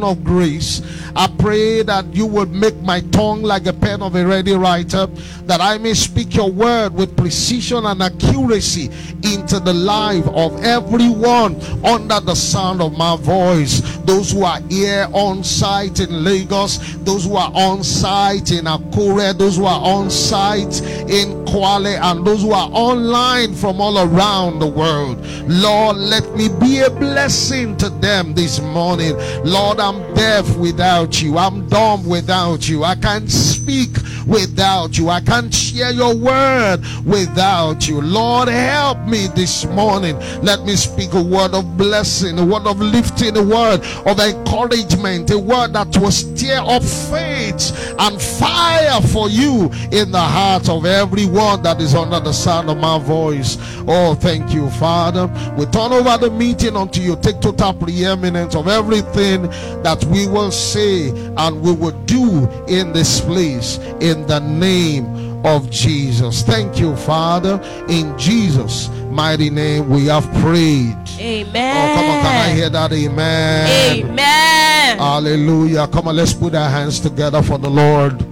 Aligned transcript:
of 0.00 0.24
grace. 0.24 0.80
I 1.14 1.28
pray 1.38 1.82
that 1.82 2.06
you 2.14 2.24
would 2.26 2.50
make 2.50 2.80
my 2.80 3.00
tongue 3.12 3.42
like 3.42 3.66
a 3.66 3.72
pen 3.72 4.00
of 4.00 4.14
a 4.14 4.26
ready 4.26 4.52
writer, 4.52 5.06
that 5.44 5.60
I 5.60 5.76
may 5.78 5.94
speak 5.94 6.34
your 6.34 6.50
word 6.50 6.94
with 6.94 7.16
precision 7.16 7.84
and 7.84 8.02
accuracy 8.02 8.90
into 9.22 9.60
the 9.60 9.74
life 9.74 10.26
of 10.28 10.64
everyone 10.64 11.60
under 11.84 12.20
the 12.20 12.34
sound 12.34 12.80
of 12.80 12.96
my 12.96 13.16
voice. 13.16 13.80
Those 14.04 14.32
who 14.32 14.44
are 14.44 14.60
here 14.70 15.06
on 15.12 15.44
site 15.44 16.00
in 16.00 16.24
Lagos, 16.24 16.78
those 17.04 17.24
who 17.24 17.36
are 17.36 17.52
on 17.54 17.82
site 17.84 18.50
in 18.50 18.64
Akure, 18.64 19.36
those 19.36 19.56
who 19.56 19.66
are 19.66 19.80
on 19.80 20.10
site 20.10 20.80
in 21.10 21.44
Kwale, 21.44 22.00
and 22.00 22.26
those 22.26 22.42
who 22.42 22.52
are 22.52 22.70
online 22.72 23.54
from 23.54 23.80
all 23.80 23.98
around 23.98 24.58
the 24.58 24.66
world. 24.66 25.18
Lord, 25.46 25.96
let 25.96 26.34
me 26.34 26.48
be 26.60 26.80
a 26.80 26.90
blessing 26.90 27.76
to 27.78 27.88
them 27.90 28.34
this 28.34 28.60
morning. 28.60 29.16
Lord, 29.44 29.78
I'm 29.82 30.14
deaf 30.14 30.56
without 30.58 31.20
you. 31.20 31.38
I'm 31.38 31.68
dumb 31.68 32.08
without 32.08 32.68
you. 32.68 32.84
I 32.84 32.94
can't 32.94 33.28
speak 33.28 33.90
without 34.28 34.96
you. 34.96 35.08
I 35.08 35.20
can't 35.20 35.52
share 35.52 35.90
your 35.90 36.14
word 36.14 36.78
without 37.04 37.88
you. 37.88 38.00
Lord, 38.00 38.48
help 38.48 39.00
me 39.08 39.26
this 39.34 39.64
morning. 39.66 40.16
Let 40.40 40.62
me 40.62 40.76
speak 40.76 41.14
a 41.14 41.22
word 41.22 41.54
of 41.54 41.76
blessing, 41.76 42.38
a 42.38 42.44
word 42.44 42.66
of 42.66 42.80
lifting, 42.80 43.36
a 43.36 43.42
word 43.42 43.80
of 44.06 44.20
encouragement, 44.20 45.30
a 45.32 45.38
word 45.38 45.72
that 45.72 45.96
will 45.96 46.12
stir 46.12 46.60
up 46.60 46.84
faith 46.84 47.94
and 47.98 48.22
fire 48.22 49.00
for 49.00 49.28
you 49.28 49.70
in 49.90 50.12
the 50.12 50.20
heart 50.20 50.68
of 50.68 50.86
everyone 50.86 51.62
that 51.62 51.80
is 51.80 51.96
under 51.96 52.20
the 52.20 52.32
sound 52.32 52.70
of 52.70 52.78
my 52.78 53.00
voice. 53.00 53.56
Oh, 53.88 54.14
thank 54.14 54.54
you, 54.54 54.70
Father. 54.70 55.26
We 55.56 55.66
turn 55.66 55.92
over 55.92 56.18
the 56.18 56.30
meeting 56.30 56.76
unto 56.76 57.00
you. 57.00 57.16
Take 57.16 57.40
total 57.40 57.74
preeminence 57.74 58.54
of 58.54 58.68
everything 58.68 59.50
that 59.82 60.04
we 60.06 60.26
will 60.26 60.50
say 60.50 61.08
and 61.36 61.62
we 61.62 61.72
will 61.72 61.98
do 62.04 62.48
in 62.68 62.92
this 62.92 63.20
place 63.20 63.78
in 64.00 64.26
the 64.26 64.40
name 64.40 65.22
of 65.44 65.70
Jesus. 65.70 66.42
Thank 66.42 66.78
you, 66.78 66.94
Father. 66.96 67.60
In 67.88 68.16
Jesus' 68.18 68.88
mighty 69.10 69.50
name, 69.50 69.88
we 69.88 70.06
have 70.06 70.24
prayed. 70.40 70.96
Amen. 71.18 71.76
Oh, 71.76 71.94
come 71.94 72.10
on, 72.10 72.22
can 72.22 72.50
I 72.50 72.54
hear 72.54 72.70
that? 72.70 72.92
Amen. 72.92 74.04
Amen. 74.04 74.98
Hallelujah. 74.98 75.86
Come 75.88 76.08
on, 76.08 76.16
let's 76.16 76.32
put 76.32 76.54
our 76.54 76.70
hands 76.70 77.00
together 77.00 77.42
for 77.42 77.58
the 77.58 77.70
Lord. 77.70 78.24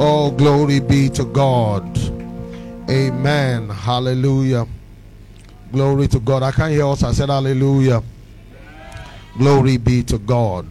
Oh, 0.00 0.30
glory 0.30 0.80
be 0.80 1.08
to 1.10 1.24
God. 1.24 1.98
Amen. 2.88 3.68
Hallelujah. 3.68 4.66
Glory 5.72 6.08
to 6.08 6.20
God. 6.20 6.42
I 6.42 6.52
can't 6.52 6.72
hear 6.72 6.86
us. 6.86 7.02
I 7.02 7.12
said 7.12 7.28
hallelujah. 7.28 8.02
Glory 9.38 9.76
be 9.76 10.02
to 10.02 10.18
God. 10.18 10.66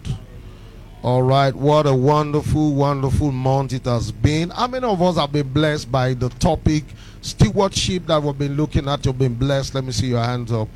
All 1.01 1.23
right. 1.23 1.55
What 1.55 1.87
a 1.87 1.93
wonderful, 1.93 2.73
wonderful 2.73 3.31
month 3.31 3.71
it 3.71 3.85
has 3.85 4.11
been. 4.11 4.49
How 4.49 4.67
many 4.67 4.85
of 4.85 5.01
us 5.01 5.15
have 5.15 5.31
been 5.31 5.47
blessed 5.53 5.89
by 5.89 6.13
the 6.13 6.27
topic 6.27 6.83
stewardship 7.21 8.07
that 8.07 8.21
we've 8.21 8.37
been 8.37 8.57
looking 8.57 8.89
at? 8.89 9.05
You've 9.05 9.17
been 9.17 9.35
blessed. 9.35 9.73
Let 9.73 9.85
me 9.85 9.93
see 9.93 10.07
your 10.07 10.21
hands 10.21 10.51
up. 10.51 10.67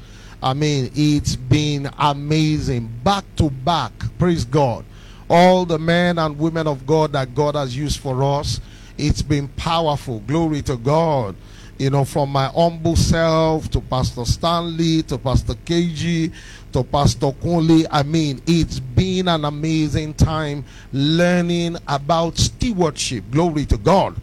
I 0.42 0.54
mean, 0.54 0.90
it's 0.96 1.36
been 1.36 1.90
amazing. 2.00 2.90
Back 3.04 3.26
to 3.36 3.50
back. 3.50 3.92
Praise 4.18 4.46
God. 4.46 4.86
All 5.30 5.66
the 5.66 5.78
men 5.78 6.18
and 6.18 6.40
women 6.40 6.68
of 6.68 6.88
God 6.88 7.12
that 7.12 7.36
God 7.36 7.56
has 7.56 7.76
used 7.76 8.00
for 8.00 8.24
us. 8.24 8.62
It's 8.98 9.22
been 9.22 9.50
powerful. 9.50 10.22
Glory 10.22 10.62
to 10.62 10.78
God 10.78 11.36
you 11.82 11.90
know, 11.90 12.06
from 12.06 12.30
my 12.30 12.46
humble 12.46 12.96
self 12.96 13.68
to 13.72 13.82
Pastor 13.82 14.24
Stanley 14.24 15.02
to 15.02 15.18
Pastor 15.18 15.56
KG 15.56 16.32
to 16.74 16.84
Pastor 16.84 17.32
Kunle. 17.32 17.86
I 17.92 18.04
mean, 18.04 18.42
it's 18.48 18.80
been 18.80 19.28
an 19.28 19.46
amazing 19.46 20.14
time 20.14 20.64
learning 20.94 21.78
about 21.88 22.38
stewardship. 22.38 23.24
Glory 23.32 23.66
to 23.66 23.78
God. 23.78 24.16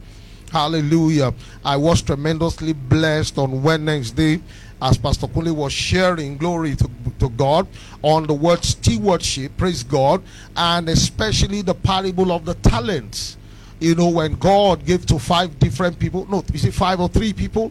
Hallelujah. 0.52 1.34
I 1.64 1.76
was 1.76 2.02
tremendously 2.02 2.72
blessed 2.72 3.38
on 3.38 3.62
Wednesday 3.62 4.40
as 4.80 4.96
Pastor 4.96 5.26
Kunle 5.26 5.54
was 5.54 5.72
sharing 5.72 6.36
glory 6.36 6.76
to, 6.76 6.90
to 7.18 7.28
God 7.30 7.66
on 8.02 8.26
the 8.26 8.34
word 8.34 8.64
stewardship. 8.64 9.56
Praise 9.56 9.82
God. 9.82 10.22
And 10.56 10.88
especially 10.88 11.62
the 11.62 11.74
parable 11.74 12.32
of 12.32 12.44
the 12.44 12.54
talents 12.54 13.36
you 13.80 13.94
know, 13.94 14.08
when 14.08 14.34
God 14.34 14.84
gave 14.84 15.06
to 15.06 15.18
five 15.18 15.58
different 15.58 15.98
people, 15.98 16.26
no, 16.28 16.42
you 16.52 16.58
see, 16.58 16.70
five 16.70 17.00
or 17.00 17.08
three 17.08 17.32
people, 17.32 17.70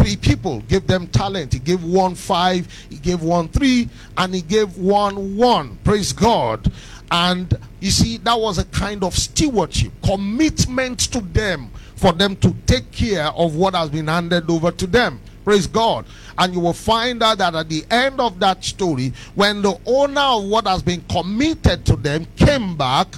three 0.00 0.16
people 0.16 0.60
gave 0.62 0.86
them 0.86 1.06
talent. 1.08 1.52
He 1.52 1.58
gave 1.58 1.84
one 1.84 2.14
five, 2.14 2.66
he 2.88 2.96
gave 2.96 3.22
one 3.22 3.48
three, 3.48 3.88
and 4.16 4.34
he 4.34 4.40
gave 4.40 4.76
one 4.78 5.36
one. 5.36 5.78
Praise 5.84 6.12
God. 6.12 6.72
And 7.10 7.52
you 7.80 7.90
see, 7.90 8.18
that 8.18 8.38
was 8.38 8.58
a 8.58 8.64
kind 8.66 9.02
of 9.02 9.14
stewardship, 9.14 9.92
commitment 10.02 11.00
to 11.12 11.20
them 11.20 11.70
for 11.96 12.12
them 12.12 12.36
to 12.36 12.54
take 12.66 12.90
care 12.92 13.26
of 13.26 13.56
what 13.56 13.74
has 13.74 13.90
been 13.90 14.06
handed 14.06 14.48
over 14.48 14.70
to 14.70 14.86
them. 14.86 15.20
Praise 15.44 15.66
God. 15.66 16.06
And 16.38 16.54
you 16.54 16.60
will 16.60 16.72
find 16.72 17.22
out 17.22 17.38
that 17.38 17.54
at 17.54 17.68
the 17.68 17.84
end 17.90 18.20
of 18.20 18.38
that 18.40 18.64
story, 18.64 19.12
when 19.34 19.60
the 19.60 19.78
owner 19.86 20.20
of 20.20 20.44
what 20.44 20.66
has 20.66 20.82
been 20.82 21.02
committed 21.10 21.84
to 21.86 21.96
them 21.96 22.26
came 22.36 22.76
back, 22.76 23.08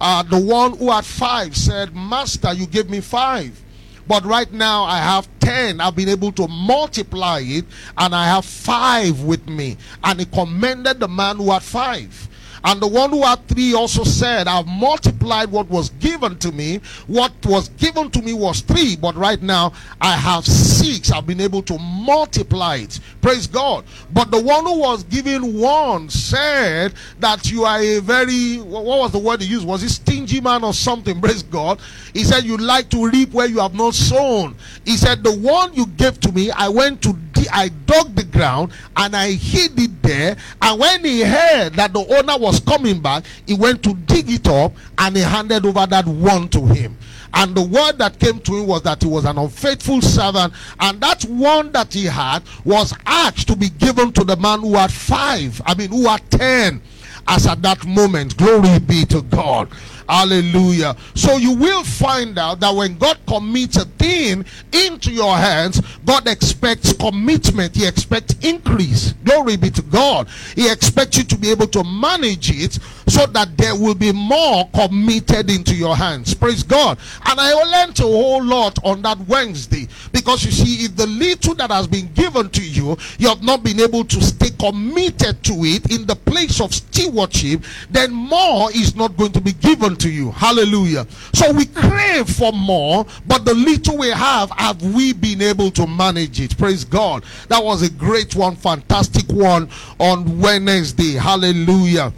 uh, 0.00 0.22
the 0.22 0.40
one 0.40 0.76
who 0.76 0.90
had 0.90 1.04
five 1.04 1.56
said, 1.56 1.94
Master, 1.94 2.52
you 2.52 2.66
gave 2.66 2.88
me 2.88 3.00
five. 3.00 3.61
But 4.06 4.24
right 4.24 4.52
now 4.52 4.84
I 4.84 4.98
have 4.98 5.28
10. 5.40 5.80
I've 5.80 5.96
been 5.96 6.08
able 6.08 6.32
to 6.32 6.48
multiply 6.48 7.40
it 7.42 7.64
and 7.96 8.14
I 8.14 8.26
have 8.26 8.44
five 8.44 9.20
with 9.22 9.48
me. 9.48 9.76
And 10.02 10.20
he 10.20 10.26
commended 10.26 11.00
the 11.00 11.08
man 11.08 11.36
who 11.36 11.50
had 11.50 11.62
five. 11.62 12.28
And 12.64 12.80
the 12.80 12.86
one 12.86 13.10
who 13.10 13.22
had 13.22 13.46
three 13.48 13.74
also 13.74 14.04
said, 14.04 14.46
I've 14.46 14.66
multiplied 14.66 15.50
what 15.50 15.68
was 15.68 15.90
given 15.90 16.38
to 16.38 16.52
me. 16.52 16.80
What 17.06 17.32
was 17.44 17.68
given 17.70 18.10
to 18.10 18.22
me 18.22 18.32
was 18.32 18.60
three, 18.60 18.96
but 18.96 19.16
right 19.16 19.40
now 19.42 19.72
I 20.00 20.12
have 20.12 20.46
six. 20.46 21.10
I've 21.10 21.26
been 21.26 21.40
able 21.40 21.62
to 21.62 21.78
multiply 21.78 22.76
it. 22.76 23.00
Praise 23.20 23.46
God. 23.46 23.84
But 24.12 24.30
the 24.30 24.40
one 24.40 24.64
who 24.64 24.78
was 24.78 25.04
given 25.04 25.58
one 25.58 26.08
said 26.08 26.94
that 27.20 27.50
you 27.50 27.64
are 27.64 27.80
a 27.80 27.98
very, 27.98 28.56
what 28.56 28.84
was 28.84 29.12
the 29.12 29.18
word 29.18 29.40
he 29.40 29.48
used? 29.48 29.66
Was 29.66 29.82
it 29.82 29.90
stingy 29.90 30.40
man 30.40 30.64
or 30.64 30.72
something? 30.72 31.20
Praise 31.20 31.42
God. 31.42 31.80
He 32.12 32.24
said, 32.24 32.44
You 32.44 32.56
like 32.56 32.88
to 32.90 33.08
reap 33.08 33.32
where 33.32 33.46
you 33.46 33.58
have 33.58 33.74
not 33.74 33.94
sown. 33.94 34.54
He 34.84 34.96
said, 34.96 35.22
The 35.24 35.36
one 35.36 35.74
you 35.74 35.86
gave 35.86 36.20
to 36.20 36.32
me, 36.32 36.50
I 36.50 36.68
went 36.68 37.02
to 37.02 37.12
I 37.50 37.68
dug 37.68 38.14
the 38.14 38.24
ground 38.24 38.72
and 38.96 39.16
I 39.16 39.32
hid 39.32 39.78
it 39.78 40.02
there. 40.02 40.36
And 40.60 40.80
when 40.80 41.04
he 41.04 41.22
heard 41.22 41.74
that 41.74 41.92
the 41.92 42.00
owner 42.18 42.38
was 42.38 42.60
coming 42.60 43.00
back, 43.00 43.24
he 43.46 43.54
went 43.54 43.82
to 43.84 43.94
dig 43.94 44.30
it 44.30 44.48
up 44.48 44.72
and 44.98 45.16
he 45.16 45.22
handed 45.22 45.66
over 45.66 45.86
that 45.86 46.06
one 46.06 46.48
to 46.50 46.66
him. 46.66 46.96
And 47.34 47.54
the 47.54 47.62
word 47.62 47.98
that 47.98 48.18
came 48.18 48.40
to 48.40 48.54
him 48.56 48.66
was 48.66 48.82
that 48.82 49.02
he 49.02 49.08
was 49.08 49.24
an 49.24 49.38
unfaithful 49.38 50.02
servant. 50.02 50.52
And 50.80 51.00
that 51.00 51.22
one 51.24 51.72
that 51.72 51.92
he 51.92 52.04
had 52.04 52.42
was 52.64 52.94
asked 53.06 53.48
to 53.48 53.56
be 53.56 53.70
given 53.70 54.12
to 54.12 54.24
the 54.24 54.36
man 54.36 54.60
who 54.60 54.74
had 54.74 54.92
five. 54.92 55.60
I 55.64 55.74
mean, 55.74 55.90
who 55.90 56.08
had 56.08 56.30
ten. 56.30 56.82
As 57.28 57.46
at 57.46 57.62
that 57.62 57.86
moment, 57.86 58.36
glory 58.36 58.78
be 58.80 59.04
to 59.06 59.22
God. 59.22 59.68
Hallelujah. 60.12 60.94
So 61.14 61.38
you 61.38 61.52
will 61.52 61.82
find 61.84 62.38
out 62.38 62.60
that 62.60 62.74
when 62.74 62.98
God 62.98 63.18
commits 63.26 63.78
a 63.78 63.86
thing 63.86 64.44
into 64.70 65.10
your 65.10 65.34
hands, 65.34 65.80
God 66.04 66.28
expects 66.28 66.92
commitment. 66.92 67.74
He 67.74 67.86
expects 67.86 68.34
increase. 68.42 69.12
Glory 69.24 69.56
be 69.56 69.70
to 69.70 69.80
God. 69.80 70.28
He 70.54 70.70
expects 70.70 71.16
you 71.16 71.24
to 71.24 71.38
be 71.38 71.50
able 71.50 71.66
to 71.68 71.82
manage 71.82 72.50
it 72.50 72.78
so 73.12 73.26
that 73.26 73.54
there 73.58 73.76
will 73.76 73.94
be 73.94 74.10
more 74.10 74.66
committed 74.70 75.50
into 75.50 75.74
your 75.74 75.94
hands. 75.94 76.32
Praise 76.32 76.62
God. 76.62 76.98
And 77.26 77.38
I 77.38 77.52
learned 77.52 78.00
a 78.00 78.04
whole 78.04 78.42
lot 78.42 78.78
on 78.82 79.02
that 79.02 79.18
Wednesday 79.28 79.86
because 80.12 80.42
you 80.46 80.50
see, 80.50 80.86
if 80.86 80.96
the 80.96 81.06
little 81.06 81.54
that 81.56 81.70
has 81.70 81.86
been 81.86 82.10
given 82.14 82.48
to 82.48 82.62
you, 82.62 82.96
you 83.18 83.28
have 83.28 83.42
not 83.42 83.62
been 83.62 83.80
able 83.80 84.04
to 84.04 84.22
stay 84.22 84.48
committed 84.58 85.44
to 85.44 85.52
it 85.58 85.92
in 85.92 86.06
the 86.06 86.16
place 86.16 86.58
of 86.62 86.72
stewardship, 86.74 87.62
then 87.90 88.12
more 88.12 88.70
is 88.70 88.96
not 88.96 89.14
going 89.18 89.32
to 89.32 89.42
be 89.42 89.52
given 89.52 89.94
to 89.96 90.08
you. 90.08 90.30
Hallelujah. 90.30 91.06
So 91.34 91.52
we 91.52 91.66
crave 91.66 92.30
for 92.30 92.50
more, 92.52 93.04
but 93.26 93.44
the 93.44 93.52
little 93.52 93.98
we 93.98 94.08
have, 94.08 94.50
have 94.52 94.82
we 94.94 95.12
been 95.12 95.42
able 95.42 95.70
to 95.72 95.86
manage 95.86 96.40
it? 96.40 96.56
Praise 96.56 96.86
God. 96.86 97.24
That 97.48 97.62
was 97.62 97.82
a 97.82 97.90
great 97.90 98.34
one, 98.34 98.56
fantastic 98.56 99.28
one 99.28 99.68
on 99.98 100.40
Wednesday. 100.40 101.12
Hallelujah. 101.12 102.10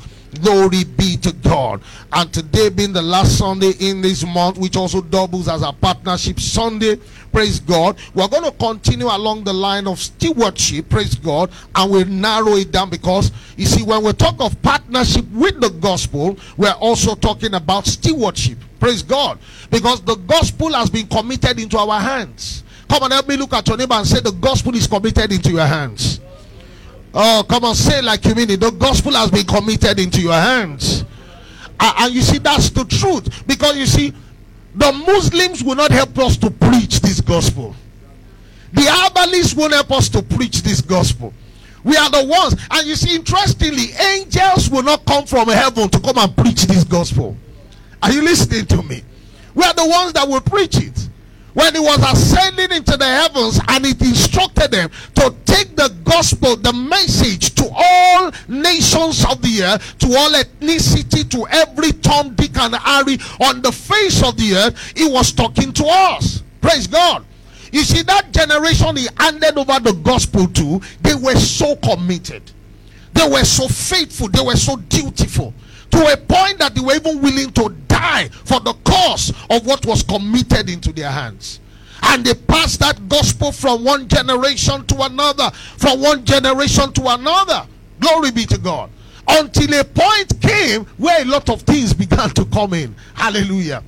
Glory 0.42 0.84
be 0.84 1.16
to 1.18 1.32
God. 1.32 1.82
And 2.12 2.32
today 2.32 2.68
being 2.68 2.92
the 2.92 3.02
last 3.02 3.38
Sunday 3.38 3.72
in 3.80 4.00
this 4.00 4.24
month, 4.24 4.58
which 4.58 4.76
also 4.76 5.00
doubles 5.00 5.48
as 5.48 5.62
a 5.62 5.72
partnership 5.72 6.40
Sunday, 6.40 6.96
praise 7.32 7.60
God. 7.60 7.98
We're 8.14 8.28
going 8.28 8.44
to 8.44 8.52
continue 8.52 9.06
along 9.06 9.44
the 9.44 9.52
line 9.52 9.86
of 9.86 9.98
stewardship, 9.98 10.88
praise 10.88 11.14
God, 11.14 11.50
and 11.74 11.90
we'll 11.90 12.06
narrow 12.06 12.54
it 12.56 12.70
down 12.72 12.90
because 12.90 13.32
you 13.56 13.66
see, 13.66 13.82
when 13.82 14.02
we 14.04 14.12
talk 14.12 14.36
of 14.40 14.60
partnership 14.62 15.24
with 15.32 15.60
the 15.60 15.70
gospel, 15.70 16.36
we're 16.56 16.70
also 16.72 17.14
talking 17.14 17.54
about 17.54 17.86
stewardship, 17.86 18.58
praise 18.80 19.02
God, 19.02 19.38
because 19.70 20.00
the 20.02 20.16
gospel 20.16 20.72
has 20.72 20.90
been 20.90 21.06
committed 21.06 21.58
into 21.58 21.78
our 21.78 22.00
hands. 22.00 22.64
Come 22.88 23.02
and 23.04 23.12
help 23.12 23.28
me 23.28 23.36
look 23.36 23.52
at 23.52 23.66
your 23.66 23.76
neighbor 23.76 23.94
and 23.94 24.06
say, 24.06 24.20
The 24.20 24.32
gospel 24.32 24.74
is 24.74 24.86
committed 24.86 25.32
into 25.32 25.50
your 25.50 25.66
hands. 25.66 26.20
Oh, 27.16 27.44
come 27.48 27.64
on, 27.64 27.76
say 27.76 28.02
like 28.02 28.24
you 28.24 28.34
mean 28.34 28.50
it. 28.50 28.60
The 28.60 28.72
gospel 28.72 29.12
has 29.12 29.30
been 29.30 29.46
committed 29.46 30.00
into 30.00 30.20
your 30.20 30.32
hands. 30.32 31.04
And 31.78 32.12
you 32.12 32.22
see, 32.22 32.38
that's 32.38 32.70
the 32.70 32.84
truth. 32.84 33.46
Because 33.46 33.76
you 33.76 33.86
see, 33.86 34.12
the 34.74 34.90
Muslims 34.92 35.62
will 35.62 35.76
not 35.76 35.92
help 35.92 36.18
us 36.18 36.36
to 36.38 36.50
preach 36.50 37.00
this 37.00 37.20
gospel. 37.20 37.76
The 38.72 38.82
Abalis 38.82 39.56
won't 39.56 39.72
help 39.72 39.92
us 39.92 40.08
to 40.08 40.22
preach 40.22 40.62
this 40.62 40.80
gospel. 40.80 41.32
We 41.84 41.96
are 41.96 42.10
the 42.10 42.24
ones. 42.26 42.56
And 42.70 42.86
you 42.86 42.96
see, 42.96 43.14
interestingly, 43.14 43.92
angels 43.92 44.68
will 44.68 44.82
not 44.82 45.04
come 45.04 45.26
from 45.26 45.48
heaven 45.48 45.88
to 45.90 46.00
come 46.00 46.18
and 46.18 46.36
preach 46.36 46.62
this 46.62 46.82
gospel. 46.82 47.36
Are 48.02 48.10
you 48.10 48.22
listening 48.24 48.66
to 48.66 48.82
me? 48.82 49.02
We 49.54 49.62
are 49.62 49.74
the 49.74 49.86
ones 49.86 50.14
that 50.14 50.26
will 50.26 50.40
preach 50.40 50.78
it 50.78 51.08
when 51.54 51.72
he 51.72 51.80
was 51.80 51.98
ascending 52.12 52.76
into 52.76 52.96
the 52.96 53.04
heavens 53.04 53.60
and 53.68 53.86
it 53.86 54.00
instructed 54.02 54.72
them 54.72 54.90
to 55.14 55.34
take 55.44 55.74
the 55.76 55.88
gospel, 56.04 56.56
the 56.56 56.72
message 56.72 57.54
to 57.54 57.68
all 57.74 58.32
nations 58.48 59.24
of 59.24 59.40
the 59.40 59.62
earth, 59.62 59.98
to 59.98 60.06
all 60.16 60.30
ethnicity, 60.30 61.28
to 61.30 61.46
every 61.50 61.92
Tom, 61.92 62.34
Dick, 62.34 62.56
and 62.58 62.74
Harry 62.74 63.18
on 63.40 63.62
the 63.62 63.72
face 63.72 64.22
of 64.22 64.36
the 64.36 64.54
earth, 64.54 64.92
he 64.96 65.06
was 65.08 65.32
talking 65.32 65.72
to 65.72 65.84
us. 65.86 66.42
Praise 66.60 66.86
God. 66.86 67.24
You 67.72 67.82
see, 67.82 68.02
that 68.02 68.32
generation 68.32 68.96
he 68.96 69.08
handed 69.18 69.56
over 69.56 69.80
the 69.80 69.92
gospel 70.02 70.46
to, 70.48 70.80
they 71.02 71.14
were 71.14 71.36
so 71.36 71.76
committed, 71.76 72.42
they 73.12 73.28
were 73.28 73.44
so 73.44 73.68
faithful, 73.68 74.28
they 74.28 74.42
were 74.42 74.56
so 74.56 74.76
dutiful 74.76 75.54
to 75.90 76.12
a 76.12 76.16
point 76.16 76.58
that 76.58 76.74
they 76.74 76.80
were 76.80 76.94
even 76.94 77.20
willing 77.20 77.50
to 77.52 77.68
die 77.88 78.28
for 78.44 78.60
the 78.60 78.74
cause 78.84 79.30
of 79.50 79.66
what 79.66 79.84
was 79.86 80.02
committed 80.02 80.68
into 80.68 80.92
their 80.92 81.10
hands. 81.10 81.60
And 82.02 82.24
they 82.24 82.34
passed 82.34 82.80
that 82.80 83.08
gospel 83.08 83.52
from 83.52 83.84
one 83.84 84.08
generation 84.08 84.84
to 84.86 85.02
another, 85.02 85.50
from 85.52 86.00
one 86.00 86.24
generation 86.24 86.92
to 86.92 87.14
another. 87.14 87.66
Glory 88.00 88.30
be 88.30 88.44
to 88.46 88.58
God. 88.58 88.90
Until 89.26 89.80
a 89.80 89.84
point 89.84 90.38
came 90.40 90.84
where 90.98 91.22
a 91.22 91.24
lot 91.24 91.48
of 91.48 91.62
things 91.62 91.94
began 91.94 92.28
to 92.30 92.44
come 92.46 92.74
in. 92.74 92.94
Hallelujah. 93.14 93.82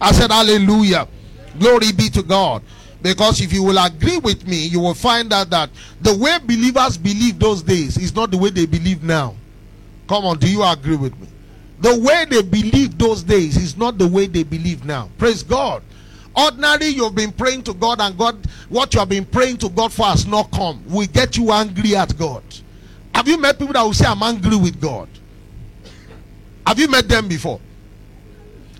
I 0.00 0.12
said, 0.12 0.30
Hallelujah. 0.30 1.06
Glory 1.58 1.92
be 1.92 2.08
to 2.10 2.22
God. 2.22 2.62
Because 3.02 3.40
if 3.40 3.52
you 3.52 3.62
will 3.62 3.78
agree 3.78 4.18
with 4.18 4.46
me, 4.46 4.66
you 4.66 4.80
will 4.80 4.94
find 4.94 5.32
out 5.32 5.50
that 5.50 5.70
the 6.00 6.16
way 6.16 6.38
believers 6.38 6.96
believe 6.96 7.38
those 7.38 7.62
days 7.62 7.96
is 7.96 8.14
not 8.14 8.30
the 8.30 8.36
way 8.36 8.50
they 8.50 8.66
believe 8.66 9.02
now. 9.02 9.34
Come 10.10 10.24
on, 10.24 10.38
do 10.38 10.50
you 10.50 10.64
agree 10.64 10.96
with 10.96 11.16
me? 11.20 11.28
The 11.78 12.00
way 12.00 12.24
they 12.28 12.42
believed 12.42 12.98
those 12.98 13.22
days 13.22 13.56
is 13.56 13.76
not 13.76 13.96
the 13.96 14.08
way 14.08 14.26
they 14.26 14.42
believe 14.42 14.84
now. 14.84 15.08
Praise 15.18 15.44
God. 15.44 15.84
Ordinarily, 16.36 16.88
you've 16.88 17.14
been 17.14 17.30
praying 17.30 17.62
to 17.62 17.74
God, 17.74 18.00
and 18.00 18.18
God, 18.18 18.44
what 18.68 18.92
you 18.92 18.98
have 18.98 19.08
been 19.08 19.24
praying 19.24 19.58
to 19.58 19.68
God 19.68 19.92
for 19.92 20.06
has 20.06 20.26
not 20.26 20.50
come. 20.50 20.82
We 20.88 21.06
get 21.06 21.36
you 21.36 21.52
angry 21.52 21.94
at 21.94 22.18
God. 22.18 22.42
Have 23.14 23.28
you 23.28 23.38
met 23.38 23.56
people 23.56 23.72
that 23.72 23.82
will 23.82 23.92
say, 23.92 24.04
I'm 24.04 24.20
angry 24.24 24.56
with 24.56 24.80
God? 24.80 25.08
Have 26.66 26.80
you 26.80 26.88
met 26.88 27.08
them 27.08 27.28
before? 27.28 27.60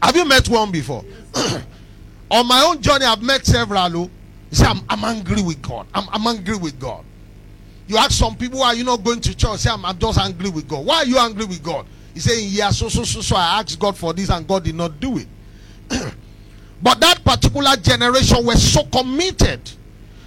Have 0.03 0.17
you 0.17 0.25
met 0.25 0.49
one 0.49 0.73
before? 0.73 1.05
On 2.33 2.45
my 2.45 2.61
own 2.63 2.83
journey, 2.83 3.05
I've 3.05 3.23
met 3.23 3.47
several 3.47 3.89
who 3.89 4.11
say, 4.51 4.67
I'm, 4.67 4.81
I'm 4.89 5.05
angry 5.05 5.43
with 5.43 5.63
God. 5.63 5.87
I'm, 5.95 6.09
I'm 6.11 6.27
angry 6.27 6.57
with 6.57 6.81
God. 6.81 7.05
You 7.91 7.97
ask 7.97 8.13
some 8.13 8.37
people, 8.37 8.61
why 8.61 8.67
are 8.69 8.75
you 8.77 8.85
not 8.85 9.03
going 9.03 9.21
to 9.21 9.37
church? 9.37 9.59
Say, 9.59 9.69
I'm, 9.69 9.85
I'm 9.85 9.99
just 9.99 10.17
angry 10.17 10.49
with 10.49 10.69
God. 10.69 10.87
Why 10.87 10.99
are 10.99 11.05
you 11.05 11.19
angry 11.19 11.45
with 11.45 11.61
God? 11.61 11.87
He's 12.15 12.23
saying, 12.23 12.47
Yeah, 12.49 12.71
so, 12.71 12.89
so, 12.89 13.03
so, 13.03 13.21
so 13.21 13.35
I 13.35 13.59
asked 13.59 13.81
God 13.81 13.99
for 13.99 14.13
this 14.13 14.31
and 14.31 14.47
God 14.47 14.63
did 14.63 14.77
not 14.77 15.01
do 15.01 15.19
it. 15.19 15.27
but 16.81 17.01
that 17.01 17.25
particular 17.25 17.75
generation 17.75 18.47
was 18.47 18.63
so 18.63 18.85
committed 18.85 19.69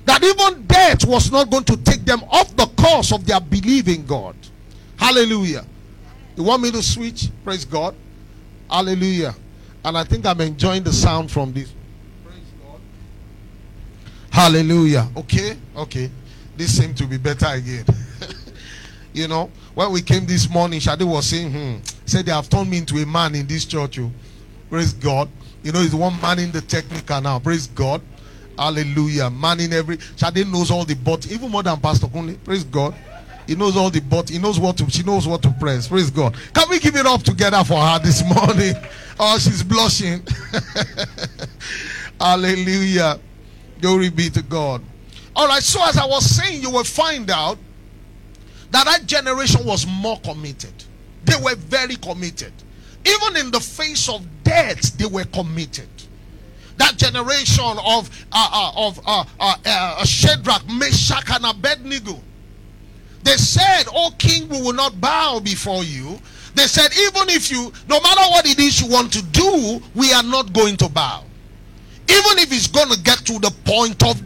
that 0.03 0.21
even 0.21 0.67
death 0.67 1.05
was 1.05 1.31
not 1.31 1.49
going 1.49 1.63
to 1.63 1.77
take 1.77 2.03
them 2.03 2.21
off 2.29 2.53
the 2.57 2.65
course 2.65 3.13
of 3.13 3.25
their 3.25 3.39
belief 3.39 3.87
in 3.87 4.05
God. 4.05 4.35
Hallelujah. 4.97 5.63
You 6.35 6.43
want 6.43 6.63
me 6.63 6.71
to 6.71 6.83
switch? 6.83 7.29
Praise 7.45 7.63
God. 7.63 7.95
Hallelujah. 8.69 9.35
And 9.85 9.97
I 9.97 10.03
think 10.03 10.25
I'm 10.25 10.41
enjoying 10.41 10.83
the 10.83 10.91
sound 10.91 11.31
from 11.31 11.53
this. 11.53 11.71
Praise 12.25 12.43
God. 12.61 12.81
Hallelujah. 14.31 15.07
Okay? 15.15 15.55
Okay 15.77 16.11
this 16.57 16.77
seemed 16.77 16.97
to 16.97 17.05
be 17.05 17.17
better 17.17 17.47
again. 17.47 17.85
you 19.13 19.27
know, 19.27 19.49
when 19.73 19.91
we 19.91 20.01
came 20.01 20.25
this 20.25 20.49
morning, 20.49 20.79
Shadi 20.79 21.03
was 21.03 21.27
saying, 21.27 21.51
hmm, 21.51 21.75
said 22.05 22.25
they 22.25 22.31
have 22.31 22.49
turned 22.49 22.69
me 22.69 22.77
into 22.77 22.97
a 22.97 23.05
man 23.05 23.35
in 23.35 23.47
this 23.47 23.65
church. 23.65 23.97
You. 23.97 24.05
Oh. 24.05 24.69
Praise 24.69 24.93
God. 24.93 25.29
You 25.61 25.71
know, 25.71 25.79
he's 25.79 25.93
one 25.93 26.19
man 26.19 26.39
in 26.39 26.51
the 26.51 26.61
technical 26.61 27.21
now. 27.21 27.39
Praise 27.39 27.67
God. 27.67 28.01
Hallelujah. 28.57 29.29
Man 29.29 29.59
in 29.59 29.73
every. 29.73 29.97
Shadi 29.97 30.51
knows 30.51 30.71
all 30.71 30.85
the 30.85 30.95
but, 30.95 31.31
even 31.31 31.49
more 31.49 31.63
than 31.63 31.79
Pastor 31.79 32.07
Kunle. 32.07 32.43
Praise 32.43 32.63
God. 32.63 32.95
He 33.47 33.55
knows 33.55 33.75
all 33.75 33.89
the 33.89 33.99
but. 33.99 34.29
He 34.29 34.39
knows 34.39 34.59
what 34.59 34.77
to. 34.77 34.89
She 34.89 35.03
knows 35.03 35.27
what 35.27 35.41
to 35.43 35.51
press. 35.59 35.87
Praise 35.87 36.09
God. 36.09 36.35
Can 36.53 36.69
we 36.69 36.79
give 36.79 36.95
it 36.95 37.05
up 37.05 37.23
together 37.23 37.63
for 37.63 37.79
her 37.79 37.99
this 37.99 38.23
morning? 38.35 38.75
Oh, 39.19 39.37
she's 39.37 39.63
blushing. 39.63 40.23
Hallelujah. 42.19 43.19
Glory 43.81 44.09
be 44.09 44.29
to 44.29 44.41
God. 44.41 44.81
All 45.35 45.47
right, 45.47 45.63
so 45.63 45.83
as 45.87 45.97
I 45.97 46.05
was 46.05 46.25
saying, 46.25 46.61
you 46.61 46.69
will 46.69 46.83
find 46.83 47.29
out 47.31 47.57
that 48.71 48.85
that 48.85 49.05
generation 49.05 49.65
was 49.65 49.85
more 49.87 50.19
committed. 50.19 50.73
They 51.25 51.35
were 51.41 51.55
very 51.55 51.95
committed. 51.95 52.53
Even 53.05 53.37
in 53.37 53.51
the 53.51 53.59
face 53.59 54.09
of 54.09 54.25
death, 54.43 54.97
they 54.97 55.05
were 55.05 55.25
committed. 55.25 55.87
That 56.77 56.97
generation 56.97 57.77
of 57.85 58.09
uh, 58.31 58.49
uh, 58.51 58.71
of 58.75 58.99
uh, 59.05 59.23
uh, 59.39 59.55
uh 59.65 60.05
Shadrach, 60.05 60.67
Meshach, 60.69 61.29
and 61.29 61.45
Abednego. 61.45 62.19
They 63.23 63.37
said, 63.37 63.83
"Oh 63.93 64.11
King, 64.17 64.49
we 64.49 64.61
will 64.61 64.73
not 64.73 64.99
bow 64.99 65.39
before 65.39 65.83
you." 65.83 66.19
They 66.55 66.67
said, 66.67 66.91
"Even 66.93 67.29
if 67.29 67.51
you, 67.51 67.71
no 67.87 67.99
matter 68.01 68.21
what 68.31 68.47
it 68.47 68.59
is 68.59 68.81
you 68.81 68.87
want 68.87 69.13
to 69.13 69.21
do, 69.21 69.81
we 69.93 70.11
are 70.13 70.23
not 70.23 70.51
going 70.51 70.77
to 70.77 70.89
bow." 70.89 71.23
Even 72.09 72.39
if 72.39 72.51
it's 72.51 72.67
going 72.67 72.89
to 72.89 72.99
get 73.01 73.19
to 73.25 73.39
the 73.39 73.51
point 73.65 74.03
of 74.03 74.21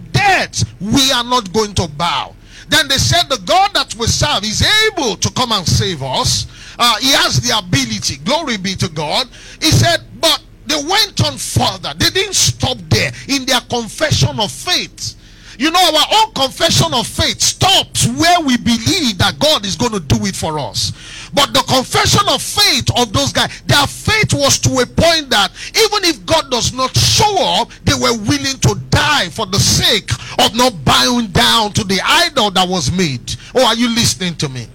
we 0.79 1.11
are 1.11 1.23
not 1.23 1.51
going 1.53 1.73
to 1.75 1.87
bow. 1.87 2.35
Then 2.69 2.87
they 2.87 2.97
said, 2.97 3.29
The 3.29 3.41
God 3.45 3.73
that 3.73 3.95
we 3.95 4.07
serve 4.07 4.43
is 4.43 4.65
able 4.91 5.15
to 5.17 5.31
come 5.31 5.51
and 5.51 5.65
save 5.67 6.03
us. 6.03 6.47
Uh, 6.77 6.97
he 6.99 7.11
has 7.11 7.39
the 7.41 7.57
ability. 7.57 8.17
Glory 8.23 8.57
be 8.57 8.75
to 8.75 8.89
God. 8.89 9.27
He 9.61 9.71
said, 9.71 10.03
But 10.19 10.43
they 10.65 10.75
went 10.75 11.25
on 11.25 11.37
further. 11.37 11.93
They 11.97 12.09
didn't 12.09 12.35
stop 12.35 12.77
there 12.89 13.11
in 13.29 13.45
their 13.45 13.61
confession 13.61 14.39
of 14.39 14.51
faith. 14.51 15.15
You 15.57 15.71
know, 15.71 15.79
our 15.79 16.05
own 16.23 16.33
confession 16.33 16.93
of 16.93 17.07
faith 17.07 17.41
stops 17.41 18.05
where 18.07 18.39
we 18.41 18.57
believe 18.57 19.17
that 19.17 19.39
God 19.39 19.65
is 19.65 19.75
going 19.75 19.93
to 19.93 19.99
do 19.99 20.25
it 20.27 20.35
for 20.35 20.59
us. 20.59 20.91
But 21.33 21.53
the 21.53 21.63
confession 21.67 22.27
of 22.29 22.41
faith 22.41 22.89
of 22.97 23.11
those 23.13 23.33
guys, 23.33 23.61
their 23.65 23.87
faith 23.87 24.33
was 24.33 24.59
to 24.59 24.79
a 24.79 24.85
point 24.85 25.29
that 25.29 25.51
even 25.75 26.03
if 26.05 26.25
God 26.25 26.49
does 26.49 26.73
not 26.73 26.95
show 26.95 27.35
up, 27.39 27.69
they 27.83 27.93
were 27.93 28.17
willing 28.17 28.59
to 28.61 28.75
die 28.89 29.29
for 29.29 29.45
the 29.45 29.59
sake 29.59 30.11
of 30.39 30.55
not 30.55 30.73
bowing 30.85 31.27
down 31.27 31.73
to 31.73 31.83
the 31.83 31.99
idol 32.03 32.51
that 32.51 32.67
was 32.67 32.91
made. 32.91 33.35
Oh, 33.55 33.65
are 33.65 33.75
you 33.75 33.89
listening 33.89 34.35
to 34.35 34.49
me? 34.49 34.67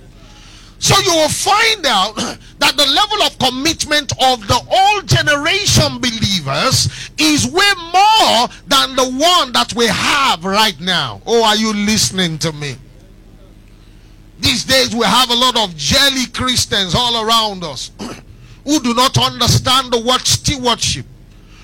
So 0.82 0.98
you 0.98 1.12
will 1.12 1.28
find 1.28 1.86
out 1.86 2.16
that 2.58 2.76
the 2.76 2.86
level 2.86 3.22
of 3.22 3.38
commitment 3.38 4.10
of 4.20 4.46
the 4.48 4.60
old 4.68 5.06
generation 5.06 6.00
believers 6.00 7.10
is 7.18 7.46
way 7.46 7.72
more 7.92 8.48
than 8.66 8.96
the 8.96 9.08
one 9.16 9.52
that 9.52 9.72
we 9.76 9.86
have 9.86 10.44
right 10.44 10.78
now. 10.80 11.22
Oh, 11.24 11.44
are 11.44 11.54
you 11.54 11.72
listening 11.72 12.36
to 12.38 12.52
me? 12.52 12.76
These 14.42 14.64
days 14.64 14.94
we 14.94 15.04
have 15.04 15.30
a 15.30 15.34
lot 15.34 15.56
of 15.56 15.76
jelly 15.76 16.26
Christians 16.26 16.94
all 16.96 17.24
around 17.24 17.62
us 17.62 17.92
who 18.64 18.80
do 18.80 18.92
not 18.92 19.16
understand 19.16 19.92
the 19.92 20.00
word 20.00 20.26
stewardship. 20.26 21.06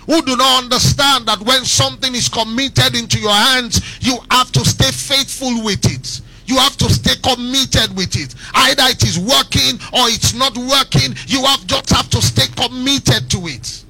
Who 0.07 0.23
do 0.23 0.37
not 0.37 0.63
understand 0.63 1.27
that 1.27 1.41
when 1.41 1.65
something 1.65 2.15
is 2.15 2.29
committed 2.29 2.97
into 2.97 3.19
your 3.19 3.35
hands, 3.35 3.99
you 4.01 4.17
have 4.31 4.51
to 4.53 4.61
stay 4.61 4.91
faithful 4.91 5.65
with 5.65 5.85
it. 5.85 6.23
You 6.47 6.57
have 6.57 6.77
to 6.79 6.89
stay 6.89 7.17
committed 7.21 7.95
with 7.95 8.17
it. 8.17 8.35
Either 8.55 8.85
it 8.87 9.03
is 9.05 9.19
working 9.19 9.77
or 9.93 10.09
it's 10.09 10.33
not 10.33 10.57
working. 10.57 11.15
You 11.27 11.45
have 11.45 11.67
just 11.67 11.91
have 11.91 12.09
to 12.11 12.23
stay 12.23 12.47
committed 12.57 13.29
to 13.33 13.39
it. 13.49 13.85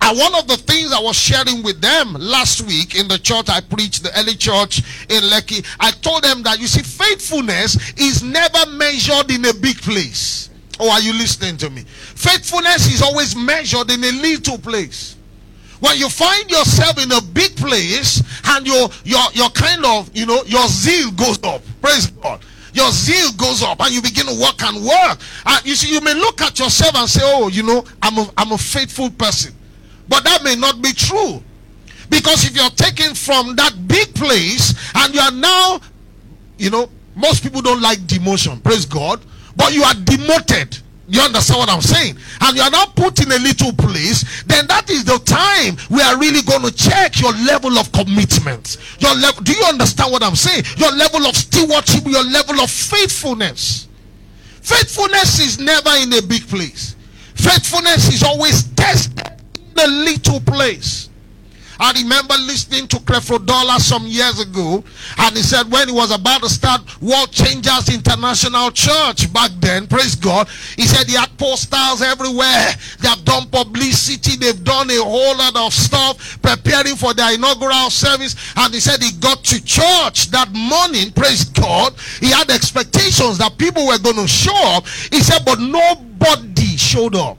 And 0.00 0.18
one 0.18 0.34
of 0.34 0.46
the 0.46 0.56
things 0.56 0.92
I 0.92 1.00
was 1.00 1.16
sharing 1.16 1.62
with 1.62 1.80
them 1.80 2.14
last 2.14 2.62
week 2.62 2.94
in 2.94 3.08
the 3.08 3.18
church 3.18 3.48
I 3.48 3.60
preached, 3.60 4.02
the 4.02 4.16
early 4.18 4.34
church 4.34 4.78
in 5.08 5.22
Lekki, 5.24 5.66
I 5.80 5.90
told 5.90 6.22
them 6.22 6.42
that 6.44 6.60
you 6.60 6.66
see, 6.66 6.82
faithfulness 6.82 7.76
is 7.98 8.22
never 8.22 8.70
measured 8.70 9.30
in 9.30 9.44
a 9.44 9.54
big 9.54 9.80
place. 9.82 10.50
Oh, 10.80 10.90
are 10.90 11.00
you 11.00 11.12
listening 11.12 11.56
to 11.58 11.70
me? 11.70 11.82
Faithfulness 11.82 12.92
is 12.92 13.02
always 13.02 13.34
measured 13.34 13.90
in 13.90 14.04
a 14.04 14.12
little 14.12 14.58
place. 14.58 15.16
When 15.80 15.96
you 15.96 16.08
find 16.08 16.50
yourself 16.50 17.02
in 17.02 17.10
a 17.12 17.20
big 17.20 17.56
place 17.56 18.22
and 18.46 18.66
your 18.66 18.88
your 19.04 19.22
your 19.32 19.48
kind 19.50 19.84
of 19.84 20.10
you 20.14 20.26
know 20.26 20.42
your 20.44 20.66
zeal 20.66 21.10
goes 21.12 21.42
up, 21.44 21.62
praise 21.80 22.08
God. 22.08 22.40
Your 22.74 22.90
zeal 22.90 23.32
goes 23.32 23.62
up 23.62 23.80
and 23.80 23.92
you 23.92 24.02
begin 24.02 24.26
to 24.26 24.40
work 24.40 24.62
and 24.62 24.84
work. 24.84 25.18
And 25.46 25.66
you 25.66 25.74
see, 25.74 25.92
you 25.92 26.00
may 26.00 26.14
look 26.14 26.40
at 26.42 26.58
yourself 26.58 26.94
and 26.96 27.08
say, 27.08 27.20
Oh, 27.24 27.48
you 27.48 27.62
know, 27.62 27.84
I'm 28.02 28.18
a, 28.18 28.30
I'm 28.36 28.52
a 28.52 28.58
faithful 28.58 29.10
person. 29.10 29.54
But 30.08 30.24
that 30.24 30.42
may 30.42 30.56
not 30.56 30.80
be 30.82 30.92
true. 30.92 31.42
Because 32.10 32.44
if 32.46 32.56
you're 32.56 32.70
taken 32.70 33.14
from 33.14 33.54
that 33.56 33.86
big 33.86 34.14
place 34.14 34.74
and 34.94 35.14
you 35.14 35.20
are 35.20 35.32
now, 35.32 35.80
you 36.56 36.70
know, 36.70 36.90
Most 37.18 37.42
people 37.42 37.60
don't 37.60 37.82
like 37.82 37.98
demotion. 38.06 38.62
Praise 38.62 38.86
God. 38.86 39.20
But 39.56 39.74
you 39.74 39.82
are 39.82 39.94
demoted. 39.94 40.78
You 41.08 41.20
understand 41.20 41.58
what 41.58 41.68
I'm 41.68 41.80
saying? 41.80 42.16
And 42.42 42.56
you 42.56 42.62
are 42.62 42.70
now 42.70 42.84
put 42.94 43.20
in 43.20 43.32
a 43.32 43.38
little 43.38 43.72
place, 43.72 44.44
then 44.44 44.66
that 44.68 44.88
is 44.90 45.04
the 45.04 45.18
time 45.20 45.76
we 45.90 46.00
are 46.02 46.18
really 46.18 46.42
going 46.42 46.62
to 46.62 46.70
check 46.70 47.18
your 47.20 47.32
level 47.32 47.78
of 47.78 47.90
commitment. 47.92 48.76
Your 49.00 49.14
level 49.16 49.42
do 49.42 49.52
you 49.52 49.64
understand 49.64 50.12
what 50.12 50.22
I'm 50.22 50.36
saying? 50.36 50.64
Your 50.76 50.92
level 50.92 51.26
of 51.26 51.34
stewardship, 51.34 52.04
your 52.06 52.22
level 52.24 52.60
of 52.60 52.70
faithfulness. 52.70 53.88
Faithfulness 54.60 55.40
is 55.40 55.58
never 55.58 55.90
in 55.96 56.12
a 56.12 56.22
big 56.22 56.46
place. 56.46 56.94
Faithfulness 57.34 58.12
is 58.12 58.22
always 58.22 58.64
tested 58.74 59.37
a 59.78 59.86
little 59.86 60.40
place. 60.40 61.08
I 61.80 61.92
remember 61.92 62.34
listening 62.34 62.88
to 62.88 62.96
Creflo 62.96 63.44
Dollar 63.44 63.78
some 63.78 64.04
years 64.06 64.40
ago, 64.40 64.82
and 65.18 65.36
he 65.36 65.42
said 65.42 65.70
when 65.70 65.86
he 65.86 65.94
was 65.94 66.10
about 66.10 66.42
to 66.42 66.48
start 66.48 66.80
World 67.00 67.30
Changers 67.30 67.88
International 67.88 68.72
Church 68.72 69.32
back 69.32 69.52
then, 69.60 69.86
praise 69.86 70.16
God, 70.16 70.48
he 70.76 70.82
said 70.82 71.06
he 71.06 71.14
had 71.14 71.30
posters 71.38 72.02
everywhere. 72.02 72.74
They 72.98 73.08
have 73.08 73.24
done 73.24 73.46
publicity, 73.46 74.36
they've 74.36 74.64
done 74.64 74.90
a 74.90 74.98
whole 75.02 75.36
lot 75.36 75.54
of 75.54 75.72
stuff 75.72 76.42
preparing 76.42 76.96
for 76.96 77.14
their 77.14 77.34
inaugural 77.34 77.90
service. 77.90 78.34
And 78.56 78.74
he 78.74 78.80
said 78.80 79.00
he 79.00 79.12
got 79.12 79.44
to 79.44 79.64
church 79.64 80.30
that 80.32 80.50
morning, 80.52 81.12
praise 81.12 81.44
God. 81.44 81.94
He 82.18 82.30
had 82.30 82.50
expectations 82.50 83.38
that 83.38 83.56
people 83.56 83.86
were 83.86 83.98
going 83.98 84.16
to 84.16 84.26
show 84.26 84.56
up. 84.74 84.88
He 85.12 85.20
said, 85.20 85.44
but 85.44 85.60
nobody 85.60 86.76
showed 86.76 87.14
up. 87.14 87.38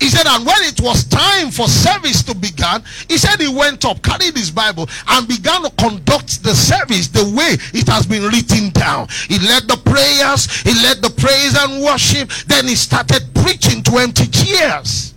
He 0.00 0.08
said, 0.08 0.26
and 0.26 0.44
when 0.46 0.62
it 0.62 0.80
was 0.80 1.04
time 1.04 1.50
for 1.50 1.68
service 1.68 2.22
to 2.24 2.34
begin, 2.34 2.82
he 3.08 3.18
said 3.18 3.38
he 3.40 3.54
went 3.54 3.84
up, 3.84 4.02
carried 4.02 4.36
his 4.36 4.50
Bible, 4.50 4.88
and 5.08 5.28
began 5.28 5.62
to 5.62 5.70
conduct 5.76 6.42
the 6.42 6.54
service 6.54 7.08
the 7.08 7.24
way 7.36 7.56
it 7.78 7.86
has 7.88 8.06
been 8.06 8.24
written 8.24 8.70
down. 8.70 9.08
He 9.28 9.38
led 9.38 9.68
the 9.68 9.76
prayers, 9.84 10.50
he 10.62 10.74
led 10.82 11.02
the 11.02 11.10
praise 11.10 11.54
and 11.56 11.84
worship, 11.84 12.30
then 12.46 12.66
he 12.66 12.74
started 12.74 13.22
preaching 13.34 13.82
to 13.84 13.98
empty 13.98 14.26
chairs. 14.26 15.14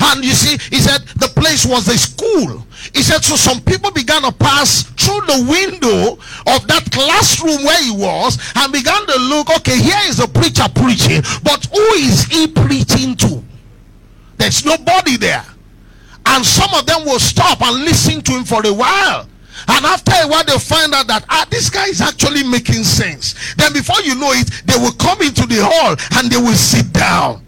And 0.00 0.24
you 0.24 0.32
see, 0.32 0.58
he 0.74 0.80
said 0.80 1.02
the 1.16 1.28
place 1.28 1.66
was 1.66 1.88
a 1.88 1.98
school. 1.98 2.66
He 2.94 3.02
said, 3.02 3.24
so 3.24 3.36
some 3.36 3.60
people 3.62 3.90
began 3.90 4.22
to 4.22 4.32
pass 4.32 4.82
through 4.82 5.20
the 5.26 5.46
window 5.48 6.12
of 6.52 6.66
that 6.68 6.88
classroom 6.90 7.64
where 7.64 7.82
he 7.82 7.90
was 7.90 8.38
and 8.56 8.72
began 8.72 9.06
to 9.06 9.18
look, 9.18 9.50
okay, 9.56 9.78
here 9.80 10.00
is 10.04 10.20
a 10.20 10.28
preacher 10.28 10.66
preaching, 10.74 11.22
but 11.42 11.64
who 11.66 11.86
is 11.94 12.24
he 12.24 12.46
preaching 12.46 13.16
to? 13.16 13.42
There's 14.36 14.64
nobody 14.64 15.16
there. 15.16 15.44
And 16.26 16.44
some 16.44 16.72
of 16.74 16.86
them 16.86 17.04
will 17.04 17.20
stop 17.20 17.62
and 17.62 17.84
listen 17.84 18.20
to 18.22 18.32
him 18.32 18.44
for 18.44 18.66
a 18.66 18.72
while. 18.72 19.28
And 19.68 19.86
after 19.86 20.12
a 20.12 20.28
while, 20.28 20.44
they 20.44 20.58
find 20.58 20.92
out 20.94 21.06
that 21.06 21.24
ah, 21.28 21.46
this 21.48 21.70
guy 21.70 21.86
is 21.86 22.00
actually 22.00 22.42
making 22.42 22.84
sense. 22.84 23.54
Then, 23.54 23.72
before 23.72 24.00
you 24.02 24.14
know 24.14 24.32
it, 24.32 24.50
they 24.66 24.76
will 24.76 24.92
come 24.92 25.22
into 25.22 25.46
the 25.46 25.64
hall 25.64 25.96
and 26.18 26.30
they 26.30 26.36
will 26.36 26.56
sit 26.56 26.92
down. 26.92 27.44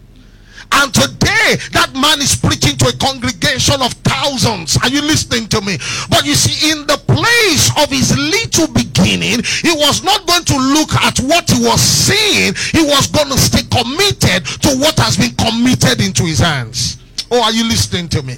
And 0.71 0.93
today, 0.93 1.55
that 1.73 1.91
man 1.93 2.19
is 2.19 2.35
preaching 2.35 2.77
to 2.77 2.89
a 2.89 2.95
congregation 2.97 3.81
of 3.81 3.93
thousands. 4.03 4.77
Are 4.83 4.89
you 4.89 5.01
listening 5.01 5.47
to 5.49 5.61
me? 5.61 5.77
But 6.09 6.25
you 6.25 6.35
see, 6.35 6.71
in 6.71 6.85
the 6.85 6.97
place 7.07 7.71
of 7.81 7.89
his 7.89 8.15
little 8.17 8.67
beginning, 8.73 9.43
he 9.43 9.71
was 9.71 10.03
not 10.03 10.27
going 10.27 10.43
to 10.45 10.57
look 10.57 10.93
at 10.95 11.19
what 11.19 11.49
he 11.49 11.63
was 11.63 11.81
saying, 11.81 12.53
he 12.71 12.83
was 12.83 13.07
going 13.07 13.29
to 13.29 13.37
stay 13.37 13.63
committed 13.69 14.45
to 14.63 14.69
what 14.77 14.99
has 14.99 15.17
been 15.17 15.33
committed 15.35 16.01
into 16.01 16.23
his 16.23 16.39
hands. 16.39 16.97
Oh, 17.31 17.41
are 17.41 17.51
you 17.51 17.63
listening 17.67 18.07
to 18.09 18.23
me? 18.23 18.35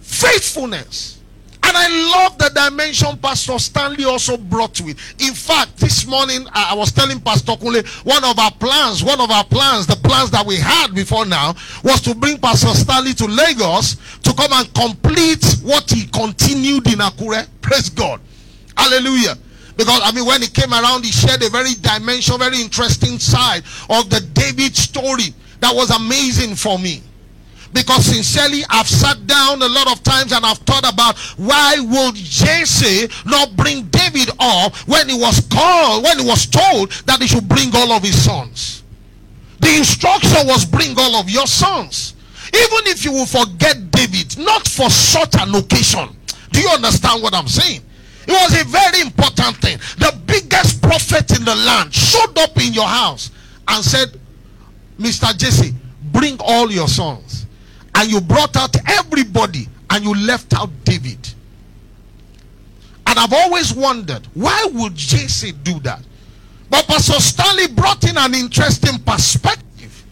Faithfulness. 0.00 1.20
And 1.74 1.92
I 1.92 2.18
love 2.18 2.38
the 2.38 2.50
dimension 2.50 3.16
Pastor 3.18 3.58
Stanley 3.58 4.04
also 4.04 4.36
brought 4.36 4.80
it. 4.80 4.96
In 5.18 5.34
fact, 5.34 5.76
this 5.78 6.06
morning 6.06 6.46
I 6.52 6.72
was 6.72 6.92
telling 6.92 7.20
Pastor 7.20 7.52
Kunle 7.52 7.84
one 8.04 8.22
of 8.22 8.38
our 8.38 8.52
plans, 8.52 9.02
one 9.02 9.20
of 9.20 9.28
our 9.28 9.44
plans, 9.44 9.86
the 9.86 9.96
plans 9.96 10.30
that 10.30 10.46
we 10.46 10.56
had 10.56 10.94
before 10.94 11.26
now, 11.26 11.54
was 11.82 12.00
to 12.02 12.14
bring 12.14 12.38
Pastor 12.38 12.68
Stanley 12.68 13.12
to 13.14 13.26
Lagos 13.26 13.96
to 14.22 14.32
come 14.34 14.52
and 14.52 14.72
complete 14.72 15.44
what 15.62 15.90
he 15.90 16.06
continued 16.06 16.86
in 16.86 17.00
Akure. 17.00 17.44
Praise 17.60 17.90
God. 17.90 18.20
Hallelujah. 18.76 19.36
Because 19.76 20.00
I 20.04 20.12
mean, 20.12 20.26
when 20.26 20.42
he 20.42 20.48
came 20.48 20.72
around, 20.72 21.04
he 21.04 21.10
shared 21.10 21.42
a 21.42 21.50
very 21.50 21.74
dimension, 21.74 22.38
very 22.38 22.60
interesting 22.60 23.18
side 23.18 23.64
of 23.90 24.08
the 24.10 24.20
David 24.32 24.76
story 24.76 25.34
that 25.58 25.74
was 25.74 25.90
amazing 25.90 26.54
for 26.54 26.78
me 26.78 27.02
because 27.74 28.06
sincerely 28.06 28.62
I've 28.70 28.88
sat 28.88 29.26
down 29.26 29.60
a 29.60 29.66
lot 29.68 29.90
of 29.90 30.02
times 30.04 30.32
and 30.32 30.46
I've 30.46 30.58
thought 30.58 30.90
about 30.90 31.18
why 31.36 31.74
would 31.80 32.14
Jesse 32.14 33.08
not 33.26 33.56
bring 33.56 33.82
David 33.86 34.30
up 34.38 34.74
when 34.86 35.08
he 35.08 35.18
was 35.18 35.40
called, 35.50 36.04
when 36.04 36.20
he 36.20 36.26
was 36.26 36.46
told 36.46 36.92
that 37.06 37.20
he 37.20 37.26
should 37.26 37.48
bring 37.48 37.74
all 37.74 37.90
of 37.92 38.02
his 38.04 38.24
sons. 38.24 38.84
The 39.58 39.76
instruction 39.76 40.46
was 40.46 40.64
bring 40.64 40.94
all 40.96 41.16
of 41.16 41.28
your 41.28 41.48
sons. 41.48 42.14
Even 42.54 42.86
if 42.86 43.04
you 43.04 43.10
will 43.10 43.26
forget 43.26 43.90
David, 43.90 44.38
not 44.38 44.68
for 44.68 44.88
such 44.88 45.34
an 45.34 45.52
occasion. 45.54 46.16
Do 46.52 46.60
you 46.60 46.68
understand 46.68 47.22
what 47.24 47.34
I'm 47.34 47.48
saying? 47.48 47.82
It 48.28 48.30
was 48.30 48.60
a 48.60 48.64
very 48.66 49.00
important 49.00 49.56
thing. 49.56 49.78
The 49.98 50.16
biggest 50.26 50.80
prophet 50.80 51.36
in 51.36 51.44
the 51.44 51.56
land 51.56 51.92
showed 51.92 52.38
up 52.38 52.56
in 52.56 52.72
your 52.72 52.86
house 52.86 53.32
and 53.66 53.84
said, 53.84 54.20
Mr. 54.96 55.36
Jesse, 55.36 55.74
bring 56.12 56.36
all 56.38 56.70
your 56.70 56.86
sons 56.86 57.43
and 57.94 58.10
you 58.10 58.20
brought 58.20 58.56
out 58.56 58.76
everybody 58.88 59.68
and 59.90 60.04
you 60.04 60.14
left 60.14 60.54
out 60.54 60.70
David. 60.84 61.34
And 63.06 63.18
I've 63.18 63.32
always 63.32 63.72
wondered 63.72 64.26
why 64.34 64.66
would 64.72 64.94
Jesse 64.94 65.52
do 65.52 65.78
that? 65.80 66.02
But 66.70 66.86
Pastor 66.86 67.20
Stanley 67.20 67.68
brought 67.68 68.08
in 68.08 68.16
an 68.16 68.34
interesting 68.34 68.98
perspective 68.98 70.04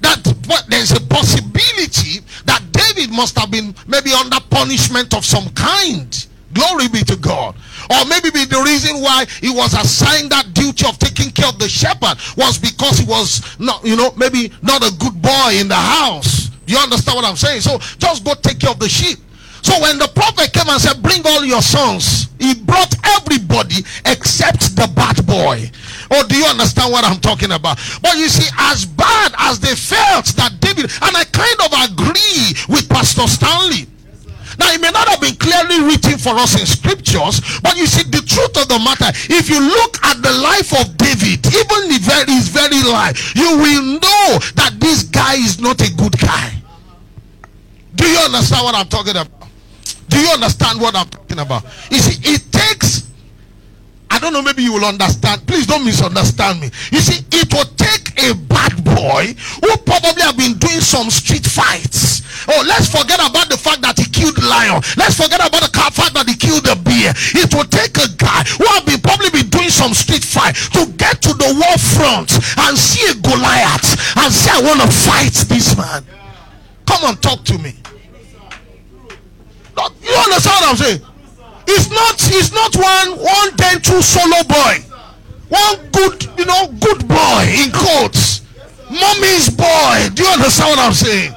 that 0.00 0.64
there's 0.68 0.90
a 0.90 1.00
possibility 1.02 2.20
that 2.46 2.62
David 2.72 3.14
must 3.14 3.38
have 3.38 3.50
been 3.50 3.74
maybe 3.86 4.12
under 4.12 4.40
punishment 4.50 5.14
of 5.14 5.24
some 5.24 5.48
kind. 5.50 6.26
Glory 6.52 6.88
be 6.88 7.02
to 7.04 7.16
God. 7.16 7.54
Or 7.90 8.04
maybe 8.06 8.30
be 8.30 8.44
the 8.44 8.60
reason 8.64 9.00
why 9.00 9.26
he 9.40 9.50
was 9.50 9.74
assigned 9.74 10.30
that 10.30 10.52
duty 10.52 10.86
of 10.86 10.98
taking 10.98 11.30
care 11.30 11.48
of 11.48 11.58
the 11.58 11.68
shepherd 11.68 12.18
was 12.36 12.58
because 12.58 12.98
he 12.98 13.06
was 13.06 13.58
not, 13.58 13.84
you 13.84 13.96
know, 13.96 14.12
maybe 14.16 14.52
not 14.62 14.82
a 14.82 14.92
good 14.98 15.20
boy 15.22 15.56
in 15.58 15.68
the 15.68 15.74
house. 15.76 16.41
You 16.72 16.78
understand 16.78 17.16
what 17.16 17.26
I'm 17.26 17.36
saying? 17.36 17.60
So 17.60 17.76
just 18.00 18.24
go 18.24 18.32
take 18.32 18.58
care 18.58 18.70
of 18.70 18.78
the 18.78 18.88
sheep. 18.88 19.18
So 19.60 19.78
when 19.82 19.98
the 19.98 20.08
prophet 20.08 20.54
came 20.56 20.72
and 20.72 20.80
said, 20.80 21.02
Bring 21.02 21.20
all 21.26 21.44
your 21.44 21.60
sons, 21.60 22.32
he 22.40 22.54
brought 22.54 22.96
everybody 23.20 23.84
except 24.08 24.72
the 24.74 24.90
bad 24.96 25.20
boy. 25.26 25.70
Oh, 26.10 26.24
do 26.26 26.34
you 26.34 26.46
understand 26.46 26.90
what 26.90 27.04
I'm 27.04 27.20
talking 27.20 27.52
about? 27.52 27.76
But 28.00 28.16
you 28.16 28.26
see, 28.28 28.48
as 28.56 28.86
bad 28.86 29.34
as 29.36 29.60
they 29.60 29.76
felt 29.76 30.32
that 30.40 30.56
David, 30.64 30.88
and 30.88 31.12
I 31.12 31.28
kind 31.28 31.60
of 31.60 31.92
agree 31.92 32.56
with 32.72 32.88
Pastor 32.88 33.28
Stanley. 33.28 33.84
Now, 34.58 34.72
it 34.72 34.80
may 34.80 34.90
not 34.92 35.08
have 35.08 35.20
been 35.20 35.36
clearly 35.36 35.84
written 35.84 36.16
for 36.16 36.32
us 36.40 36.58
in 36.58 36.64
scriptures, 36.64 37.40
but 37.60 37.76
you 37.76 37.84
see, 37.84 38.08
the 38.08 38.24
truth 38.24 38.56
of 38.56 38.68
the 38.68 38.80
matter, 38.80 39.12
if 39.28 39.48
you 39.48 39.60
look 39.60 40.00
at 40.04 40.22
the 40.22 40.32
life 40.40 40.72
of 40.72 40.96
David, 40.96 41.44
even 41.52 41.92
his 42.32 42.48
very 42.48 42.82
life, 42.82 43.36
you 43.36 43.60
will 43.60 44.00
know 44.00 44.40
that 44.56 44.76
this 44.80 45.04
guy 45.04 45.34
is 45.34 45.60
not 45.60 45.80
a 45.80 45.92
good 45.94 46.18
guy. 46.18 46.61
Do 47.94 48.06
you 48.06 48.18
understand 48.18 48.64
what 48.64 48.74
I'm 48.74 48.88
talking 48.88 49.16
about? 49.16 49.48
Do 50.08 50.18
you 50.20 50.28
understand 50.28 50.80
what 50.80 50.94
I'm 50.94 51.08
talking 51.08 51.38
about? 51.38 51.64
You 51.90 51.98
see, 51.98 52.20
it 52.30 52.52
takes 52.52 53.12
I 54.12 54.18
don't 54.18 54.34
know, 54.34 54.42
maybe 54.42 54.62
you 54.62 54.74
will 54.74 54.84
understand. 54.84 55.40
Please 55.48 55.66
don't 55.66 55.86
misunderstand 55.86 56.60
me. 56.60 56.68
You 56.92 57.00
see, 57.00 57.24
it 57.32 57.48
will 57.48 57.64
take 57.80 58.12
a 58.28 58.36
bad 58.36 58.84
boy 58.84 59.32
who 59.64 59.72
probably 59.88 60.20
have 60.20 60.36
been 60.36 60.52
doing 60.60 60.84
some 60.84 61.08
street 61.08 61.46
fights. 61.48 62.20
Oh, 62.46 62.62
let's 62.68 62.92
forget 62.92 63.16
about 63.24 63.48
the 63.48 63.56
fact 63.56 63.80
that 63.80 63.96
he 63.96 64.04
killed 64.04 64.36
the 64.36 64.44
lion. 64.44 64.84
Let's 65.00 65.16
forget 65.16 65.40
about 65.40 65.64
the 65.64 65.72
fact 65.72 66.12
that 66.12 66.28
he 66.28 66.36
killed 66.36 66.60
the 66.60 66.76
bear. 66.76 67.16
It 67.40 67.48
will 67.56 67.64
take 67.64 67.96
a 67.96 68.08
guy 68.20 68.44
who 68.60 68.68
have 68.76 68.84
been 68.84 69.00
probably 69.00 69.32
been 69.32 69.48
doing 69.48 69.72
some 69.72 69.96
street 69.96 70.24
fight 70.24 70.60
to 70.76 70.92
get 71.00 71.24
to 71.24 71.32
the 71.32 71.48
war 71.56 71.76
front 71.96 72.36
and 72.36 72.76
see 72.76 73.08
a 73.08 73.16
Goliath 73.16 73.96
and 74.20 74.28
say, 74.28 74.52
I 74.52 74.60
want 74.60 74.84
to 74.84 74.92
fight 74.92 75.32
this 75.48 75.72
man. 75.72 76.04
Come 76.92 77.08
on, 77.08 77.16
talk 77.16 77.42
to 77.44 77.56
me. 77.56 77.72
You 80.02 80.14
understand 80.14 80.60
what 80.60 80.68
I'm 80.68 80.76
saying? 80.76 81.00
It's 81.66 81.88
not 81.88 82.16
it's 82.20 82.52
not 82.52 82.76
one 82.76 83.18
one 83.18 83.56
ten 83.56 83.80
two 83.80 84.02
solo 84.02 84.42
boy. 84.44 84.76
One 85.48 85.90
good, 85.90 86.24
you 86.38 86.44
know, 86.44 86.68
good 86.80 87.08
boy 87.08 87.44
in 87.48 87.72
quotes. 87.72 88.42
Mommy's 88.90 89.48
boy. 89.48 90.10
Do 90.12 90.22
you 90.22 90.28
understand 90.28 90.70
what 90.70 90.78
I'm 90.80 90.92
saying? 90.92 91.34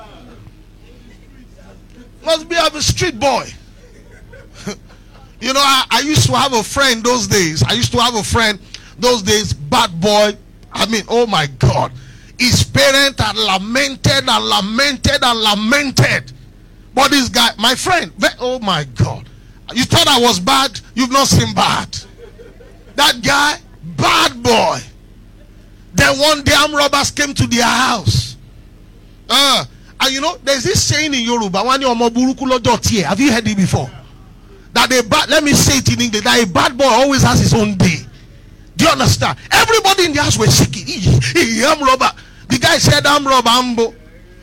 Must 2.26 2.50
be 2.50 2.56
a 2.56 2.82
street 2.82 3.18
boy. 3.18 3.48
you 5.40 5.54
know, 5.54 5.62
I, 5.62 5.86
I 5.90 6.00
used 6.02 6.26
to 6.28 6.36
have 6.36 6.52
a 6.52 6.64
friend 6.64 7.02
those 7.02 7.28
days. 7.28 7.64
I 7.64 7.74
used 7.74 7.94
to 7.94 8.02
have 8.02 8.16
a 8.16 8.24
friend 8.24 8.60
those 9.00 9.22
days, 9.22 9.54
bad 9.54 10.02
boy. 10.02 10.36
I 10.74 10.86
mean, 10.88 11.04
oh 11.08 11.26
my 11.26 11.48
God. 11.60 11.94
His 12.38 12.64
parents 12.64 13.22
had 13.22 13.36
lamented 13.38 14.28
and 14.28 14.46
lamented 14.46 15.24
and 15.24 15.40
lamented 15.40 16.34
but 16.96 17.12
this 17.12 17.28
guy, 17.30 17.50
my 17.60 17.76
friend, 17.76 18.12
oh 18.40 18.58
my 18.60 18.86
God. 18.96 19.30
You 19.74 19.84
thought 19.84 20.08
I 20.08 20.20
was 20.20 20.40
bad, 20.40 20.80
you've 20.96 21.12
not 21.12 21.28
seen 21.28 21.54
bad. 21.54 21.90
That 22.96 23.22
guy, 23.22 23.58
bad 23.98 24.42
boy. 24.42 24.80
Then 25.94 26.18
one 26.18 26.44
day 26.44 26.54
armed 26.54 26.74
robbers 26.74 27.12
came 27.12 27.34
to 27.34 27.46
their 27.48 27.64
house. 27.66 28.38
Uh, 29.30 29.66
and 30.00 30.14
you 30.14 30.22
know, 30.22 30.38
there's 30.44 30.64
this 30.64 30.82
saying 30.82 31.14
in 31.14 31.22
Yoruba, 31.22 31.58
have 31.60 31.82
you 31.82 33.32
heard 33.32 33.48
it 33.48 33.58
before? 33.58 33.90
That 34.72 34.92
a 34.94 35.04
bad, 35.08 35.30
let 35.30 35.44
me 35.44 35.52
say 35.52 35.80
it 35.80 35.94
in 35.94 36.00
English, 36.02 36.24
that 36.24 36.42
a 36.42 36.48
bad 36.48 36.78
boy 36.78 36.86
always 36.86 37.24
has 37.24 37.40
his 37.42 37.54
own 37.54 37.76
day. 37.76 38.06
Do 38.76 38.86
you 38.86 38.92
understand? 38.92 39.38
Everybody 39.52 40.06
in 40.06 40.14
the 40.14 40.22
house 40.22 40.38
was 40.38 40.58
shaking. 40.58 40.86
He, 40.86 41.64
armed 41.64 41.82
robber. 41.82 42.12
The 42.50 42.60
guy 42.60 42.78
said, 42.78 43.06
I'm 43.06 43.26
robber. 43.26 43.94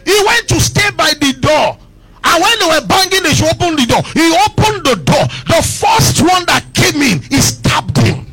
He 0.05 0.25
went 0.27 0.49
to 0.49 0.61
stay 0.61 0.91
by 0.97 1.13
the 1.21 1.33
door. 1.41 1.79
And 2.25 2.43
when 2.43 2.59
they 2.59 2.67
were 2.67 2.87
banging, 2.87 3.23
they 3.23 3.35
should 3.35 3.51
open 3.51 3.77
the 3.77 3.87
door. 3.87 4.03
He 4.15 4.27
opened 4.47 4.87
the 4.87 4.97
door. 5.05 5.25
The 5.49 5.63
first 5.63 6.23
one 6.23 6.47
that 6.47 6.65
came 6.73 7.03
in, 7.03 7.21
he 7.23 7.41
stabbed 7.41 7.99
him. 7.99 8.27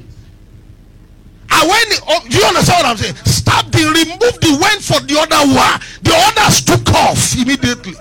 And 1.52 1.70
when 1.70 1.86
he, 1.90 1.98
oh, 2.08 2.22
you 2.30 2.44
understand 2.46 2.84
what 2.84 2.86
I'm 2.86 2.98
saying? 2.98 3.16
Stabbed 3.26 3.74
him, 3.74 3.92
removed 3.94 4.42
the 4.42 4.58
went 4.62 4.82
for 4.82 5.02
the 5.02 5.18
other 5.20 5.42
one. 5.52 5.82
The 6.04 6.14
others 6.14 6.64
took 6.64 6.88
off 6.94 7.36
immediately. 7.36 7.94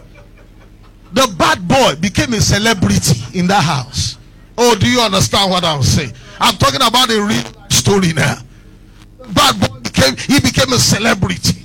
The 1.12 1.34
bad 1.38 1.66
boy 1.66 1.96
became 2.00 2.34
a 2.34 2.40
celebrity 2.40 3.38
in 3.38 3.46
that 3.48 3.64
house. 3.64 4.18
Oh, 4.58 4.74
do 4.74 4.88
you 4.88 5.00
understand 5.00 5.50
what 5.50 5.64
I'm 5.64 5.82
saying? 5.82 6.12
I'm 6.38 6.56
talking 6.56 6.82
about 6.82 7.10
a 7.10 7.20
real 7.20 7.42
story 7.88 8.12
now. 8.12 8.36
Bad 9.32 9.56
boy 9.60 9.80
became 9.80 10.14
he 10.16 10.40
became 10.40 10.72
a 10.72 10.78
celebrity. 10.78 11.64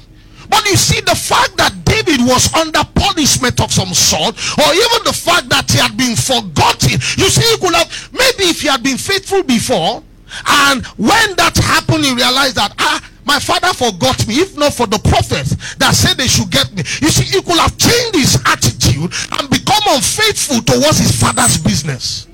But 0.50 0.63
you 0.70 0.77
see, 0.77 1.01
the 1.01 1.15
fact 1.15 1.58
that 1.58 1.74
David 1.84 2.22
was 2.24 2.53
under 2.56 2.84
punishment 2.96 3.60
of 3.60 3.72
some 3.72 3.92
sort, 3.94 4.36
or 4.60 4.70
even 4.72 5.00
the 5.03 5.12
fact 5.15 5.50
that 5.50 5.70
he 5.70 5.80
had 5.80 5.98
been 5.98 6.15
forgotten, 6.15 6.96
you 7.20 7.27
see, 7.27 7.44
he 7.44 7.58
could 7.58 7.75
have 7.75 7.89
maybe 8.13 8.51
if 8.51 8.62
he 8.62 8.68
had 8.68 8.84
been 8.84 8.98
faithful 8.98 9.44
before, 9.44 10.03
and 10.48 10.86
when 10.96 11.36
that 11.36 11.58
happened, 11.58 12.06
he 12.06 12.13
realized 12.15 12.56
that 12.56 12.74
ah, 12.80 13.03
my 13.25 13.39
father 13.39 13.74
forgot 13.74 14.25
me. 14.27 14.36
If 14.39 14.56
not 14.56 14.74
for 14.74 14.88
the 14.88 15.00
prophets 15.00 15.75
that 15.75 15.92
said 15.92 16.15
they 16.15 16.27
should 16.27 16.51
get 16.51 16.72
me, 16.72 16.84
you 17.03 17.12
see, 17.12 17.27
he 17.27 17.42
could 17.44 17.60
have 17.60 17.75
changed 17.77 18.15
his 18.15 18.39
attitude 18.48 19.12
and 19.39 19.50
become 19.50 19.84
unfaithful 19.92 20.62
towards 20.63 21.00
his 21.00 21.20
father's 21.20 21.58
business. 21.58 22.27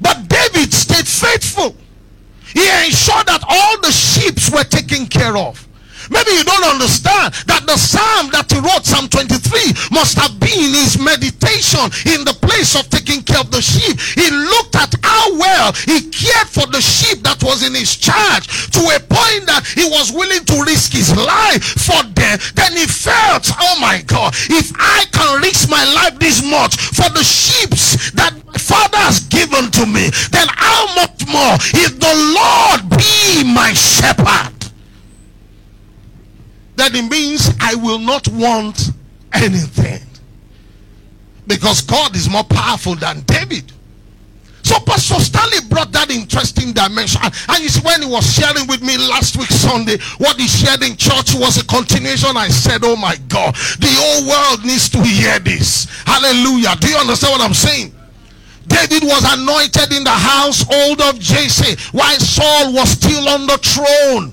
But 0.00 0.26
David 0.26 0.72
stayed 0.74 1.06
faithful. 1.06 1.76
He 2.52 2.66
ensured 2.86 3.26
that 3.26 3.44
all 3.48 3.80
the 3.80 3.92
sheep 3.92 4.36
were 4.52 4.64
taken 4.64 5.06
care 5.06 5.36
of. 5.36 5.66
Maybe 6.10 6.32
you 6.32 6.44
don't 6.44 6.64
understand 6.64 7.34
that 7.46 7.66
the 7.70 7.78
psalm 7.78 8.34
that 8.34 8.50
he 8.50 8.58
wrote, 8.58 8.82
Psalm 8.82 9.06
23, 9.06 9.94
must 9.94 10.18
have 10.18 10.40
been 10.42 10.74
his 10.74 10.98
meditation 10.98 11.86
in 12.10 12.26
the 12.26 12.34
place 12.42 12.74
of 12.74 12.90
taking 12.90 13.22
care 13.22 13.38
of 13.38 13.54
the 13.54 13.62
sheep. 13.62 13.94
He 14.18 14.26
looked 14.26 14.74
at 14.74 14.90
how 15.06 15.38
well 15.38 15.70
he 15.86 16.10
cared 16.10 16.50
for 16.50 16.66
the 16.66 16.82
sheep 16.82 17.22
that 17.22 17.38
was 17.46 17.62
in 17.62 17.78
his 17.78 17.94
charge 17.94 18.48
to 18.74 18.82
a 18.90 18.98
point 18.98 19.46
that 19.46 19.62
he 19.78 19.86
was 19.86 20.10
willing 20.10 20.42
to 20.50 20.56
risk 20.66 20.92
his 20.96 21.14
life 21.14 21.62
for 21.78 22.02
them. 22.02 22.42
Then 22.58 22.74
he 22.74 22.90
felt, 22.90 23.46
oh 23.60 23.76
my 23.78 24.02
God, 24.02 24.34
if 24.50 24.74
I 24.74 25.06
can 25.14 25.38
risk 25.38 25.70
my 25.70 25.84
life 25.94 26.18
this 26.18 26.42
much 26.42 26.74
for 26.74 27.06
the 27.14 27.22
sheep 27.22 27.70
that 28.18 28.34
father 28.70 29.02
has 29.02 29.20
given 29.26 29.70
to 29.74 29.84
me, 29.86 30.06
then 30.30 30.46
how 30.54 30.86
much 30.94 31.26
more 31.26 31.58
if 31.74 31.98
the 31.98 32.14
Lord 32.38 32.86
be 32.94 33.42
my 33.42 33.74
shepherd? 33.74 34.60
that 36.80 36.94
it 36.94 37.10
means 37.10 37.52
I 37.60 37.74
will 37.74 37.98
not 37.98 38.26
want 38.28 38.90
anything. 39.34 40.00
Because 41.46 41.82
God 41.82 42.16
is 42.16 42.30
more 42.30 42.44
powerful 42.44 42.94
than 42.94 43.20
David. 43.22 43.70
So 44.62 44.78
Pastor 44.80 45.20
Stanley 45.20 45.60
brought 45.68 45.92
that 45.92 46.10
interesting 46.10 46.72
dimension. 46.72 47.20
And 47.22 47.60
see, 47.68 47.80
when 47.84 48.00
he 48.02 48.08
was 48.08 48.24
sharing 48.24 48.66
with 48.66 48.80
me 48.80 48.96
last 48.96 49.36
week 49.36 49.48
Sunday, 49.48 49.98
what 50.16 50.40
he 50.40 50.48
shared 50.48 50.82
in 50.82 50.96
church 50.96 51.34
was 51.34 51.60
a 51.60 51.66
continuation. 51.66 52.36
I 52.36 52.48
said, 52.48 52.80
Oh 52.82 52.96
my 52.96 53.16
God, 53.28 53.54
the 53.76 53.90
whole 53.92 54.30
world 54.30 54.64
needs 54.64 54.88
to 54.90 55.02
hear 55.02 55.38
this. 55.38 55.84
Hallelujah. 56.06 56.76
Do 56.80 56.88
you 56.88 56.96
understand 56.96 57.32
what 57.32 57.42
I'm 57.42 57.54
saying? 57.54 57.92
David 58.70 59.02
was 59.02 59.24
anointed 59.34 59.92
in 59.92 60.04
the 60.04 60.10
household 60.10 61.00
of 61.02 61.18
Jesse 61.18 61.76
while 61.90 62.18
Saul 62.18 62.72
was 62.72 62.90
still 62.90 63.28
on 63.28 63.46
the 63.46 63.58
throne. 63.58 64.32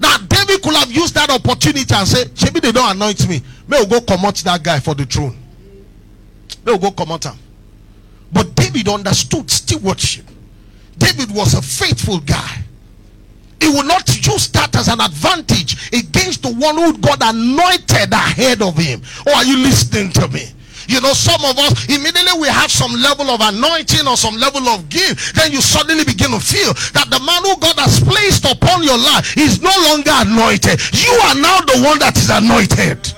Now 0.00 0.18
David 0.18 0.62
could 0.62 0.74
have 0.74 0.92
used 0.92 1.14
that 1.14 1.30
opportunity 1.30 1.94
and 1.94 2.06
said, 2.06 2.30
maybe 2.44 2.60
they 2.60 2.72
don't 2.72 2.94
anoint 2.94 3.26
me. 3.28 3.40
May 3.66 3.80
we 3.80 3.86
go 3.86 4.00
commot 4.02 4.36
that 4.36 4.62
guy 4.62 4.80
for 4.80 4.94
the 4.94 5.06
throne. 5.06 5.36
May 6.64 6.72
we 6.72 6.78
go 6.78 6.90
commot 6.90 7.24
him. 7.24 7.38
But 8.32 8.54
David 8.54 8.88
understood 8.88 9.50
stewardship. 9.50 10.26
David 10.98 11.34
was 11.34 11.54
a 11.54 11.62
faithful 11.62 12.20
guy. 12.20 12.62
He 13.60 13.68
would 13.68 13.86
not 13.86 14.08
use 14.26 14.48
that 14.48 14.74
as 14.76 14.88
an 14.88 15.00
advantage 15.00 15.88
against 15.92 16.42
the 16.42 16.52
one 16.52 16.76
who 16.76 16.98
God 16.98 17.20
anointed 17.22 18.12
ahead 18.12 18.60
of 18.60 18.76
him. 18.76 19.02
Or 19.26 19.32
are 19.32 19.44
you 19.44 19.58
listening 19.58 20.10
to 20.12 20.28
me? 20.28 20.48
You 20.92 21.00
know, 21.00 21.14
some 21.14 21.40
of 21.48 21.56
us 21.58 21.88
immediately 21.88 22.38
we 22.38 22.48
have 22.48 22.70
some 22.70 22.92
level 22.92 23.30
of 23.30 23.40
anointing 23.40 24.06
or 24.06 24.14
some 24.14 24.36
level 24.36 24.68
of 24.68 24.90
gift. 24.90 25.34
Then 25.34 25.50
you 25.50 25.62
suddenly 25.62 26.04
begin 26.04 26.32
to 26.32 26.38
feel 26.38 26.74
that 26.92 27.08
the 27.08 27.18
man 27.24 27.40
who 27.48 27.56
God 27.56 27.80
has 27.80 27.98
placed 28.04 28.44
upon 28.44 28.82
your 28.84 28.98
life 28.98 29.34
is 29.38 29.62
no 29.62 29.72
longer 29.88 30.12
anointed. 30.12 30.76
You 30.92 31.12
are 31.24 31.34
now 31.40 31.64
the 31.64 31.80
one 31.80 31.98
that 32.00 32.12
is 32.18 32.28
anointed. 32.28 33.08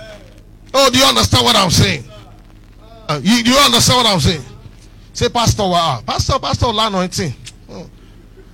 Oh, 0.73 0.89
do 0.89 0.99
you 1.01 1.05
understand 1.05 1.45
what 1.45 1.57
I'm 1.57 1.71
saying? 1.71 2.05
Uh, 3.09 3.19
you, 3.21 3.43
do 3.43 3.51
you 3.51 3.59
understand 3.59 4.05
what 4.05 4.07
I'm 4.07 4.21
saying? 4.21 4.45
Say, 5.13 5.29
Pastor, 5.29 5.65
wow. 5.65 6.01
Pastor, 6.07 6.39
Pastor, 6.39 6.67
anointing. 6.71 7.35
Oh. 7.71 7.91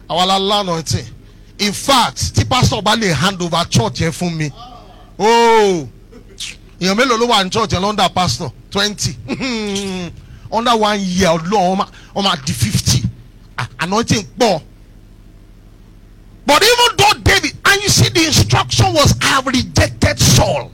Our 0.08 0.40
anointing. 0.40 1.04
In 1.58 1.72
fact, 1.74 2.34
the 2.36 2.46
pastor 2.46 2.80
hand 3.14 3.42
over 3.42 3.62
church 3.68 4.00
yẹn 4.00 4.12
fún 4.12 4.34
mi. 4.34 4.50
Oh 5.18 5.86
èèyàn 6.80 6.96
mélòó 6.96 7.16
ló 7.18 7.26
wà 7.26 7.44
ní 7.44 7.50
church 7.50 7.72
ẹ̀ 7.72 7.80
lọ́ndà 7.80 8.08
pastor 8.14 8.50
twenty 8.70 9.14
under 10.50 10.74
one 10.76 10.98
year 11.00 11.30
ọlọ́run 11.36 11.86
ọmọ 12.14 12.36
di 12.46 12.52
fifty 12.52 13.02
ah, 13.58 13.68
anointing 13.78 14.26
pọ̀. 14.38 14.60
But 16.50 16.64
even 16.64 16.96
though 16.96 17.12
David, 17.22 17.52
and 17.64 17.82
you 17.82 17.88
see 17.88 18.08
the 18.08 18.26
instruction 18.26 18.92
was, 18.92 19.14
I 19.22 19.26
have 19.26 19.46
rejected 19.46 20.18
Saul. 20.18 20.72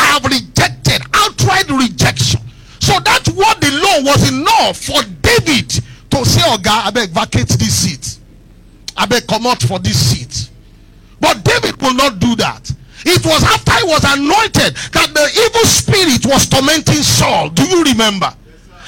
I 0.00 0.04
have 0.04 0.24
rejected, 0.24 1.00
outright 1.14 1.70
rejection. 1.70 2.40
So 2.80 2.98
that 2.98 3.24
what 3.36 3.60
the 3.60 3.70
law 3.70 4.02
was 4.12 4.28
enough 4.32 4.76
for 4.78 5.00
David 5.22 5.70
to 5.70 6.24
say, 6.24 6.42
Oh 6.44 6.58
God, 6.60 6.88
I 6.88 6.90
beg 6.90 7.10
vacate 7.10 7.48
this 7.50 7.72
seat. 7.72 8.18
I 8.96 9.06
beg 9.06 9.28
come 9.28 9.46
out 9.46 9.62
for 9.62 9.78
this 9.78 9.96
seat. 10.10 10.50
But 11.20 11.44
David 11.44 11.80
will 11.80 11.94
not 11.94 12.18
do 12.18 12.34
that. 12.36 12.68
It 13.04 13.24
was 13.24 13.42
after 13.44 13.72
he 13.78 13.84
was 13.84 14.04
anointed 14.04 14.74
that 14.96 15.12
the 15.12 15.26
evil 15.28 15.66
spirit 15.68 16.24
was 16.26 16.48
tormenting 16.48 17.02
Saul. 17.02 17.50
Do 17.50 17.64
you 17.68 17.84
remember? 17.84 18.32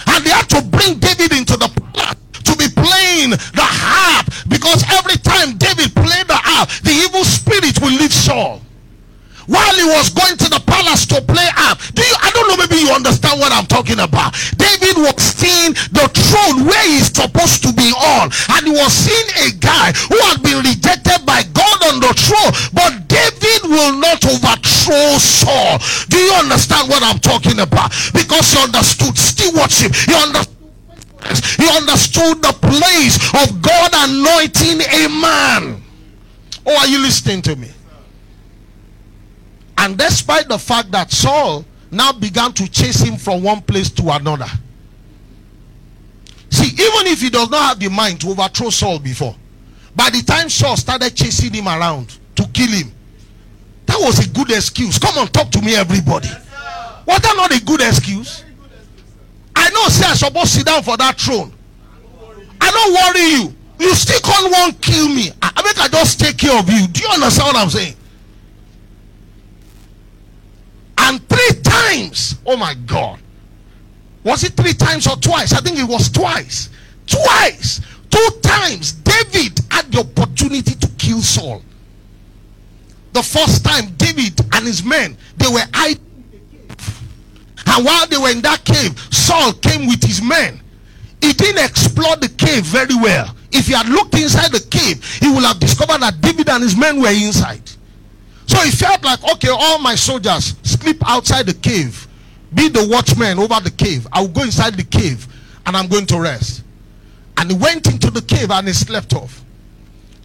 And 0.08 0.24
they 0.24 0.30
had 0.30 0.48
to 0.56 0.62
bring 0.62 0.98
David 0.98 1.32
into 1.32 1.56
the 1.56 1.68
palace 1.92 2.16
to 2.44 2.52
be 2.56 2.68
playing 2.72 3.30
the 3.30 3.66
harp 3.66 4.26
because 4.48 4.84
every 4.88 5.18
time 5.18 5.58
David 5.58 5.94
played 5.94 6.28
the 6.28 6.38
harp, 6.38 6.70
the 6.82 6.92
evil 6.92 7.24
spirit 7.24 7.80
will 7.80 7.92
leave 7.92 8.12
Saul 8.12 8.62
while 9.46 9.74
he 9.74 9.86
was 9.86 10.10
going 10.10 10.36
to 10.36 10.48
the 10.50 10.62
palace 10.66 11.06
to 11.06 11.22
play 11.22 11.46
harp, 11.54 11.78
Do 11.94 12.02
you 12.02 12.16
I 12.18 12.30
don't 12.34 12.46
know 12.50 12.58
maybe 12.58 12.82
you 12.82 12.90
understand 12.90 13.40
what 13.40 13.54
I'm 13.54 13.66
talking 13.66 13.98
about. 13.98 14.34
David 14.58 14.98
was 14.98 15.16
seeing 15.22 15.72
the 15.94 16.06
throne 16.10 16.66
where 16.66 16.86
he's 16.86 17.10
supposed 17.10 17.62
to 17.66 17.70
be 17.72 17.90
on 17.94 18.30
and 18.58 18.62
he 18.66 18.74
was 18.74 18.92
seeing 18.92 19.28
a 19.46 19.54
guy 19.58 19.94
who 20.10 20.18
had 20.30 20.42
been 20.42 20.62
rejected 20.62 21.22
by 21.24 21.42
God 21.54 21.65
on 21.88 22.00
the 22.00 22.12
throne 22.14 22.52
but 22.72 23.08
David 23.08 23.62
will 23.70 23.96
not 23.98 24.24
overthrow 24.24 25.18
Saul. 25.18 25.78
Do 26.08 26.18
you 26.18 26.32
understand 26.32 26.88
what 26.88 27.02
I'm 27.02 27.18
talking 27.18 27.60
about? 27.60 27.90
Because 28.12 28.52
he 28.52 28.62
understood 28.62 29.16
stewardship. 29.16 29.94
He 29.94 30.14
understood 30.14 30.56
he 31.58 31.68
understood 31.76 32.40
the 32.42 32.54
place 32.62 33.16
of 33.34 33.60
God 33.60 33.90
anointing 33.94 34.80
a 34.80 35.08
man. 35.08 35.82
Oh, 36.64 36.76
are 36.76 36.86
you 36.86 36.98
listening 37.00 37.42
to 37.42 37.56
me? 37.56 37.70
And 39.78 39.98
despite 39.98 40.48
the 40.48 40.58
fact 40.58 40.92
that 40.92 41.10
Saul 41.10 41.64
now 41.90 42.12
began 42.12 42.52
to 42.52 42.70
chase 42.70 43.00
him 43.00 43.16
from 43.16 43.42
one 43.42 43.62
place 43.62 43.90
to 43.90 44.10
another. 44.10 44.46
See, 46.50 46.68
even 46.68 47.06
if 47.12 47.20
he 47.20 47.30
does 47.30 47.50
not 47.50 47.68
have 47.68 47.80
the 47.80 47.88
mind 47.88 48.20
to 48.20 48.30
overthrow 48.30 48.70
Saul 48.70 48.98
before, 48.98 49.34
by 49.96 50.10
the 50.10 50.22
time 50.22 50.48
Saul 50.48 50.76
started 50.76 51.16
chasing 51.16 51.52
him 51.52 51.66
around 51.66 52.18
to 52.36 52.46
kill 52.52 52.70
him, 52.70 52.92
that 53.86 53.96
was 53.98 54.24
a 54.24 54.28
good 54.28 54.50
excuse. 54.50 54.98
Come 54.98 55.16
on, 55.18 55.28
talk 55.28 55.50
to 55.52 55.62
me, 55.62 55.74
everybody. 55.74 56.28
Was 57.06 57.20
that 57.20 57.34
not 57.36 57.56
a 57.56 57.64
good 57.64 57.80
excuse? 57.80 58.44
I 59.54 59.70
know, 59.70 59.88
say, 59.88 60.06
I 60.06 60.14
supposed 60.14 60.52
to 60.52 60.58
sit 60.58 60.66
down 60.66 60.82
for 60.82 60.96
that 60.98 61.18
throne. 61.18 61.52
I 62.60 62.70
don't 62.70 62.92
worry 62.92 63.26
you. 63.30 63.56
You 63.78 63.94
still 63.94 64.20
can't 64.20 64.52
want 64.52 64.80
kill 64.80 65.08
me. 65.08 65.30
I 65.42 65.62
make 65.62 65.78
I 65.78 65.88
just 65.88 66.20
take 66.20 66.36
care 66.36 66.58
of 66.58 66.68
you. 66.68 66.86
Do 66.88 67.00
you 67.00 67.08
understand 67.08 67.54
what 67.54 67.56
I'm 67.56 67.70
saying? 67.70 67.94
And 70.98 71.28
three 71.28 71.62
times, 71.62 72.36
oh 72.44 72.56
my 72.56 72.74
God. 72.86 73.20
Was 74.24 74.44
it 74.44 74.54
three 74.54 74.72
times 74.72 75.06
or 75.06 75.16
twice? 75.16 75.52
I 75.52 75.60
think 75.60 75.78
it 75.78 75.88
was 75.88 76.10
twice. 76.10 76.70
Twice. 77.06 77.80
Two 78.10 78.28
times. 78.42 78.92
David 79.30 79.60
had 79.70 79.90
the 79.92 80.00
opportunity 80.00 80.74
to 80.74 80.88
kill 80.98 81.20
Saul. 81.20 81.62
The 83.12 83.22
first 83.22 83.64
time 83.64 83.94
David 83.96 84.38
and 84.54 84.66
his 84.66 84.84
men 84.84 85.16
they 85.36 85.48
were 85.48 85.64
hiding 85.72 86.06
and 87.66 87.84
while 87.84 88.06
they 88.06 88.16
were 88.16 88.30
in 88.30 88.40
that 88.42 88.64
cave, 88.64 88.98
Saul 89.12 89.52
came 89.54 89.86
with 89.86 90.02
his 90.02 90.22
men. 90.22 90.60
He 91.20 91.32
didn't 91.32 91.64
explore 91.64 92.16
the 92.16 92.28
cave 92.28 92.64
very 92.64 92.94
well. 92.94 93.34
If 93.52 93.66
he 93.66 93.72
had 93.74 93.88
looked 93.88 94.14
inside 94.14 94.52
the 94.52 94.66
cave, 94.70 95.04
he 95.20 95.30
would 95.30 95.44
have 95.44 95.58
discovered 95.58 96.00
that 96.00 96.20
David 96.20 96.48
and 96.48 96.62
his 96.62 96.76
men 96.76 97.00
were 97.00 97.10
inside. 97.10 97.68
So 98.46 98.58
he 98.60 98.70
felt 98.70 99.04
like, 99.04 99.22
okay, 99.32 99.48
all 99.50 99.78
my 99.78 99.94
soldiers 99.94 100.54
sleep 100.62 100.98
outside 101.06 101.46
the 101.46 101.54
cave. 101.54 102.06
Be 102.54 102.68
the 102.68 102.86
watchman 102.88 103.38
over 103.38 103.60
the 103.60 103.72
cave. 103.72 104.06
I 104.12 104.20
will 104.20 104.28
go 104.28 104.42
inside 104.44 104.74
the 104.74 104.84
cave 104.84 105.26
and 105.66 105.76
I'm 105.76 105.88
going 105.88 106.06
to 106.06 106.20
rest. 106.20 106.62
And 107.38 107.50
he 107.50 107.56
went 107.56 107.86
into 107.86 108.10
the 108.10 108.22
cave 108.22 108.50
and 108.50 108.66
he 108.66 108.72
slept 108.72 109.14
off. 109.14 109.44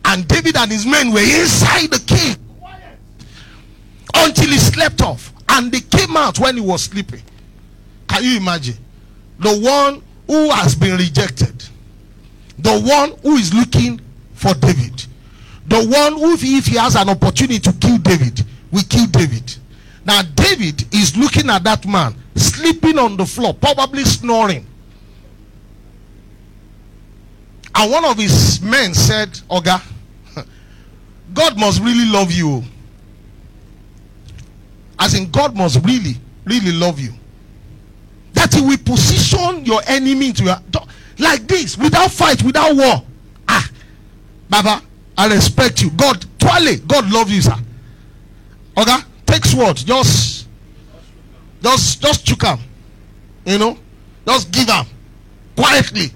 And 0.06 0.28
David 0.28 0.56
and 0.58 0.72
his 0.72 0.86
men 0.86 1.12
were 1.12 1.20
inside 1.20 1.92
the 1.92 2.04
cave 2.08 2.38
until 4.16 4.48
he 4.48 4.58
slept 4.58 5.02
off. 5.02 5.34
And 5.50 5.72
they 5.72 5.82
came 5.82 6.16
out 6.16 6.40
when 6.40 6.56
he 6.56 6.62
was 6.62 6.84
sleeping. 6.84 7.22
Can 8.08 8.24
you 8.24 8.38
imagine? 8.38 8.78
The 9.40 9.60
one 9.60 10.02
who 10.28 10.50
has 10.52 10.76
been 10.76 10.98
rejected, 10.98 11.64
the 12.58 12.80
one 12.82 13.18
who 13.22 13.38
is 13.38 13.54
looking 13.54 14.00
for 14.34 14.54
David, 14.54 15.06
the 15.68 15.86
one 15.88 16.14
who, 16.14 16.34
if 16.34 16.68
he 16.68 16.76
has 16.78 16.96
an 16.96 17.10
opportunity 17.10 17.60
to 17.60 17.74
kill 17.74 17.98
David, 17.98 18.46
will 18.72 18.84
kill 18.90 19.08
David. 19.08 19.56
Now, 20.06 20.22
David 20.22 20.94
is 20.94 21.16
looking 21.16 21.50
at 21.50 21.64
that 21.64 21.86
man 21.86 22.16
sleeping 22.36 22.98
on 22.98 23.18
the 23.18 23.26
floor, 23.26 23.54
probably 23.54 24.04
snoring. 24.04 24.66
And 27.76 27.92
one 27.92 28.06
of 28.06 28.18
his 28.18 28.62
men 28.62 28.94
said, 28.94 29.30
Oga, 29.50 29.82
God 31.34 31.60
must 31.60 31.82
really 31.82 32.06
love 32.06 32.32
you. 32.32 32.64
As 35.00 35.14
in, 35.16 35.32
God 35.32 35.56
must 35.56 35.84
really, 35.86 36.16
really 36.46 36.72
love 36.72 37.00
you. 37.00 37.14
That 38.34 38.54
He 38.54 38.62
will 38.62 38.78
position 38.78 39.66
your 39.66 39.82
enemy 39.88 40.32
your 40.32 40.56
like 41.18 41.48
this, 41.48 41.78
without 41.78 42.12
fight, 42.12 42.44
without 42.44 42.76
war. 42.76 43.04
Ah, 43.48 43.70
Baba, 44.50 44.82
I 45.18 45.28
respect 45.34 45.82
you. 45.82 45.90
God, 45.92 46.24
Twale, 46.40 46.78
God 46.88 47.10
love 47.12 47.30
you, 47.30 47.42
sir. 47.42 47.56
Oga, 48.76 49.06
Take 49.32 49.46
sword. 49.46 49.78
Just 49.78 50.46
just 51.64 52.02
just 52.02 52.26
choke 52.26 52.44
him. 52.44 52.60
You 53.46 53.58
know? 53.58 53.78
Just 54.28 54.52
give 54.52 54.68
him. 54.68 54.86
Quietly. 55.56 56.12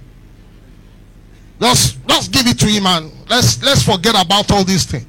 Just 1.60 2.32
give 2.32 2.48
it 2.48 2.60
to 2.60 2.68
him 2.68 2.86
and 2.86 3.12
let's 3.30 3.64
let's 3.64 3.82
forget 3.84 4.16
about 4.22 4.52
all 4.52 4.64
these 4.64 4.86
things. 4.86 5.06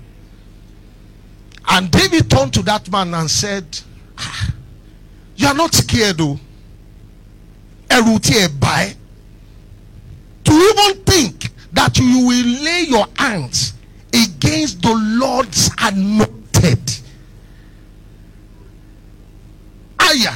And 1.68 1.90
David 1.90 2.30
turned 2.30 2.54
to 2.54 2.62
that 2.62 2.90
man 2.90 3.12
and 3.14 3.30
said, 3.30 3.66
ah, 4.18 4.54
You 5.34 5.48
are 5.48 5.54
not 5.54 5.74
scared, 5.74 6.18
though. 6.18 6.38
By 7.88 8.94
to 10.44 10.52
even 10.52 11.02
think 11.04 11.50
that 11.72 11.98
you 11.98 12.26
will 12.26 12.46
lay 12.64 12.84
your 12.88 13.06
hands 13.16 13.74
against 14.12 14.82
the 14.82 14.94
Lord's 14.94 15.70
anointed. 15.78 17.00
Aya. 19.98 20.34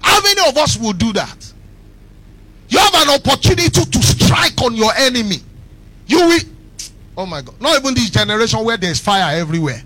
How 0.00 0.22
many 0.22 0.48
of 0.48 0.56
us 0.56 0.78
will 0.78 0.92
do 0.92 1.12
that? 1.14 1.45
You 2.68 2.78
have 2.78 2.94
an 2.94 3.10
opportunity 3.10 3.68
to 3.68 4.02
strike 4.02 4.60
on 4.62 4.74
your 4.74 4.92
enemy. 4.96 5.36
You 6.06 6.18
will. 6.18 6.40
Oh 7.16 7.26
my 7.26 7.42
God. 7.42 7.60
Not 7.60 7.78
even 7.78 7.94
this 7.94 8.10
generation 8.10 8.62
where 8.64 8.76
there's 8.76 9.00
fire 9.00 9.38
everywhere. 9.38 9.82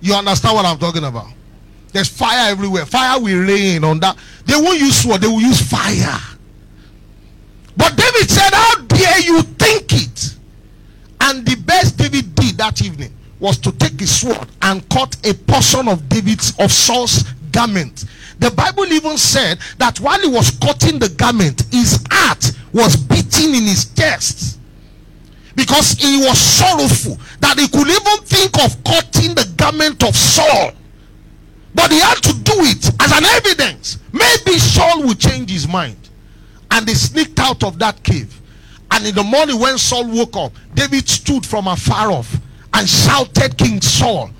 You 0.00 0.14
understand 0.14 0.56
what 0.56 0.64
I'm 0.64 0.78
talking 0.78 1.04
about? 1.04 1.28
There's 1.92 2.08
fire 2.08 2.50
everywhere. 2.50 2.86
Fire 2.86 3.20
will 3.20 3.46
rain 3.46 3.84
on 3.84 4.00
that. 4.00 4.16
They 4.46 4.54
won't 4.54 4.80
use 4.80 5.02
sword, 5.02 5.20
they 5.20 5.26
will 5.26 5.40
use 5.40 5.60
fire. 5.60 6.18
But 7.76 7.96
David 7.96 8.30
said, 8.30 8.50
How 8.52 8.76
dare 8.82 9.20
you 9.20 9.42
think 9.42 9.92
it? 9.92 10.36
And 11.20 11.46
the 11.46 11.56
best 11.56 11.98
David 11.98 12.34
did 12.34 12.56
that 12.58 12.82
evening 12.82 13.14
was 13.38 13.58
to 13.58 13.72
take 13.72 13.98
his 13.98 14.20
sword 14.20 14.48
and 14.62 14.88
cut 14.88 15.16
a 15.26 15.34
portion 15.34 15.88
of 15.88 16.08
David's 16.08 16.52
of 16.58 16.72
Saul's 16.72 17.24
garment. 17.52 18.04
The 18.40 18.50
Bible 18.50 18.86
even 18.86 19.16
said 19.18 19.58
that 19.78 20.00
while 20.00 20.18
he 20.18 20.28
was 20.28 20.50
cutting 20.50 20.98
the 20.98 21.10
garment, 21.10 21.62
his 21.70 22.02
heart 22.10 22.52
was 22.72 22.96
beating 22.96 23.54
in 23.54 23.64
his 23.64 23.92
chest 23.94 24.58
because 25.54 25.92
he 25.92 26.18
was 26.18 26.38
sorrowful 26.38 27.18
that 27.40 27.58
he 27.58 27.68
could 27.68 27.86
even 27.86 28.24
think 28.24 28.56
of 28.64 28.82
cutting 28.82 29.34
the 29.34 29.46
garment 29.56 30.02
of 30.02 30.16
Saul. 30.16 30.72
But 31.74 31.92
he 31.92 32.00
had 32.00 32.16
to 32.22 32.32
do 32.32 32.54
it 32.56 32.90
as 33.00 33.12
an 33.12 33.24
evidence. 33.24 33.98
Maybe 34.10 34.58
Saul 34.58 35.02
will 35.02 35.14
change 35.14 35.50
his 35.50 35.68
mind. 35.68 36.08
And 36.70 36.86
they 36.86 36.94
sneaked 36.94 37.38
out 37.38 37.62
of 37.62 37.78
that 37.78 38.02
cave. 38.02 38.40
And 38.90 39.06
in 39.06 39.14
the 39.14 39.22
morning, 39.22 39.60
when 39.60 39.76
Saul 39.76 40.08
woke 40.08 40.36
up, 40.36 40.52
David 40.74 41.08
stood 41.08 41.44
from 41.44 41.68
afar 41.68 42.10
off 42.10 42.34
and 42.72 42.88
shouted, 42.88 43.56
King 43.58 43.80
Saul. 43.80 44.30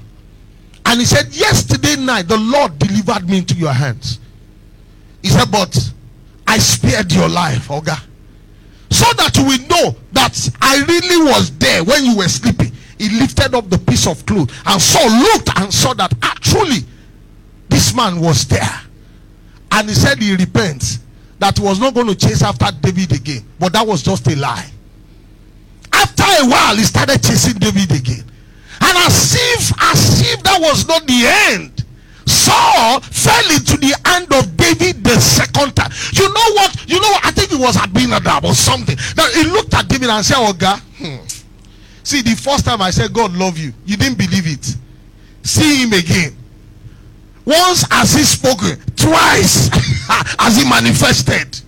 And 0.87 1.01
he 1.01 1.07
said, 1.07 1.33
Yesterday 1.35 1.97
night, 1.97 2.29
the 2.29 2.38
Lord 2.38 2.79
delivered 2.79 3.29
me 3.29 3.38
into 3.38 3.55
your 3.55 3.73
hands. 3.73 4.19
He 5.23 5.29
said, 5.29 5.51
But 5.51 5.77
I 6.47 6.59
spared 6.59 7.12
your 7.12 7.29
life, 7.29 7.69
Oga. 7.69 8.01
So 8.90 9.07
that 9.14 9.37
we 9.38 9.64
know 9.69 9.95
that 10.12 10.51
I 10.61 10.83
really 10.87 11.31
was 11.31 11.57
there 11.59 11.85
when 11.85 12.05
you 12.05 12.16
were 12.16 12.29
sleeping. 12.29 12.73
He 12.99 13.09
lifted 13.09 13.55
up 13.55 13.71
the 13.71 13.79
piece 13.79 14.07
of 14.07 14.27
cloth 14.27 14.51
and 14.66 14.83
Saul 14.83 15.09
looked 15.09 15.49
and 15.59 15.73
saw 15.73 15.95
that 15.95 16.12
ah, 16.23 16.33
actually 16.37 16.85
this 17.69 17.95
man 17.95 18.21
was 18.21 18.47
there. 18.47 18.81
And 19.73 19.88
he 19.88 19.95
said 19.95 20.19
he 20.21 20.35
repents 20.35 20.99
that 21.38 21.57
he 21.57 21.64
was 21.64 21.79
not 21.81 21.95
going 21.95 22.09
to 22.09 22.14
chase 22.14 22.43
after 22.43 22.66
David 22.81 23.12
again. 23.12 23.45
But 23.59 23.73
that 23.73 23.87
was 23.87 24.03
just 24.03 24.27
a 24.27 24.37
lie. 24.37 24.71
After 25.93 26.25
a 26.25 26.49
while, 26.49 26.77
he 26.77 26.83
started 26.83 27.23
chasing 27.23 27.59
David 27.59 27.93
again. 27.93 28.25
And 28.81 28.97
as 28.99 29.35
if, 29.35 29.73
as 29.83 30.33
if 30.33 30.43
that 30.43 30.61
was 30.61 30.88
not 30.88 31.07
the 31.07 31.27
end, 31.53 31.85
Saul 32.27 33.01
fell 33.01 33.51
into 33.53 33.77
the 33.77 33.93
hand 34.07 34.33
of 34.33 34.57
David 34.57 35.03
the 35.03 35.19
second 35.21 35.75
time. 35.75 35.90
You 36.12 36.29
know 36.33 36.49
what? 36.55 36.88
You 36.88 37.01
know 37.01 37.09
what? 37.09 37.27
I 37.27 37.31
think 37.33 37.53
it 37.53 37.59
was 37.59 37.77
Abinadab 37.77 38.45
or 38.45 38.55
something. 38.55 38.97
That 39.16 39.31
he 39.35 39.51
looked 39.51 39.75
at 39.75 39.88
David 39.88 40.09
and 40.09 40.25
said, 40.25 40.37
Oh 40.38 40.53
God, 40.53 40.79
hmm. 40.97 41.19
see 42.03 42.23
the 42.23 42.37
first 42.37 42.64
time 42.64 42.81
I 42.83 42.90
said 42.90 43.12
God 43.12 43.33
love 43.35 43.59
you, 43.59 43.73
you 43.85 43.97
didn't 43.97 44.19
believe 44.19 44.47
it. 44.47 44.77
See 45.43 45.83
him 45.83 45.93
again. 45.93 46.37
Once 47.45 47.85
as 47.90 48.14
he 48.14 48.23
spoken, 48.23 48.79
twice 48.97 49.69
as 50.38 50.57
he 50.57 50.69
manifested. 50.69 51.61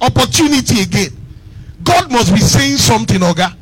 Opportunity 0.00 0.82
again. 0.82 1.10
God 1.84 2.10
must 2.10 2.32
be 2.32 2.40
saying 2.40 2.76
something, 2.76 3.20
Oga. 3.20 3.54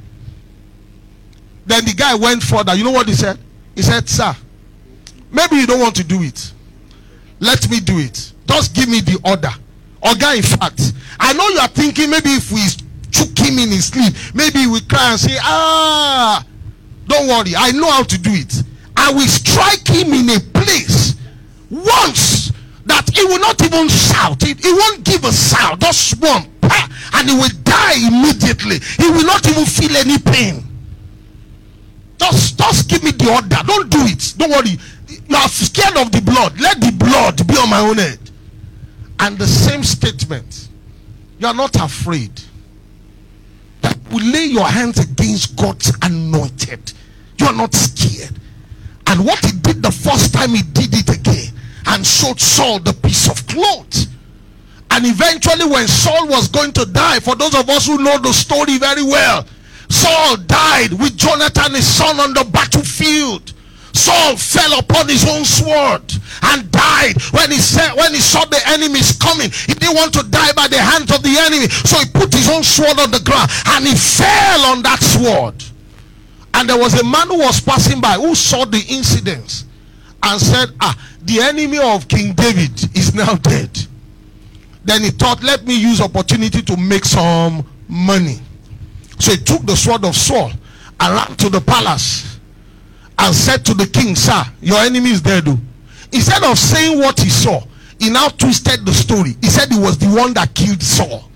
Then 1.68 1.84
the 1.84 1.92
guy 1.92 2.14
went 2.14 2.42
further. 2.42 2.74
You 2.74 2.82
know 2.84 2.90
what 2.90 3.06
he 3.06 3.14
said? 3.14 3.38
He 3.74 3.82
said, 3.82 4.08
Sir, 4.08 4.34
maybe 5.30 5.56
you 5.56 5.66
don't 5.66 5.80
want 5.80 5.94
to 5.96 6.04
do 6.04 6.22
it. 6.22 6.52
Let 7.40 7.70
me 7.70 7.78
do 7.78 7.98
it. 7.98 8.32
Just 8.48 8.74
give 8.74 8.88
me 8.88 9.00
the 9.00 9.20
order. 9.22 9.50
Oga, 10.02 10.36
in 10.36 10.42
fact, 10.42 10.92
I 11.20 11.34
know 11.34 11.46
you 11.48 11.58
are 11.58 11.68
thinking 11.68 12.08
maybe 12.08 12.30
if 12.30 12.50
we 12.50 12.64
choke 13.10 13.36
him 13.38 13.58
in 13.58 13.68
his 13.68 13.86
sleep, 13.88 14.14
maybe 14.34 14.66
we 14.66 14.80
cry 14.80 15.10
and 15.12 15.20
say, 15.20 15.36
Ah, 15.42 16.42
don't 17.06 17.28
worry. 17.28 17.52
I 17.54 17.70
know 17.72 17.90
how 17.90 18.02
to 18.02 18.18
do 18.18 18.30
it. 18.32 18.62
I 18.96 19.12
will 19.12 19.28
strike 19.28 19.86
him 19.86 20.12
in 20.14 20.30
a 20.30 20.40
place 20.40 21.16
once 21.70 22.50
that 22.86 23.10
he 23.14 23.24
will 23.24 23.40
not 23.40 23.60
even 23.62 23.88
shout. 23.88 24.42
He, 24.42 24.54
he 24.54 24.72
won't 24.72 25.04
give 25.04 25.22
a 25.24 25.32
sound. 25.32 25.82
Just 25.82 26.18
one. 26.20 26.48
And 27.14 27.28
he 27.28 27.36
will 27.36 27.50
die 27.64 28.06
immediately. 28.06 28.78
He 28.96 29.10
will 29.10 29.24
not 29.26 29.46
even 29.48 29.64
feel 29.64 29.94
any 29.96 30.18
pain. 30.18 30.67
Just, 32.18 32.58
just 32.58 32.88
give 32.88 33.02
me 33.02 33.12
the 33.12 33.32
order. 33.32 33.56
Don't 33.66 33.90
do 33.90 33.98
it. 34.02 34.34
Don't 34.36 34.50
worry. 34.50 34.76
You 35.08 35.36
are 35.36 35.48
scared 35.48 35.96
of 35.96 36.12
the 36.12 36.20
blood. 36.20 36.58
Let 36.60 36.80
the 36.80 36.92
blood 36.92 37.46
be 37.46 37.54
on 37.54 37.70
my 37.70 37.80
own 37.80 37.98
head. 37.98 38.18
And 39.20 39.38
the 39.38 39.46
same 39.46 39.82
statement. 39.82 40.68
You 41.38 41.46
are 41.46 41.54
not 41.54 41.76
afraid. 41.76 42.32
That 43.82 43.96
will 44.10 44.24
lay 44.24 44.46
your 44.46 44.66
hands 44.66 44.98
against 44.98 45.56
God's 45.56 45.92
anointed. 46.02 46.92
You 47.38 47.46
are 47.46 47.54
not 47.54 47.74
scared. 47.74 48.38
And 49.06 49.24
what 49.24 49.44
he 49.44 49.52
did 49.52 49.82
the 49.82 49.92
first 49.92 50.34
time, 50.34 50.50
he 50.50 50.62
did 50.62 50.92
it 50.92 51.08
again 51.08 51.52
and 51.86 52.06
showed 52.06 52.40
Saul 52.40 52.80
the 52.80 52.92
piece 52.92 53.30
of 53.30 53.46
cloth. 53.46 54.06
And 54.90 55.06
eventually, 55.06 55.64
when 55.70 55.86
Saul 55.86 56.28
was 56.28 56.48
going 56.48 56.72
to 56.72 56.84
die, 56.84 57.20
for 57.20 57.34
those 57.34 57.54
of 57.54 57.68
us 57.70 57.86
who 57.86 57.98
know 57.98 58.18
the 58.18 58.32
story 58.32 58.78
very 58.78 59.02
well, 59.02 59.46
Saul 59.88 60.36
died 60.36 60.92
with 60.92 61.16
Jonathan, 61.16 61.74
his 61.74 61.86
son, 61.86 62.20
on 62.20 62.34
the 62.34 62.44
battlefield. 62.44 63.52
Saul 63.92 64.36
fell 64.36 64.78
upon 64.78 65.08
his 65.08 65.26
own 65.28 65.44
sword 65.44 66.02
and 66.42 66.70
died 66.70 67.20
when 67.32 67.50
he 67.50 67.58
said 67.58 67.94
when 67.94 68.14
he 68.14 68.20
saw 68.20 68.44
the 68.44 68.60
enemies 68.68 69.16
coming. 69.18 69.50
He 69.50 69.74
didn't 69.74 69.96
want 69.96 70.12
to 70.14 70.22
die 70.22 70.52
by 70.52 70.68
the 70.68 70.78
hands 70.78 71.10
of 71.10 71.22
the 71.22 71.36
enemy, 71.36 71.68
so 71.68 71.98
he 71.98 72.06
put 72.12 72.32
his 72.32 72.48
own 72.48 72.62
sword 72.62 72.98
on 73.00 73.10
the 73.10 73.20
ground 73.20 73.50
and 73.66 73.84
he 73.86 73.94
fell 73.94 74.66
on 74.66 74.82
that 74.82 75.00
sword. 75.00 75.64
And 76.54 76.68
there 76.68 76.78
was 76.78 77.00
a 77.00 77.04
man 77.04 77.28
who 77.28 77.38
was 77.38 77.60
passing 77.60 78.00
by 78.00 78.14
who 78.14 78.34
saw 78.34 78.64
the 78.64 78.84
incidents 78.88 79.64
and 80.22 80.40
said, 80.40 80.70
Ah, 80.80 80.96
the 81.22 81.40
enemy 81.40 81.78
of 81.78 82.08
King 82.08 82.34
David 82.34 82.72
is 82.96 83.14
now 83.14 83.34
dead. 83.34 83.70
Then 84.84 85.02
he 85.02 85.10
thought, 85.10 85.42
Let 85.42 85.66
me 85.66 85.78
use 85.78 86.00
opportunity 86.00 86.62
to 86.62 86.76
make 86.76 87.04
some 87.04 87.66
money. 87.88 88.38
So 89.18 89.32
he 89.32 89.38
took 89.38 89.62
the 89.66 89.76
sword 89.76 90.04
of 90.04 90.16
Saul 90.16 90.50
and 91.00 91.14
ran 91.14 91.36
to 91.36 91.48
the 91.48 91.60
palace 91.60 92.38
and 93.18 93.34
said 93.34 93.64
to 93.66 93.74
the 93.74 93.86
king, 93.86 94.14
Sir, 94.14 94.42
your 94.60 94.78
enemy 94.78 95.10
is 95.10 95.20
dead. 95.20 95.44
oh." 95.48 95.58
Instead 96.12 96.42
of 96.44 96.58
saying 96.58 96.98
what 96.98 97.18
he 97.18 97.28
saw, 97.28 97.62
he 97.98 98.10
now 98.10 98.28
twisted 98.28 98.86
the 98.86 98.92
story. 98.92 99.36
He 99.42 99.48
said 99.48 99.70
he 99.70 99.78
was 99.78 99.98
the 99.98 100.06
one 100.06 100.32
that 100.34 100.54
killed 100.54 100.82
Saul, 100.82 101.28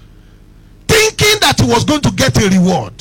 thinking 0.86 1.36
that 1.40 1.60
he 1.60 1.66
was 1.66 1.84
going 1.84 2.00
to 2.02 2.10
get 2.12 2.40
a 2.40 2.48
reward. 2.48 2.94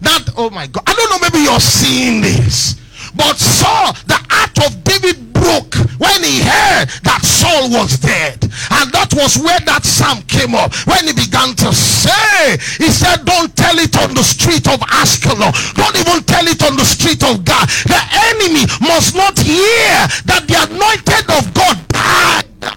That, 0.00 0.28
oh 0.36 0.50
my 0.50 0.66
God, 0.66 0.82
I 0.86 0.94
don't 0.94 1.10
know, 1.10 1.18
maybe 1.20 1.44
you're 1.44 1.60
seeing 1.60 2.20
this. 2.20 2.76
But 3.16 3.36
Saul, 3.38 3.92
the 4.06 4.20
heart 4.28 4.56
of 4.66 4.84
David 4.84 5.32
broke 5.32 5.74
when 5.98 6.22
he 6.22 6.40
heard 6.44 6.86
that 7.02 7.22
Saul 7.24 7.70
was 7.70 7.98
dead. 7.98 8.44
And 8.70 8.92
that 8.92 9.14
was 9.14 9.38
where 9.38 9.60
that 9.64 9.84
psalm 9.84 10.22
came 10.28 10.54
up. 10.54 10.74
When 10.86 11.06
he 11.06 11.12
began 11.12 11.54
to 11.64 11.72
say, 11.72 12.56
he 12.76 12.90
said, 12.92 13.24
Don't 13.24 13.54
tell 13.56 13.78
it 13.78 13.96
on 13.96 14.14
the 14.14 14.22
street 14.22 14.68
of 14.68 14.80
Askelon. 14.80 15.52
Don't 15.74 15.96
even 15.96 16.22
tell 16.24 16.46
it 16.46 16.62
on 16.62 16.76
the 16.76 16.84
street 16.84 17.22
of 17.24 17.44
Gath. 17.44 17.84
The 17.84 18.00
enemy 18.32 18.68
must 18.80 19.14
not 19.16 19.38
hear 19.38 19.96
that 20.28 20.44
the 20.46 20.56
anointed 20.68 21.26
of 21.32 21.44
God 21.54 21.76
died. 21.88 22.76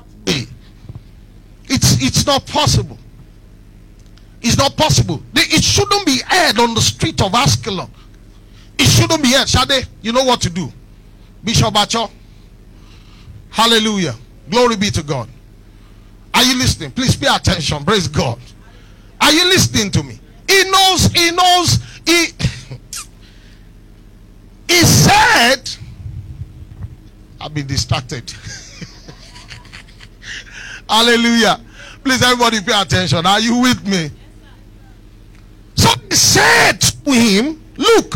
It's, 1.70 2.02
it's 2.02 2.26
not 2.26 2.46
possible. 2.48 2.98
It's 4.42 4.58
not 4.58 4.76
possible. 4.76 5.22
It 5.36 5.64
shouldn't 5.64 6.06
be 6.06 6.22
aired 6.32 6.60
on 6.60 6.74
the 6.74 6.82
street 6.82 7.22
of 7.22 7.32
Askelon. 7.34 7.90
It 8.80 8.88
shouldn't 8.88 9.22
be 9.22 9.36
aired. 9.36 9.50
Shade, 9.50 9.86
you 10.02 10.14
know 10.14 10.24
what 10.24 10.40
to 10.42 10.50
do. 10.50 10.72
Bishop 11.44 11.74
Bacho. 11.74 12.10
Hallelujah. 13.50 14.16
Glory 14.50 14.78
be 14.78 14.90
to 14.92 15.04
God. 15.04 15.28
Are 16.34 16.44
you 16.44 16.58
listening? 16.58 16.92
Please 16.92 17.14
pay 17.16 17.28
attention. 17.28 17.84
Praise 17.84 18.08
God. 18.08 18.40
Are 19.20 19.34
you 19.34 19.44
listening 19.46 19.92
to 19.92 20.02
me? 20.02 20.18
He 20.48 20.64
knows, 20.72 21.08
he 21.08 21.32
knows, 21.32 21.80
he 22.06 22.28
he 24.74 24.80
said, 24.86 25.70
I've 27.42 27.54
been 27.54 27.68
distracted. 27.68 28.32
Hallelujah. 30.90 31.60
Please, 32.04 32.24
everybody, 32.24 32.62
pay 32.62 32.82
attention. 32.82 33.26
Are 33.26 33.42
you 33.42 33.60
with 33.60 33.86
me? 33.86 34.10
So 35.76 35.90
he 36.10 36.16
said 36.16 36.80
to 36.80 37.12
him, 37.12 37.62
Look, 37.78 38.16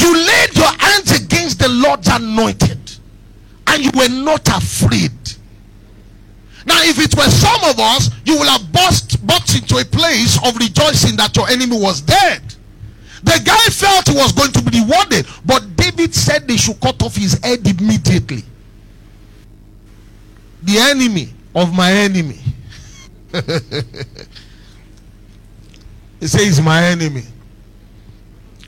you 0.00 0.14
laid 0.14 0.56
your 0.56 0.72
hands 0.78 1.20
against 1.20 1.58
the 1.58 1.68
Lord's 1.68 2.08
anointed, 2.08 2.78
and 3.66 3.84
you 3.84 3.90
were 3.94 4.08
not 4.08 4.48
afraid. 4.48 5.12
Now, 6.66 6.82
if 6.82 6.98
it 6.98 7.16
were 7.16 7.30
some 7.30 7.70
of 7.70 7.78
us, 7.78 8.10
you 8.24 8.38
will 8.38 8.48
have 8.48 8.72
burst, 8.72 9.24
burst 9.26 9.56
into 9.56 9.78
a 9.78 9.84
place 9.84 10.38
of 10.44 10.56
rejoicing 10.56 11.16
that 11.16 11.36
your 11.36 11.48
enemy 11.48 11.78
was 11.78 12.00
dead. 12.00 12.42
The 13.22 13.40
guy 13.44 13.64
felt 13.72 14.08
he 14.08 14.14
was 14.14 14.32
going 14.32 14.52
to 14.52 14.62
be 14.62 14.80
rewarded, 14.80 15.26
but 15.44 15.76
David 15.76 16.14
said 16.14 16.48
they 16.48 16.56
should 16.56 16.80
cut 16.80 17.02
off 17.02 17.16
his 17.16 17.38
head 17.42 17.66
immediately. 17.66 18.44
The 20.62 20.78
enemy 20.78 21.34
of 21.54 21.74
my 21.74 21.92
enemy. 21.92 22.38
he 26.20 26.26
says, 26.26 26.60
My 26.60 26.84
enemy. 26.84 27.24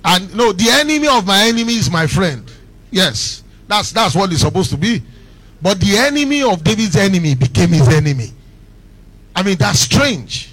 And 0.05 0.35
no, 0.35 0.53
the 0.53 0.69
enemy 0.69 1.09
of 1.09 1.27
my 1.27 1.45
enemy 1.45 1.75
is 1.75 1.91
my 1.91 2.07
friend. 2.07 2.51
Yes, 2.91 3.43
that's 3.69 3.93
that's 3.93 4.15
what 4.15 4.33
it's 4.33 4.43
supposed 4.43 4.71
to 4.71 4.77
be. 4.77 5.03
But 5.61 5.81
the 5.81 5.97
enemy 5.97 6.43
of 6.43 6.65
David's 6.65 6.97
enemy 6.97 7.35
became 7.35 7.71
his 7.71 7.89
enemy. 7.89 8.33
I 9.35 9.43
mean, 9.43 9.57
that's 9.57 9.79
strange. 9.79 10.51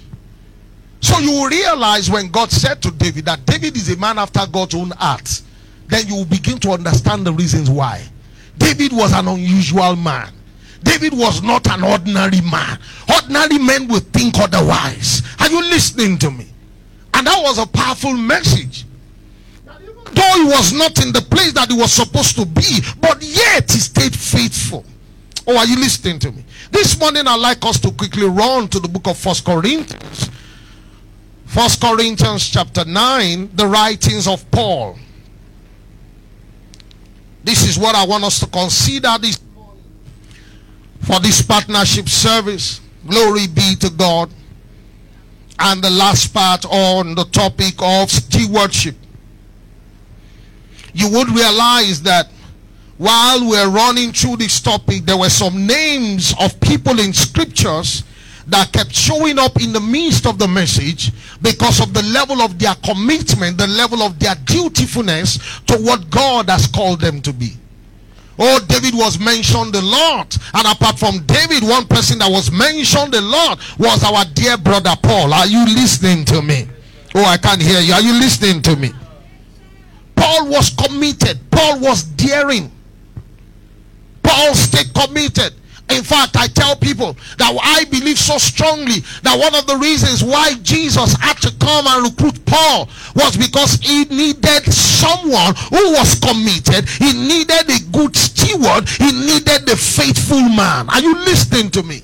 So 1.00 1.18
you 1.18 1.32
will 1.32 1.48
realize 1.48 2.10
when 2.10 2.30
God 2.30 2.50
said 2.50 2.80
to 2.82 2.90
David 2.90 3.24
that 3.24 3.44
David 3.44 3.76
is 3.76 3.90
a 3.92 3.96
man 3.96 4.18
after 4.18 4.40
God's 4.46 4.74
own 4.74 4.90
heart, 4.90 5.42
then 5.88 6.06
you 6.06 6.16
will 6.16 6.24
begin 6.26 6.58
to 6.60 6.70
understand 6.70 7.26
the 7.26 7.32
reasons 7.32 7.68
why. 7.68 8.06
David 8.58 8.92
was 8.92 9.12
an 9.12 9.26
unusual 9.26 9.96
man. 9.96 10.32
David 10.82 11.12
was 11.12 11.42
not 11.42 11.68
an 11.68 11.82
ordinary 11.82 12.40
man. 12.42 12.78
Ordinary 13.12 13.58
men 13.58 13.88
would 13.88 14.12
think 14.12 14.38
otherwise. 14.38 15.22
Are 15.40 15.48
you 15.48 15.60
listening 15.62 16.18
to 16.18 16.30
me? 16.30 16.46
And 17.14 17.26
that 17.26 17.42
was 17.42 17.58
a 17.58 17.66
powerful 17.66 18.14
message. 18.14 18.84
Though 20.12 20.34
he 20.36 20.44
was 20.44 20.72
not 20.72 21.04
in 21.04 21.12
the 21.12 21.22
place 21.22 21.52
that 21.52 21.70
he 21.70 21.76
was 21.76 21.92
supposed 21.92 22.36
to 22.36 22.44
be, 22.46 22.80
but 23.00 23.22
yet 23.22 23.70
he 23.70 23.78
stayed 23.78 24.14
faithful. 24.14 24.84
Oh, 25.46 25.56
are 25.56 25.66
you 25.66 25.76
listening 25.76 26.18
to 26.20 26.32
me? 26.32 26.44
This 26.70 26.98
morning 26.98 27.26
I'd 27.26 27.40
like 27.40 27.64
us 27.64 27.78
to 27.80 27.90
quickly 27.90 28.28
run 28.28 28.68
to 28.68 28.80
the 28.80 28.88
book 28.88 29.06
of 29.06 29.18
First 29.18 29.44
Corinthians. 29.44 30.30
First 31.46 31.80
Corinthians 31.80 32.48
chapter 32.48 32.84
9, 32.84 33.50
the 33.54 33.66
writings 33.66 34.28
of 34.28 34.48
Paul. 34.50 34.96
This 37.42 37.66
is 37.68 37.78
what 37.78 37.94
I 37.94 38.04
want 38.06 38.24
us 38.24 38.38
to 38.40 38.46
consider 38.46 39.16
this 39.20 39.40
for 41.00 41.18
this 41.20 41.42
partnership 41.42 42.08
service. 42.08 42.80
Glory 43.06 43.46
be 43.46 43.74
to 43.76 43.90
God. 43.90 44.30
And 45.58 45.82
the 45.82 45.90
last 45.90 46.32
part 46.32 46.64
on 46.66 47.14
the 47.14 47.24
topic 47.24 47.74
of 47.80 48.10
stewardship. 48.10 48.94
You 50.92 51.10
would 51.10 51.28
realize 51.28 52.02
that 52.02 52.28
while 52.98 53.48
we're 53.48 53.70
running 53.70 54.12
through 54.12 54.36
this 54.36 54.60
topic, 54.60 55.06
there 55.06 55.16
were 55.16 55.30
some 55.30 55.66
names 55.66 56.34
of 56.38 56.60
people 56.60 57.00
in 57.00 57.12
scriptures 57.12 58.04
that 58.46 58.72
kept 58.72 58.92
showing 58.92 59.38
up 59.38 59.60
in 59.60 59.72
the 59.72 59.80
midst 59.80 60.26
of 60.26 60.38
the 60.38 60.48
message 60.48 61.12
because 61.40 61.80
of 61.80 61.94
the 61.94 62.02
level 62.02 62.42
of 62.42 62.58
their 62.58 62.74
commitment, 62.84 63.56
the 63.56 63.66
level 63.66 64.02
of 64.02 64.18
their 64.18 64.34
dutifulness 64.44 65.60
to 65.66 65.78
what 65.78 66.10
God 66.10 66.50
has 66.50 66.66
called 66.66 67.00
them 67.00 67.22
to 67.22 67.32
be. 67.32 67.52
Oh, 68.38 68.58
David 68.68 68.94
was 68.94 69.18
mentioned 69.18 69.74
a 69.74 69.82
lot. 69.82 70.36
And 70.54 70.66
apart 70.66 70.98
from 70.98 71.20
David, 71.26 71.62
one 71.62 71.86
person 71.86 72.18
that 72.18 72.30
was 72.30 72.50
mentioned 72.50 73.14
a 73.14 73.20
lot 73.20 73.60
was 73.78 74.02
our 74.02 74.24
dear 74.32 74.56
brother 74.56 74.94
Paul. 75.02 75.32
Are 75.32 75.46
you 75.46 75.64
listening 75.66 76.24
to 76.26 76.42
me? 76.42 76.66
Oh, 77.14 77.24
I 77.24 77.36
can't 77.36 77.60
hear 77.60 77.80
you. 77.80 77.92
Are 77.92 78.00
you 78.00 78.14
listening 78.14 78.62
to 78.62 78.76
me? 78.76 78.92
Paul 80.20 80.48
was 80.48 80.68
committed. 80.68 81.40
Paul 81.50 81.80
was 81.80 82.02
daring. 82.02 82.70
Paul 84.22 84.54
stayed 84.54 84.92
committed. 84.92 85.54
In 85.88 86.04
fact, 86.04 86.36
I 86.36 86.46
tell 86.46 86.76
people 86.76 87.16
that 87.38 87.58
I 87.60 87.84
believe 87.86 88.18
so 88.18 88.36
strongly 88.36 89.00
that 89.22 89.36
one 89.36 89.54
of 89.56 89.66
the 89.66 89.76
reasons 89.78 90.22
why 90.22 90.54
Jesus 90.62 91.14
had 91.14 91.38
to 91.38 91.50
come 91.58 91.86
and 91.88 92.04
recruit 92.04 92.44
Paul 92.44 92.88
was 93.16 93.36
because 93.36 93.80
he 93.80 94.04
needed 94.04 94.70
someone 94.70 95.54
who 95.70 95.92
was 95.96 96.20
committed. 96.20 96.86
He 96.88 97.12
needed 97.12 97.70
a 97.70 97.80
good 97.90 98.14
steward. 98.14 98.88
He 98.88 99.10
needed 99.10 99.68
a 99.68 99.76
faithful 99.76 100.42
man. 100.42 100.90
Are 100.90 101.00
you 101.00 101.16
listening 101.24 101.70
to 101.70 101.82
me? 101.82 102.02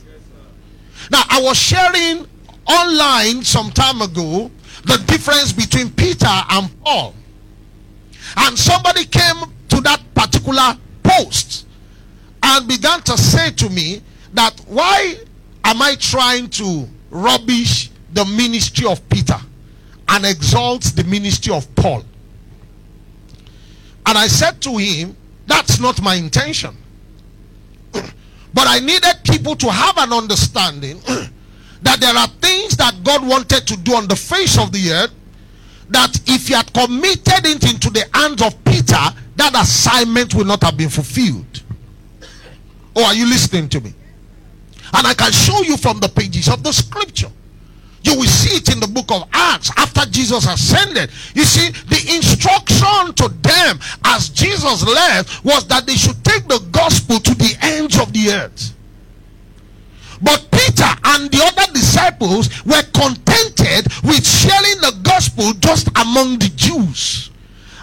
Now, 1.13 1.23
I 1.29 1.41
was 1.43 1.57
sharing 1.59 2.27
online 2.67 3.45
some 3.45 3.71
time 3.71 4.01
ago 4.01 4.51
the 4.85 4.97
difference 5.07 5.53
between 5.53 5.91
Peter 5.93 6.27
and 6.27 6.69
Paul. 6.83 7.15
And 8.37 8.59
somebody 8.59 9.05
came 9.05 9.37
to 9.69 9.81
that 9.83 10.03
particular 10.15 10.77
post 11.03 11.67
and 12.43 12.69
began 12.69 13.01
to 13.03 13.17
say 13.17 13.51
to 13.51 13.69
me 13.71 14.03
that 14.35 14.59
why 14.67 15.17
am 15.65 15.83
I 15.83 15.97
trying 15.97 16.49
to 16.51 16.89
rubbish 17.11 17.91
the 18.12 18.25
ministry 18.25 18.87
of 18.87 19.07
Peter 19.09 19.39
and 20.09 20.25
exalt 20.25 20.83
the 20.83 21.05
ministry 21.05 21.55
of 21.55 21.73
Paul? 21.75 22.05
And 24.07 24.17
I 24.17 24.29
said 24.29 24.61
to 24.62 24.77
him, 24.77 25.17
that's 25.47 25.81
not 25.81 26.01
my 26.01 26.15
intention. 26.15 26.77
but 27.93 28.67
I 28.67 28.79
needed 28.79 29.17
people 29.25 29.57
to 29.57 29.71
have 29.71 29.99
an 29.99 30.12
understanding 30.12 31.01
that 31.83 32.01
there 32.01 32.15
are 32.15 32.29
things 32.41 32.77
that 32.77 33.03
God 33.03 33.27
wanted 33.27 33.67
to 33.67 33.77
do 33.77 33.95
on 33.95 34.07
the 34.07 34.17
face 34.17 34.59
of 34.59 34.73
the 34.73 34.93
earth 34.93 35.12
that 35.90 36.18
if 36.27 36.49
he 36.49 36.55
had 36.55 36.72
committed 36.72 37.46
it 37.46 37.72
into 37.72 37.90
the 37.90 38.05
hands 38.12 38.42
of 38.42 38.62
Peter, 38.64 38.99
that 39.37 39.55
assignment 39.55 40.35
would 40.35 40.46
not 40.46 40.62
have 40.62 40.77
been 40.77 40.88
fulfilled. 40.88 41.62
Or 42.94 43.05
are 43.05 43.14
you 43.14 43.27
listening 43.27 43.68
to 43.70 43.81
me? 43.81 43.92
And 44.94 45.07
I 45.07 45.14
can 45.14 45.33
show 45.33 45.62
you 45.62 45.77
from 45.77 46.01
the 46.01 46.09
pages 46.09 46.49
of 46.49 46.62
the 46.62 46.72
scripture. 46.72 47.31
You 48.03 48.16
will 48.16 48.27
see 48.27 48.57
it 48.57 48.72
in 48.72 48.79
the 48.79 48.87
book 48.87 49.11
of 49.11 49.29
Acts 49.33 49.70
after 49.77 50.09
Jesus 50.09 50.46
ascended. 50.46 51.11
You 51.35 51.42
see, 51.44 51.70
the 51.88 52.14
instruction 52.14 53.12
to 53.14 53.29
them 53.42 53.81
as 54.05 54.29
Jesus 54.29 54.87
left 54.87 55.44
was 55.44 55.66
that 55.66 55.87
they 55.87 55.96
should 55.96 56.25
take 56.25 56.46
the 56.46 56.61
gospel 56.70 57.18
to 57.18 57.35
the 57.35 57.57
ends 57.62 57.99
of 57.99 58.12
the 58.12 58.31
earth. 58.31 58.76
But 60.23 60.49
Peter 60.51 60.89
and 61.05 61.31
the 61.31 61.43
other 61.45 61.73
disciples 61.73 62.49
were 62.65 62.83
contented 62.95 63.93
with 64.03 64.27
sharing 64.27 64.81
the 64.81 64.99
gospel 65.03 65.53
just 65.55 65.89
among 65.97 66.39
the 66.39 66.51
Jews. 66.57 67.31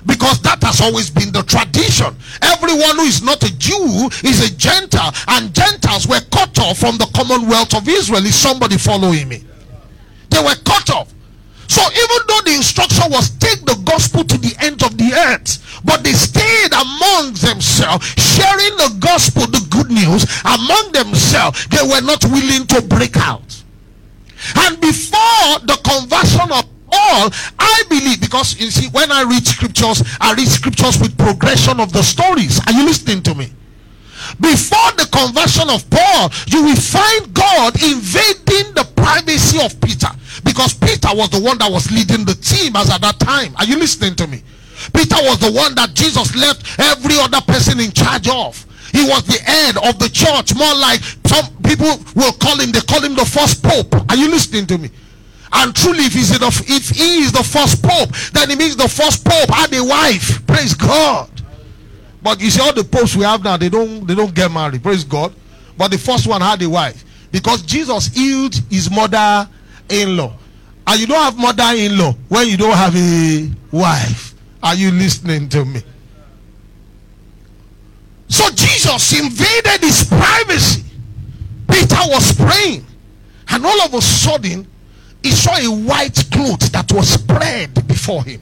Because 0.06 0.42
that 0.42 0.62
has 0.64 0.82
always 0.82 1.10
been 1.10 1.32
the 1.32 1.44
tradition. 1.44 2.16
Everyone 2.42 2.98
who 2.98 3.04
is 3.06 3.22
not 3.24 3.42
a 3.44 3.58
Jew 3.58 4.10
is 4.24 4.44
a 4.44 4.54
Gentile, 4.54 5.14
and 5.30 5.54
Gentiles 5.54 6.08
were 6.08 6.20
cut 6.32 6.60
off 6.60 6.78
from 6.78 6.98
the 6.98 7.10
commonwealth 7.16 7.74
of 7.74 7.88
Israel. 7.88 8.26
Is 8.26 8.36
somebody 8.36 8.78
following 8.78 9.30
me? 9.30 9.44
They 10.30 10.40
were 10.40 10.56
cut 10.66 10.90
off. 10.90 11.14
So 11.68 11.82
even 11.82 12.20
though 12.28 12.42
the 12.46 12.54
instruction 12.56 13.12
was 13.12 13.30
take 13.38 13.66
the 13.66 13.80
gospel 13.86 14.24
to 14.24 14.38
the 14.38 14.56
end 14.60 14.84
of 14.84 14.98
the 14.98 15.14
earth, 15.14 15.82
but 15.86 16.04
they 16.04 16.14
stayed 16.14 16.74
among 16.74 17.34
themselves, 17.34 18.06
sharing 18.18 18.76
the 18.78 18.96
gospel, 19.00 19.48
the 19.48 19.66
good 19.70 19.90
news 19.90 20.26
among 20.46 20.92
themselves, 20.92 21.68
they 21.68 21.82
were 21.82 22.02
not 22.02 22.24
willing 22.26 22.68
to 22.68 22.82
break 22.82 23.18
out. 23.18 23.64
And 24.56 24.80
before 24.80 25.60
the 25.64 25.80
conversion 25.84 26.52
of 26.52 26.66
all, 26.92 27.30
I 27.58 27.84
believe, 27.90 28.22
because 28.22 28.60
you 28.60 28.70
see, 28.70 28.90
when 28.90 29.12
I 29.12 29.24
read 29.24 29.48
scriptures, 29.48 30.04
I 30.20 30.34
read 30.34 30.48
scriptures 30.48 31.00
with 31.00 31.18
progression 31.18 31.80
of 31.80 31.92
the 31.92 32.04
stories. 32.04 32.60
Are 32.68 32.74
you 32.74 32.86
listening 32.86 33.24
to 33.24 33.36
me? 33.36 33.52
Before 34.40 34.92
the 34.98 35.08
conversion 35.12 35.70
of 35.70 35.90
Paul, 35.90 36.32
you 36.48 36.64
will 36.64 36.80
find 36.80 37.34
God 37.34 37.76
invading 37.82 38.74
the 38.74 38.88
privacy 38.96 39.60
of 39.64 39.80
Peter 39.82 40.10
because 40.44 40.74
Peter 40.74 41.10
was 41.14 41.30
the 41.30 41.40
one 41.40 41.58
that 41.58 41.72
was 41.72 41.92
leading 41.92 42.26
the 42.26 42.36
team 42.36 42.76
as 42.76 42.90
at 42.90 43.02
that 43.02 43.20
time. 43.20 43.56
Are 43.58 43.66
you 43.66 43.78
listening 43.78 44.16
to 44.16 44.28
me? 44.28 44.44
Peter 44.94 45.18
was 45.24 45.40
the 45.40 45.52
one 45.52 45.76
that 45.76 45.94
Jesus 45.94 46.36
left 46.36 46.80
every 46.80 47.16
other 47.20 47.42
person 47.42 47.80
in 47.80 47.92
charge 47.92 48.28
of. 48.28 48.66
He 48.92 49.04
was 49.08 49.24
the 49.24 49.40
head 49.42 49.78
of 49.78 49.98
the 49.98 50.10
church, 50.10 50.54
more 50.56 50.76
like 50.76 51.02
some 51.26 51.46
people 51.64 51.98
will 52.16 52.34
call 52.34 52.60
him, 52.60 52.72
they 52.72 52.82
call 52.82 53.02
him 53.02 53.16
the 53.16 53.26
first 53.26 53.64
pope. 53.64 53.94
Are 54.10 54.16
you 54.16 54.30
listening 54.30 54.68
to 54.68 54.78
me? 54.78 54.90
And 55.54 55.76
truly, 55.76 56.06
if, 56.06 56.14
he's 56.14 56.30
the, 56.30 56.46
if 56.68 56.90
he 56.90 57.20
is 57.22 57.32
the 57.32 57.44
first 57.44 57.82
pope, 57.82 58.10
then 58.34 58.50
he 58.50 58.56
means 58.56 58.76
the 58.76 58.90
first 58.90 59.24
pope 59.24 59.50
had 59.50 59.74
a 59.74 59.84
wife. 59.84 60.46
Praise 60.48 60.74
God. 60.74 61.30
But 62.24 62.42
you 62.42 62.50
see, 62.50 62.62
all 62.62 62.74
the 62.74 62.84
popes 62.84 63.16
we 63.16 63.24
have 63.24 63.44
now, 63.44 63.58
they 63.58 63.70
don't 63.70 64.08
they 64.08 64.16
don't 64.16 64.34
get 64.34 64.52
married. 64.52 64.82
Praise 64.82 65.04
God. 65.04 65.34
But 65.78 65.92
the 65.92 65.98
first 65.98 66.26
one 66.26 66.42
had 66.42 66.62
a 66.62 66.70
wife. 66.70 67.04
Because 67.32 67.62
Jesus 67.64 68.08
healed 68.08 68.56
his 68.70 68.90
mother-in-law. 69.94 70.34
And 70.86 71.00
you 71.00 71.08
don't 71.08 71.24
have 71.24 71.38
mother-in-law 71.38 72.14
when 72.30 72.48
you 72.48 72.58
don't 72.58 72.76
have 72.76 72.96
a 72.96 73.50
wife. 73.72 74.34
Are 74.62 74.76
you 74.76 74.92
listening 74.92 75.50
to 75.50 75.66
me? 75.66 75.82
So 78.28 78.50
Jesus 78.52 79.20
invaded 79.20 79.82
his 79.82 80.06
privacy. 80.06 80.84
Peter 81.70 81.96
was 82.08 82.34
praying. 82.36 82.86
And 83.50 83.66
all 83.66 83.82
of 83.82 83.94
a 83.94 84.02
sudden, 84.02 84.68
he 85.22 85.32
saw 85.32 85.56
a 85.58 85.68
white 85.68 86.22
cloth 86.32 86.72
that 86.72 86.92
was 86.92 87.10
spread 87.10 87.88
before 87.88 88.24
him. 88.24 88.42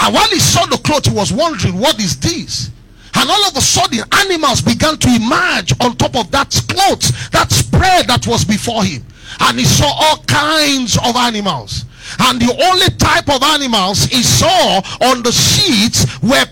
And 0.00 0.14
while 0.14 0.28
he 0.28 0.40
saw 0.40 0.64
the 0.66 0.78
cloth, 0.78 1.06
he 1.06 1.14
was 1.14 1.32
wondering, 1.32 1.78
what 1.78 2.00
is 2.00 2.18
this? 2.18 2.70
And 3.14 3.28
all 3.28 3.48
of 3.48 3.56
a 3.56 3.60
sudden, 3.60 4.00
animals 4.12 4.62
began 4.62 4.96
to 4.96 5.08
emerge 5.08 5.72
on 5.80 5.96
top 5.96 6.16
of 6.16 6.30
that 6.30 6.50
cloth, 6.68 7.30
that 7.32 7.50
spread 7.52 8.06
that 8.08 8.26
was 8.26 8.44
before 8.44 8.82
him. 8.82 9.04
And 9.38 9.58
he 9.58 9.64
saw 9.64 9.86
all 9.86 10.18
kinds 10.24 10.96
of 10.98 11.14
animals. 11.16 11.84
And 12.18 12.40
the 12.40 12.50
only 12.70 12.88
type 12.98 13.28
of 13.28 13.42
animals 13.42 14.04
he 14.04 14.22
saw 14.22 14.80
on 15.02 15.22
the 15.22 15.30
sheets 15.30 16.04
were 16.22 16.44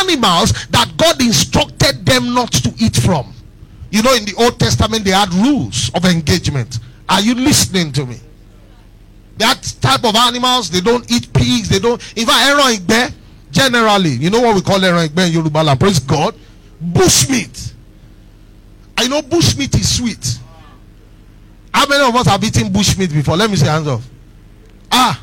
animals 0.00 0.52
that 0.70 0.92
God 0.96 1.20
instructed 1.22 2.04
them 2.04 2.34
not 2.34 2.52
to 2.52 2.72
eat 2.78 2.96
from. 2.96 3.32
You 3.90 4.02
know, 4.02 4.14
in 4.14 4.24
the 4.24 4.34
Old 4.38 4.58
Testament, 4.60 5.04
they 5.04 5.10
had 5.12 5.32
rules 5.34 5.90
of 5.94 6.04
engagement. 6.04 6.78
Are 7.08 7.20
you 7.20 7.34
listening 7.34 7.92
to 7.92 8.04
me? 8.04 8.16
That 9.38 9.62
type 9.80 10.04
of 10.04 10.14
animals, 10.16 10.68
they 10.70 10.80
don't 10.80 11.10
eat 11.10 11.32
pigs, 11.32 11.68
they 11.68 11.78
don't. 11.78 12.00
In 12.16 12.26
fact, 12.26 12.50
ẹran 12.50 12.76
ìgbẹ́, 12.78 13.12
generally, 13.50 14.10
you 14.10 14.30
know 14.30 14.40
what 14.40 14.54
we 14.54 14.60
call 14.62 14.80
ẹran 14.80 15.08
ìgbẹ́ 15.08 15.28
in 15.28 15.32
Yoruba 15.32 15.62
land, 15.62 15.80
praise 15.80 16.00
God, 16.00 16.34
bush 16.80 17.28
meat. 17.30 17.72
I 18.96 19.06
know 19.06 19.22
bush 19.22 19.56
meat 19.56 19.74
is 19.76 19.96
sweet. 19.96 20.38
How 21.72 21.86
many 21.86 22.04
of 22.04 22.14
us 22.14 22.26
have 22.26 22.42
eaten 22.42 22.72
bush 22.72 22.96
meat 22.96 23.12
before? 23.12 23.36
Let 23.36 23.50
me 23.50 23.56
say 23.56 23.66
hands 23.66 23.86
off. 23.86 24.08
Ah, 24.90 25.22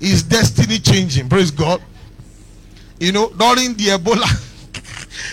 is 0.00 0.22
destiny 0.22 0.78
changing? 0.78 1.28
Praise 1.28 1.50
God. 1.50 1.82
You 2.98 3.12
know, 3.12 3.28
during 3.30 3.74
the 3.74 3.84
Ebola, 3.96 4.26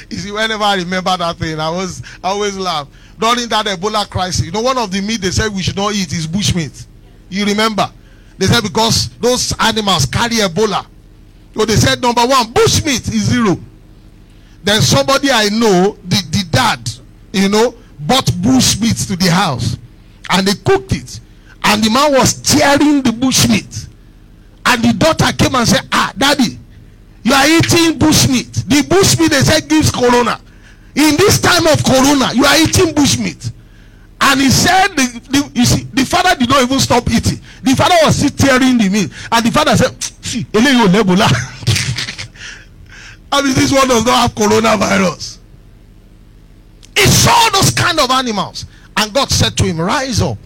you 0.10 0.17
see, 0.17 0.32
whenever 0.32 0.63
I 0.63 0.76
remember 0.76 1.15
that 1.17 1.38
thing, 1.38 1.60
I 1.60 1.69
was 1.69 2.02
I 2.23 2.30
always 2.30 2.58
laugh. 2.58 2.88
During 3.19 3.47
that 3.50 3.65
Ebola 3.65 4.10
crisis, 4.10 4.45
you 4.45 4.52
know, 4.52 4.62
one 4.62 4.78
of 4.78 4.91
the 4.91 5.02
meat 5.02 5.21
they 5.21 5.32
said 5.32 5.54
we 5.54 5.62
should 5.62 5.76
not 5.76 5.93
eat 5.93 6.12
is 6.13 6.28
bush 6.28 6.54
meat. 6.54 6.86
You 7.30 7.45
remember? 7.45 7.91
They 8.38 8.45
said 8.45 8.62
because 8.62 9.10
those 9.17 9.54
animals 9.60 10.06
carry 10.06 10.36
Ebola. 10.36 10.86
So 11.56 11.65
they 11.65 11.76
said 11.76 12.02
number 12.02 12.21
one, 12.26 12.54
bush 12.54 12.84
meat 12.86 13.08
is 13.08 13.23
zero. 13.30 13.58
Then 14.63 14.82
somebody 14.82 15.30
I 15.32 15.50
know, 15.50 15.97
the, 16.04 16.21
the 16.30 16.43
dad, 16.52 16.89
you 17.34 17.50
know, 17.50 17.73
bought 18.08 18.32
bush 18.41 18.80
meat 18.80 18.98
to 19.08 19.15
the 19.15 19.30
house 19.30 19.78
and 20.32 20.48
they 20.48 20.54
cooked 20.65 20.93
it. 20.93 21.20
And 21.63 21.84
the 21.84 21.89
man 21.89 22.13
was 22.13 22.34
tearing 22.41 23.02
the 23.02 23.12
bush 23.12 23.48
meat. 23.48 23.88
And 24.65 24.84
the 24.84 24.93
daughter 24.93 25.32
came 25.38 25.56
and 25.56 25.67
said, 25.67 25.82
Ah, 25.91 26.13
daddy, 26.17 26.58
you 27.24 27.34
are 27.34 27.48
eating 27.48 27.98
bush 28.00 28.28
meat. 28.28 28.52
The 28.67 28.86
bush 28.88 29.20
meat 29.20 29.32
they 29.32 29.41
said 29.41 29.67
gives 29.67 29.91
corona. 29.91 30.39
In 30.96 31.15
this 31.17 31.39
time 31.39 31.67
of 31.67 31.84
corona, 31.84 32.34
you 32.34 32.46
are 32.46 32.58
eating 32.58 32.93
bush 32.93 33.17
meat. 33.17 33.52
And 34.20 34.41
he 34.41 34.50
said, 34.50 34.88
the, 34.96 35.22
the, 35.30 35.52
you 35.54 35.65
see, 35.65 35.84
the 35.93 36.04
father 36.04 36.36
did 36.36 36.50
not 36.50 36.63
even 36.63 36.80
stop 36.80 37.10
eating. 37.10 37.39
The 37.62 37.76
father 37.76 37.96
was 38.04 38.15
still 38.17 38.32
tearing 38.32 38.78
the 38.78 38.89
meat. 38.89 39.12
And 39.32 39.46
the 39.46 39.52
father 39.52 39.76
said, 39.78 40.02
see. 40.24 40.46
I 40.56 40.60
mean, 43.41 43.54
this 43.56 43.72
one 43.72 43.88
does 43.88 44.06
not 44.06 44.17
have 44.22 44.34
coronavirus. 44.34 45.37
He 46.97 47.05
saw 47.05 47.49
those 47.49 47.69
kind 47.71 47.99
of 47.99 48.10
animals. 48.10 48.65
And 48.97 49.13
God 49.13 49.29
said 49.29 49.55
to 49.57 49.63
him, 49.65 49.79
Rise 49.79 50.21
up, 50.21 50.38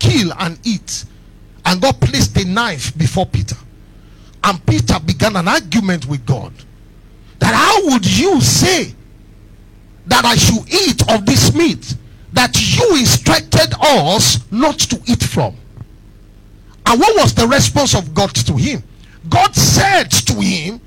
kill 0.00 0.32
and 0.38 0.58
eat. 0.64 1.04
And 1.64 1.80
God 1.80 2.00
placed 2.00 2.36
a 2.36 2.44
knife 2.44 2.96
before 2.98 3.26
Peter. 3.26 3.56
And 4.42 4.64
Peter 4.66 4.98
began 4.98 5.36
an 5.36 5.46
argument 5.46 6.06
with 6.06 6.26
God. 6.26 6.52
That 7.38 7.54
how 7.54 7.92
would 7.92 8.04
you 8.04 8.40
say 8.40 8.92
that 10.06 10.24
I 10.24 10.34
should 10.34 10.68
eat 10.68 11.08
of 11.12 11.24
this 11.24 11.54
meat 11.54 11.94
that 12.32 12.56
you 12.76 12.96
instructed 12.98 13.72
us 13.80 14.50
not 14.50 14.78
to 14.80 15.00
eat 15.06 15.22
from? 15.22 15.54
And 16.86 16.98
what 17.00 17.16
was 17.16 17.34
the 17.34 17.46
response 17.46 17.94
of 17.94 18.12
God 18.12 18.34
to 18.34 18.56
him? 18.56 18.82
God 19.28 19.54
said 19.54 20.10
to 20.10 20.34
him 20.34 20.80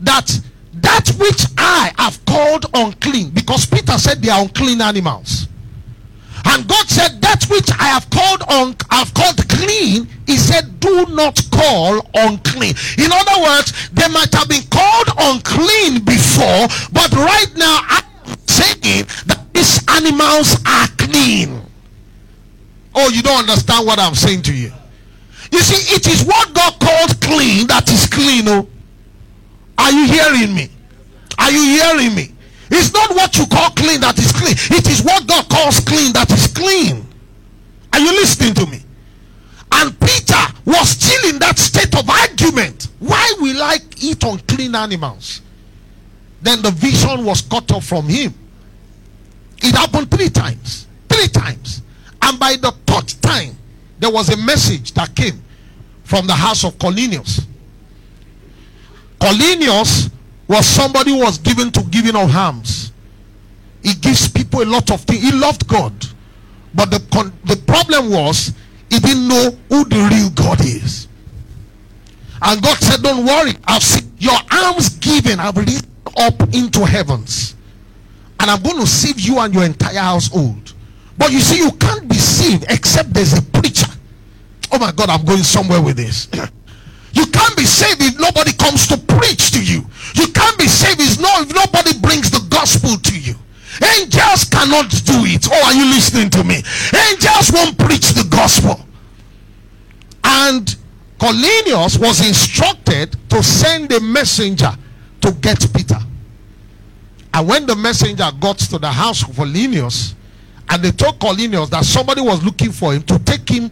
that 0.00 0.40
that 0.82 1.08
which 1.18 1.44
I 1.58 1.92
have 1.98 2.24
called 2.24 2.66
unclean, 2.74 3.30
because 3.30 3.66
Peter 3.66 3.98
said 3.98 4.22
they 4.22 4.30
are 4.30 4.42
unclean 4.42 4.80
animals. 4.80 5.48
And 6.44 6.66
God 6.66 6.88
said, 6.88 7.20
That 7.20 7.44
which 7.50 7.70
I 7.72 7.88
have 7.88 8.08
called 8.10 8.42
un- 8.48 8.76
I've 8.90 9.12
called 9.14 9.46
clean, 9.48 10.08
He 10.26 10.36
said, 10.36 10.80
Do 10.80 11.06
not 11.06 11.38
call 11.50 12.00
unclean. 12.14 12.74
In 12.98 13.12
other 13.12 13.42
words, 13.42 13.90
they 13.90 14.08
might 14.08 14.32
have 14.34 14.48
been 14.48 14.64
called 14.70 15.08
unclean 15.18 16.04
before, 16.04 16.66
but 16.92 17.12
right 17.12 17.52
now 17.56 17.80
I'm 17.88 18.36
saying 18.46 19.06
that 19.26 19.40
these 19.52 19.84
animals 19.88 20.56
are 20.66 20.88
clean. 20.98 21.60
Oh, 22.94 23.08
you 23.10 23.22
don't 23.22 23.40
understand 23.40 23.86
what 23.86 23.98
I'm 23.98 24.14
saying 24.14 24.42
to 24.42 24.54
you. 24.54 24.72
You 25.52 25.60
see, 25.60 25.94
it 25.94 26.06
is 26.06 26.24
what 26.24 26.54
God 26.54 26.78
called 26.80 27.20
clean 27.20 27.66
that 27.66 27.90
is 27.90 28.06
clean. 28.06 28.48
Oh, 28.48 28.68
are 29.80 29.92
you 29.92 30.06
hearing 30.06 30.54
me? 30.54 30.68
Are 31.38 31.50
you 31.50 31.62
hearing 31.62 32.14
me? 32.14 32.34
It's 32.70 32.92
not 32.92 33.10
what 33.10 33.36
you 33.36 33.46
call 33.46 33.70
clean 33.70 34.00
that 34.02 34.18
is 34.18 34.30
clean. 34.30 34.54
It 34.78 34.88
is 34.88 35.02
what 35.02 35.26
God 35.26 35.48
calls 35.48 35.80
clean 35.80 36.12
that 36.12 36.30
is 36.30 36.46
clean. 36.46 37.06
Are 37.92 37.98
you 37.98 38.12
listening 38.12 38.54
to 38.54 38.66
me? 38.66 38.82
And 39.72 39.98
Peter 39.98 40.44
was 40.66 40.90
still 40.90 41.30
in 41.30 41.38
that 41.40 41.58
state 41.58 41.96
of 41.98 42.08
argument. 42.08 42.88
Why 42.98 43.34
will 43.40 43.62
I 43.62 43.78
eat 44.00 44.22
unclean 44.22 44.74
animals? 44.74 45.40
Then 46.42 46.62
the 46.62 46.70
vision 46.70 47.24
was 47.24 47.40
cut 47.40 47.72
off 47.72 47.86
from 47.86 48.08
him. 48.08 48.34
It 49.62 49.74
happened 49.74 50.10
three 50.10 50.28
times. 50.28 50.86
Three 51.08 51.28
times. 51.28 51.82
And 52.22 52.38
by 52.38 52.56
the 52.56 52.70
third 52.86 53.08
time, 53.22 53.56
there 53.98 54.10
was 54.10 54.28
a 54.28 54.36
message 54.36 54.92
that 54.92 55.14
came 55.14 55.42
from 56.04 56.26
the 56.26 56.34
house 56.34 56.64
of 56.64 56.78
Cornelius. 56.78 57.46
Cornelius 59.20 60.10
was 60.48 60.66
somebody 60.66 61.12
who 61.12 61.20
was 61.20 61.38
given 61.38 61.70
to 61.72 61.82
giving 61.84 62.16
of 62.16 62.34
alms. 62.34 62.92
He 63.82 63.94
gives 63.94 64.28
people 64.28 64.62
a 64.62 64.64
lot 64.64 64.90
of 64.90 65.02
things. 65.02 65.22
He 65.22 65.32
loved 65.32 65.66
God. 65.68 65.92
But 66.74 66.90
the, 66.90 67.02
con- 67.12 67.32
the 67.44 67.56
problem 67.66 68.10
was 68.10 68.52
he 68.90 68.98
didn't 68.98 69.28
know 69.28 69.56
who 69.68 69.84
the 69.84 70.08
real 70.10 70.30
God 70.30 70.60
is. 70.60 71.08
And 72.42 72.62
God 72.62 72.78
said, 72.78 73.02
Don't 73.02 73.26
worry, 73.26 73.52
I've 73.64 73.82
seen 73.82 74.12
your 74.18 74.38
alms 74.50 74.90
given, 74.98 75.38
I've 75.40 75.56
released 75.56 75.86
up 76.16 76.42
into 76.54 76.84
heavens. 76.84 77.54
And 78.38 78.50
I'm 78.50 78.62
going 78.62 78.80
to 78.80 78.86
save 78.86 79.20
you 79.20 79.38
and 79.38 79.52
your 79.52 79.64
entire 79.64 79.98
household. 79.98 80.72
But 81.18 81.30
you 81.30 81.40
see, 81.40 81.58
you 81.58 81.70
can't 81.72 82.08
be 82.08 82.16
saved 82.16 82.64
except 82.70 83.12
there's 83.12 83.36
a 83.36 83.42
preacher. 83.42 83.86
Oh 84.72 84.78
my 84.78 84.92
God, 84.92 85.10
I'm 85.10 85.24
going 85.24 85.42
somewhere 85.42 85.82
with 85.82 85.96
this. 85.96 86.28
you 87.12 87.26
can't 87.26 87.56
be 87.56 87.64
saved 87.64 88.02
if 88.02 88.18
nobody 88.18 88.52
comes 88.52 88.86
to 88.88 88.96
preach 88.96 89.50
to 89.52 89.62
you. 89.62 89.84
You 90.14 90.26
can't 90.28 90.58
be 90.58 90.66
saved 90.66 91.00
if, 91.00 91.20
no, 91.20 91.28
if 91.40 91.54
nobody 91.54 91.98
brings 91.98 92.30
the 92.30 92.46
gospel 92.50 92.96
to 92.96 93.18
you. 93.18 93.34
Angels 93.98 94.44
cannot 94.44 94.90
do 94.90 95.24
it. 95.24 95.46
Oh, 95.50 95.66
are 95.66 95.74
you 95.74 95.86
listening 95.86 96.30
to 96.30 96.44
me? 96.44 96.62
Angels 97.08 97.50
won't 97.52 97.78
preach 97.78 98.10
the 98.10 98.26
gospel. 98.30 98.80
And 100.22 100.76
Cornelius 101.18 101.98
was 101.98 102.26
instructed 102.26 103.16
to 103.30 103.42
send 103.42 103.92
a 103.92 104.00
messenger 104.00 104.72
to 105.20 105.32
get 105.32 105.66
Peter. 105.74 105.98
And 107.32 107.48
when 107.48 107.66
the 107.66 107.76
messenger 107.76 108.28
got 108.40 108.58
to 108.58 108.78
the 108.78 108.90
house 108.90 109.22
of 109.22 109.36
Cornelius, 109.36 110.14
and 110.68 110.82
they 110.82 110.90
told 110.92 111.18
Cornelius 111.18 111.68
that 111.70 111.84
somebody 111.84 112.20
was 112.20 112.42
looking 112.44 112.70
for 112.70 112.92
him 112.92 113.02
to 113.04 113.18
take 113.20 113.48
him, 113.48 113.70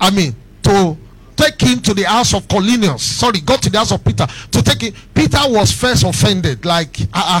I 0.00 0.10
mean, 0.10 0.34
to 0.62 0.96
take 1.40 1.60
him 1.60 1.80
to 1.80 1.94
the 1.94 2.04
house 2.04 2.34
of 2.34 2.46
Cornelius. 2.48 3.02
Sorry, 3.02 3.40
go 3.40 3.56
to 3.56 3.70
the 3.70 3.78
house 3.78 3.92
of 3.92 4.04
Peter 4.04 4.26
to 4.26 4.62
take 4.62 4.82
him. 4.82 4.94
Peter 5.14 5.38
was 5.46 5.72
first 5.72 6.04
offended, 6.04 6.64
like, 6.64 7.00
uh, 7.14 7.40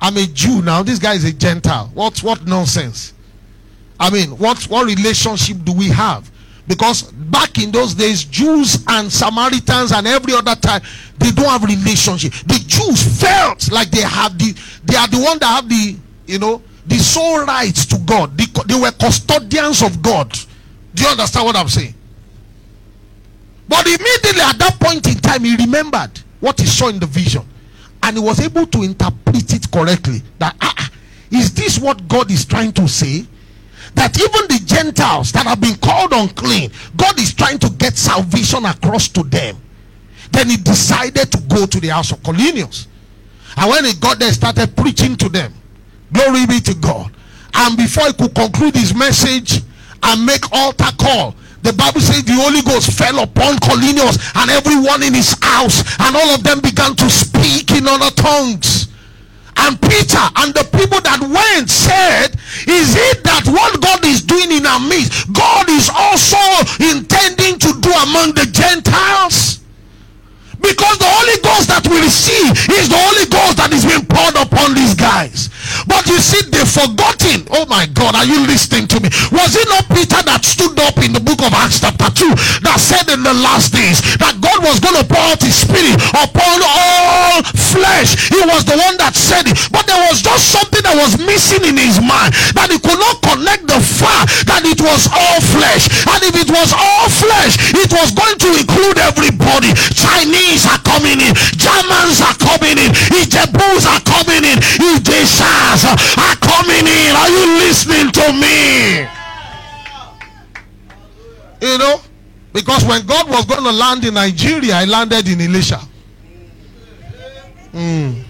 I'm 0.00 0.16
a 0.16 0.26
Jew 0.26 0.62
now. 0.62 0.82
This 0.82 0.98
guy 0.98 1.14
is 1.14 1.24
a 1.24 1.32
Gentile. 1.32 1.90
What 1.94 2.22
what 2.22 2.44
nonsense? 2.44 3.14
I 4.00 4.10
mean, 4.10 4.30
what 4.30 4.60
what 4.64 4.84
relationship 4.86 5.58
do 5.64 5.72
we 5.72 5.88
have? 5.88 6.28
Because 6.66 7.02
back 7.12 7.58
in 7.58 7.70
those 7.70 7.94
days, 7.94 8.24
Jews 8.24 8.84
and 8.88 9.10
Samaritans 9.12 9.92
and 9.92 10.06
every 10.06 10.34
other 10.34 10.56
time, 10.56 10.82
they 11.18 11.30
don't 11.30 11.46
have 11.46 11.62
relationship. 11.62 12.32
The 12.32 12.62
Jews 12.66 13.20
felt 13.20 13.70
like 13.70 13.90
they 13.90 14.02
have 14.02 14.36
the 14.38 14.54
they 14.84 14.96
are 14.96 15.06
the 15.08 15.20
one 15.20 15.38
that 15.38 15.46
have 15.46 15.68
the 15.68 15.96
you 16.26 16.38
know 16.40 16.62
the 16.86 16.96
sole 16.96 17.44
rights 17.44 17.86
to 17.86 17.98
God. 17.98 18.36
They, 18.36 18.46
they 18.66 18.78
were 18.78 18.90
custodians 18.90 19.82
of 19.82 20.02
God. 20.02 20.36
Do 20.94 21.04
you 21.04 21.08
understand 21.08 21.46
what 21.46 21.56
I'm 21.56 21.68
saying? 21.68 21.94
But 23.72 23.86
immediately 23.86 24.42
at 24.42 24.58
that 24.58 24.76
point 24.78 25.08
in 25.08 25.14
time, 25.14 25.44
he 25.44 25.56
remembered 25.56 26.10
what 26.40 26.60
he 26.60 26.66
saw 26.66 26.88
in 26.88 26.98
the 26.98 27.06
vision 27.06 27.40
and 28.02 28.18
he 28.18 28.22
was 28.22 28.38
able 28.38 28.66
to 28.66 28.82
interpret 28.82 29.50
it 29.50 29.72
correctly. 29.72 30.20
That 30.38 30.54
ah, 30.60 30.74
ah, 30.76 30.90
is 31.30 31.54
this 31.54 31.78
what 31.78 32.06
God 32.06 32.30
is 32.30 32.44
trying 32.44 32.72
to 32.72 32.86
say? 32.86 33.24
That 33.94 34.14
even 34.20 34.46
the 34.46 34.62
Gentiles 34.66 35.32
that 35.32 35.46
have 35.46 35.62
been 35.62 35.76
called 35.76 36.12
unclean, 36.12 36.70
God 36.98 37.18
is 37.18 37.32
trying 37.32 37.58
to 37.60 37.70
get 37.70 37.96
salvation 37.96 38.66
across 38.66 39.08
to 39.08 39.22
them. 39.22 39.56
Then 40.32 40.50
he 40.50 40.58
decided 40.58 41.32
to 41.32 41.40
go 41.48 41.64
to 41.64 41.80
the 41.80 41.88
house 41.88 42.12
of 42.12 42.22
Cornelius. 42.22 42.88
And 43.56 43.70
when 43.70 43.86
he 43.86 43.94
got 43.94 44.18
there, 44.18 44.32
started 44.32 44.76
preaching 44.76 45.16
to 45.16 45.30
them. 45.30 45.54
Glory 46.12 46.44
be 46.44 46.60
to 46.60 46.74
God. 46.74 47.10
And 47.54 47.78
before 47.78 48.08
he 48.08 48.12
could 48.12 48.34
conclude 48.34 48.74
his 48.74 48.94
message 48.94 49.62
and 50.02 50.26
make 50.26 50.52
altar 50.52 50.94
call, 50.98 51.34
the 51.62 51.72
Bible 51.72 52.00
says 52.00 52.24
the 52.24 52.34
Holy 52.34 52.62
Ghost 52.62 52.90
fell 52.98 53.22
upon 53.22 53.58
Cornelius 53.62 54.18
and 54.34 54.50
everyone 54.50 55.02
in 55.02 55.14
his 55.14 55.34
house, 55.40 55.86
and 56.02 56.16
all 56.16 56.34
of 56.34 56.42
them 56.42 56.60
began 56.60 56.94
to 56.98 57.08
speak 57.08 57.70
in 57.70 57.86
other 57.86 58.10
tongues. 58.18 58.90
And 59.62 59.78
Peter 59.80 60.22
and 60.42 60.50
the 60.54 60.66
people 60.74 60.98
that 61.06 61.22
went 61.22 61.70
said, 61.70 62.34
Is 62.66 62.98
it 62.98 63.22
that 63.22 63.46
what 63.46 63.78
God 63.78 64.02
is 64.02 64.22
doing 64.22 64.50
in 64.50 64.66
our 64.66 64.80
midst, 64.80 65.30
God 65.30 65.70
is 65.70 65.86
also 65.86 66.40
intending 66.82 67.62
to 67.62 67.70
do 67.78 67.92
among 68.10 68.34
the 68.34 68.48
Gentiles? 68.50 69.62
Because 70.58 70.98
the 70.98 71.10
Holy 71.10 71.38
Ghost 71.42 71.68
that 71.70 71.86
we 71.86 71.98
receive 72.02 72.54
is 72.74 72.90
the 72.90 72.98
Holy 72.98 73.26
Ghost 73.30 73.58
that 73.58 73.70
is 73.74 73.86
being 73.86 74.06
poured 74.06 74.38
upon 74.38 74.74
these 74.74 74.94
guys. 74.94 75.50
But 75.86 76.06
you 76.06 76.18
see, 76.18 76.42
they've 76.50 76.68
forgotten. 76.68 77.46
Oh 77.50 77.66
my 77.66 77.86
God, 77.92 78.14
are 78.14 78.26
you 78.26 78.46
listening 78.46 78.86
to 78.92 78.98
me? 79.00 79.08
Was 79.32 79.56
it 79.56 79.66
not 79.68 79.88
Peter 79.90 80.20
that 80.24 80.44
stood 80.44 80.76
up 80.80 80.98
in 81.00 81.12
the 81.12 81.22
book 81.22 81.40
of 81.42 81.52
Acts 81.52 81.80
chapter 81.80 82.10
2 82.10 82.64
that 82.66 82.78
said 82.78 83.08
in 83.12 83.22
the 83.22 83.34
last 83.42 83.72
days 83.72 84.00
that 84.18 84.38
God 84.40 84.62
was 84.62 84.78
going 84.80 84.96
to 84.98 85.06
pour 85.06 85.20
out 85.20 85.40
his 85.42 85.56
spirit 85.56 85.96
upon 86.12 86.58
all 86.62 87.42
flesh? 87.74 88.16
He 88.30 88.40
was 88.44 88.64
the 88.64 88.76
one 88.78 88.96
that 89.00 89.16
said 89.16 89.48
it. 89.48 89.56
But 89.72 89.88
there 89.88 90.00
was 90.08 90.22
just 90.22 90.52
something 90.52 90.82
that 90.84 90.96
was 90.96 91.18
missing 91.20 91.64
in 91.64 91.76
his 91.76 91.98
mind 92.00 92.34
that 92.56 92.70
he 92.70 92.78
could 92.78 93.00
not 93.00 93.20
connect 93.24 93.66
the 93.68 93.80
fact 93.80 94.46
that 94.48 94.62
it 94.64 94.80
was 94.80 95.08
all 95.08 95.40
flesh. 95.52 95.88
And 96.08 96.20
if 96.24 96.34
it 96.36 96.50
was 96.50 96.70
all 96.72 97.08
flesh, 97.08 97.56
it 97.74 97.90
was 97.92 98.12
going 98.12 98.38
to 98.38 98.48
include 98.60 98.98
everybody. 99.00 99.72
Chinese 99.92 100.68
are 100.68 100.80
coming 100.84 101.18
in. 101.18 101.32
Germans 101.56 102.20
are 102.20 102.36
coming 102.38 102.76
in. 102.78 102.90
Ijebus 103.12 103.84
are 103.88 104.02
coming 104.04 104.44
in. 104.44 104.58
Are 105.62 106.36
coming 106.36 106.86
in. 106.86 107.16
Are 107.16 107.30
you 107.30 107.58
listening 107.58 108.10
to 108.12 108.32
me? 108.32 109.06
You 111.62 111.78
know, 111.78 112.00
because 112.52 112.84
when 112.84 113.06
God 113.06 113.28
was 113.28 113.44
going 113.46 113.62
to 113.62 113.70
land 113.72 114.04
in 114.04 114.14
Nigeria, 114.14 114.74
I 114.74 114.84
landed 114.84 115.28
in 115.28 115.38
Ilesha. 115.38 115.80
Mm. 117.72 118.22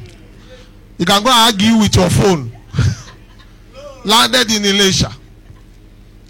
You 0.98 1.06
can 1.06 1.22
go 1.24 1.30
argue 1.30 1.78
with 1.78 1.96
your 1.96 2.10
phone. 2.10 2.52
landed 4.04 4.52
in 4.52 4.62
Ilesha. 4.62 5.12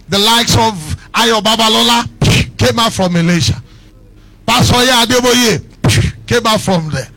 The 0.09 0.19
likes 0.19 0.55
of 0.55 0.75
Ayo 1.13 1.41
Babalola 1.43 2.09
came 2.57 2.79
out 2.79 2.93
from 2.93 3.15
Ilesha. 3.15 3.61
Pastor 4.47 4.75
Adeboye 4.77 6.27
came 6.27 6.47
out 6.47 6.61
from 6.61 6.89
there. 6.91 7.09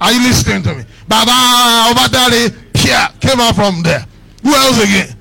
Are 0.00 0.12
you 0.12 0.20
listening 0.20 0.62
to 0.64 0.74
me? 0.74 0.84
Baba 1.06 1.92
Obadare 1.92 2.63
Came 2.84 3.40
out 3.40 3.54
from 3.54 3.82
there. 3.82 4.06
Who 4.42 4.54
else 4.54 4.82
again? 4.82 5.16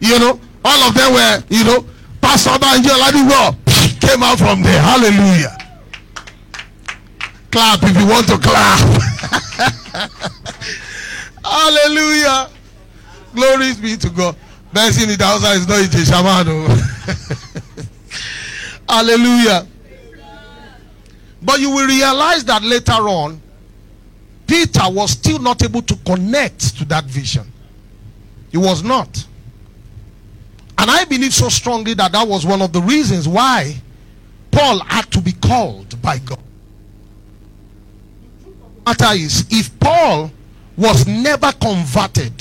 You 0.00 0.18
know, 0.18 0.40
all 0.64 0.88
of 0.88 0.94
them 0.94 1.14
were, 1.14 1.42
you 1.48 1.64
know, 1.64 1.86
Pastor 2.20 2.58
Banjo 2.58 2.90
Ladiwo 2.90 4.00
came 4.00 4.22
out 4.22 4.38
from 4.38 4.62
there. 4.62 4.80
Hallelujah. 4.80 5.56
Clap 7.50 7.82
if 7.82 7.96
you 7.98 8.06
want 8.06 8.28
to 8.28 8.38
clap. 8.38 8.78
Hallelujah. 11.44 12.50
Glory 13.34 13.72
be 13.80 13.96
to 13.96 14.10
God. 14.10 14.36
Best 14.72 15.00
in 15.02 15.08
the 15.08 15.24
outside 15.24 15.56
is 15.56 15.66
not 15.66 15.80
a 15.80 16.04
shaman. 16.04 16.46
Oh. 16.48 16.68
Hallelujah. 18.88 19.66
But 21.40 21.60
you 21.60 21.70
will 21.70 21.86
realize 21.86 22.44
that 22.44 22.62
later 22.62 23.08
on, 23.08 23.40
Peter 24.46 24.82
was 24.88 25.10
still 25.10 25.38
not 25.38 25.62
able 25.64 25.82
to 25.82 25.96
connect 25.96 26.76
to 26.78 26.84
that 26.86 27.04
vision. 27.04 27.50
He 28.50 28.56
was 28.56 28.82
not. 28.82 29.26
And 30.78 30.90
I 30.90 31.04
believe 31.04 31.34
so 31.34 31.48
strongly 31.48 31.94
that 31.94 32.12
that 32.12 32.26
was 32.26 32.46
one 32.46 32.62
of 32.62 32.72
the 32.72 32.80
reasons 32.80 33.26
why 33.26 33.76
Paul 34.50 34.80
had 34.80 35.10
to 35.12 35.20
be 35.20 35.32
called 35.32 36.00
by 36.00 36.18
God. 36.18 36.38
Matter 38.86 39.14
is, 39.14 39.46
if 39.50 39.78
Paul 39.80 40.30
was 40.76 41.06
never 41.06 41.50
converted, 41.52 42.32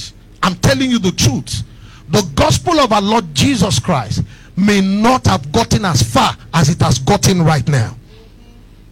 I'm 0.44 0.56
telling 0.56 0.92
you 0.92 1.00
the 1.00 1.12
truth, 1.12 1.64
the 2.10 2.22
gospel 2.36 2.80
of 2.80 2.92
our 2.92 3.02
Lord 3.02 3.34
Jesus 3.34 3.80
Christ 3.80 4.22
may 4.56 4.80
not 4.80 5.26
have 5.26 5.52
gotten 5.52 5.86
as 5.86 6.04
far 6.04 6.36
as 6.54 6.70
it 6.70 6.80
has 6.82 7.00
gotten 7.00 7.42
right 7.42 7.68
now. 7.68 7.98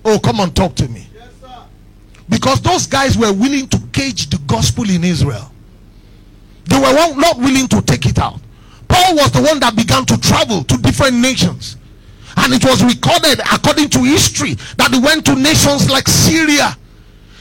Oh, 0.04 0.20
come 0.20 0.40
on, 0.40 0.52
talk 0.52 0.76
to 0.76 0.88
me. 0.88 1.08
Because 2.30 2.62
those 2.62 2.88
guys 2.88 3.18
were 3.18 3.34
willing 3.34 3.68
to 3.68 3.80
cage 3.92 4.30
the 4.30 4.38
gospel 4.48 4.90
in 4.90 5.04
Israel. 5.04 5.52
They 6.66 6.78
were 6.78 6.94
not 7.16 7.38
willing 7.38 7.68
to 7.68 7.82
take 7.82 8.06
it 8.06 8.20
out. 8.20 8.40
Paul 8.88 9.16
was 9.16 9.32
the 9.32 9.42
one 9.42 9.60
that 9.60 9.76
began 9.76 10.06
to 10.06 10.18
travel 10.20 10.64
to 10.64 10.78
different 10.78 11.18
nations. 11.18 11.78
And 12.38 12.54
it 12.54 12.64
was 12.64 12.84
recorded 12.84 13.40
according 13.52 13.90
to 13.90 14.00
history 14.00 14.54
that 14.78 14.92
he 14.94 15.00
went 15.00 15.26
to 15.26 15.36
nations 15.36 15.90
like 15.90 16.08
Syria. 16.08 16.78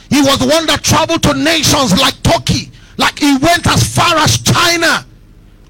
He 0.09 0.21
was 0.21 0.39
the 0.39 0.47
one 0.47 0.65
that 0.67 0.83
traveled 0.83 1.23
to 1.23 1.33
nations 1.33 1.97
like 1.99 2.21
Turkey. 2.21 2.71
Like 2.97 3.17
he 3.17 3.37
went 3.37 3.65
as 3.65 3.95
far 3.95 4.15
as 4.17 4.37
China. 4.41 5.05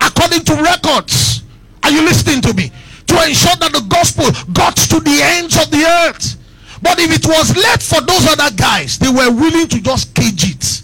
According 0.01 0.43
to 0.45 0.55
records. 0.55 1.43
Are 1.83 1.91
you 1.91 2.01
listening 2.03 2.41
to 2.41 2.53
me? 2.53 2.71
To 3.07 3.15
ensure 3.23 3.55
that 3.59 3.71
the 3.71 3.85
gospel 3.87 4.27
got 4.51 4.75
to 4.75 4.99
the 4.99 5.19
ends 5.39 5.55
of 5.55 5.69
the 5.71 5.83
earth. 5.83 6.35
But 6.83 6.99
if 6.99 7.15
it 7.15 7.25
was 7.25 7.55
left 7.55 7.81
for 7.81 8.01
those 8.01 8.27
other 8.27 8.53
guys, 8.55 8.99
they 8.99 9.07
were 9.07 9.31
willing 9.31 9.67
to 9.69 9.81
just 9.81 10.13
cage 10.13 10.51
it 10.51 10.83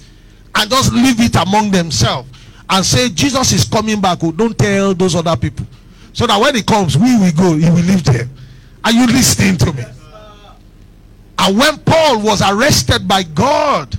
and 0.55 0.69
just 0.69 0.93
leave 0.93 1.19
it 1.19 1.35
among 1.35 1.71
themselves 1.71 2.29
and 2.69 2.85
say, 2.85 3.09
Jesus 3.09 3.51
is 3.51 3.65
coming 3.65 3.99
back. 3.99 4.19
Oh, 4.23 4.31
don't 4.31 4.57
tell 4.57 4.93
those 4.93 5.13
other 5.15 5.35
people. 5.35 5.67
So 6.13 6.25
that 6.25 6.39
when 6.39 6.55
he 6.55 6.63
comes, 6.63 6.97
we 6.97 7.17
will 7.17 7.31
go, 7.33 7.53
he 7.55 7.69
will 7.69 7.83
leave 7.83 8.05
them. 8.05 8.29
Are 8.85 8.91
you 8.91 9.07
listening 9.07 9.57
to 9.57 9.73
me? 9.73 9.83
And 11.37 11.57
when 11.57 11.77
Paul 11.79 12.21
was 12.21 12.41
arrested 12.41 13.05
by 13.07 13.23
God, 13.23 13.93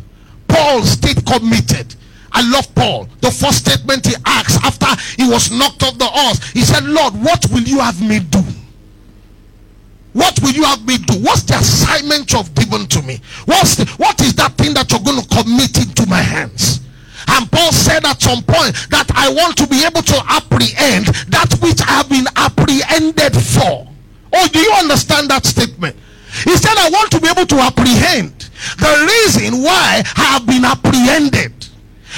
Paul 0.49 0.83
stayed 0.83 1.25
committed. 1.27 1.95
I 2.33 2.49
love 2.51 2.75
Paul. 2.75 3.09
The 3.21 3.31
first 3.31 3.67
statement 3.67 4.07
he 4.07 4.15
asked 4.25 4.65
after 4.65 5.21
he 5.21 5.29
was 5.29 5.51
knocked 5.51 5.83
off 5.83 5.99
the 5.99 6.07
horse, 6.07 6.51
he 6.51 6.63
said, 6.63 6.85
Lord, 6.85 7.15
what 7.15 7.45
will 7.51 7.63
you 7.63 7.81
have 7.81 8.01
me 8.01 8.21
do? 8.21 8.43
What 10.13 10.41
will 10.43 10.51
you 10.51 10.65
have 10.65 10.85
me 10.87 10.99
do? 10.99 11.19
What's 11.21 11.43
the 11.43 11.55
assignment 11.55 12.33
you've 12.33 12.55
given 12.55 12.87
to 12.87 13.03
me? 13.03 13.21
What's 13.45 13.77
the, 13.77 13.87
what 13.97 14.21
is 14.21 14.35
that 14.35 14.55
thing 14.59 14.75
that 14.75 14.91
you're 14.91 15.01
going 15.01 15.23
to 15.23 15.29
commit 15.29 15.79
into 15.79 16.07
my 16.09 16.21
hands? 16.21 16.81
And 17.29 17.51
Paul 17.51 17.73
said 17.73 18.05
at 18.05 18.21
some 18.21 18.43
point 18.43 18.75
that 18.91 19.07
I 19.15 19.31
want 19.33 19.57
to 19.59 19.67
be 19.69 19.85
able 19.85 20.03
to 20.03 20.19
apprehend 20.27 21.07
that 21.31 21.55
which 21.63 21.81
I 21.83 22.03
have 22.03 22.09
been 22.09 22.27
apprehended 22.35 23.37
for. 23.39 23.87
Oh, 24.33 24.49
do 24.49 24.59
you 24.59 24.73
understand 24.73 25.31
that 25.31 25.47
statement? 25.47 25.97
He 26.45 26.57
said, 26.57 26.75
I 26.79 26.91
want 26.91 27.11
to 27.13 27.21
be 27.21 27.29
able 27.29 27.47
to 27.47 27.57
apprehend 27.57 28.51
the 28.79 28.93
reason 29.07 29.63
why 29.63 30.03
I 30.17 30.25
have 30.35 30.47
been 30.47 30.65
apprehended. 30.65 31.53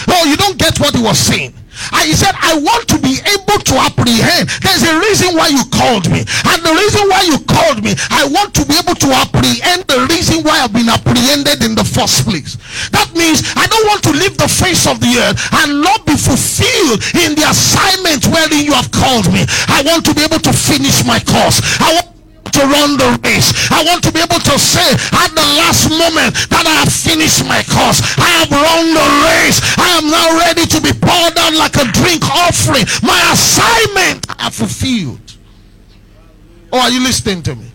Oh, 0.09 0.25
you 0.25 0.37
don't 0.37 0.59
get 0.59 0.79
what 0.81 0.95
he 0.95 1.03
was 1.03 1.19
saying. 1.19 1.55
He 2.03 2.13
said, 2.19 2.35
I 2.37 2.59
want 2.59 2.89
to 2.93 2.99
be 2.99 3.17
able 3.25 3.63
to 3.63 3.75
apprehend. 3.79 4.51
There's 4.61 4.85
a 4.85 4.99
reason 5.01 5.33
why 5.33 5.49
you 5.49 5.65
called 5.73 6.11
me. 6.11 6.27
And 6.51 6.59
the 6.61 6.75
reason 6.77 7.09
why 7.09 7.25
you 7.25 7.39
called 7.49 7.81
me, 7.81 7.95
I 8.11 8.29
want 8.29 8.53
to 8.59 8.67
be 8.67 8.77
able 8.77 8.99
to 9.01 9.09
apprehend 9.17 9.89
the 9.89 10.05
reason 10.11 10.45
why 10.45 10.61
I've 10.61 10.75
been 10.75 10.93
apprehended 10.93 11.65
in 11.65 11.75
the 11.75 11.87
first 11.87 12.29
place. 12.29 12.59
That 12.91 13.09
means 13.17 13.47
I 13.57 13.65
don't 13.71 13.87
want 13.87 14.03
to 14.05 14.13
leave 14.13 14.37
the 14.37 14.51
face 14.51 14.85
of 14.85 15.01
the 15.01 15.15
earth 15.25 15.41
and 15.65 15.81
not 15.81 16.05
be 16.05 16.19
fulfilled 16.19 17.01
in 17.17 17.33
the 17.33 17.49
assignment 17.49 18.29
wherein 18.29 18.61
you 18.61 18.75
have 18.77 18.91
called 18.93 19.33
me. 19.33 19.47
I 19.73 19.81
want 19.87 20.05
to 20.11 20.15
be 20.15 20.27
able 20.27 20.43
to 20.43 20.53
finish 20.53 21.07
my 21.07 21.23
course. 21.23 21.65
I 21.81 21.97
want 21.97 22.12
to 22.53 22.61
run 22.69 23.01
the 23.01 23.19
race. 23.25 23.51
I 23.73 23.83
want 23.85 24.05
to 24.05 24.13
be 24.13 24.21
able 24.21 24.39
to 24.39 24.57
say 24.59 24.87
at 25.17 25.31
the 25.33 25.47
last 25.59 25.89
moment 25.89 26.37
that 26.53 26.65
I 26.69 26.85
have 26.85 26.93
finished 26.93 27.45
my 27.49 27.65
course. 27.65 28.05
I 28.21 28.29
have 28.45 28.51
run 28.53 28.93
the 28.93 29.09
race. 29.33 29.59
I 29.81 29.89
am 29.99 30.07
now 30.13 30.29
ready 30.45 30.69
to 30.69 30.79
be 30.81 30.93
poured 30.93 31.37
out 31.41 31.55
like 31.57 31.77
a 31.81 31.89
drink 31.97 32.23
offering. 32.29 32.85
My 33.03 33.19
assignment 33.33 34.29
I 34.29 34.45
have 34.45 34.55
fulfilled. 34.55 35.19
Oh, 36.73 36.81
are 36.81 36.91
you 36.91 37.03
listening 37.03 37.43
to 37.45 37.57
me? 37.57 37.72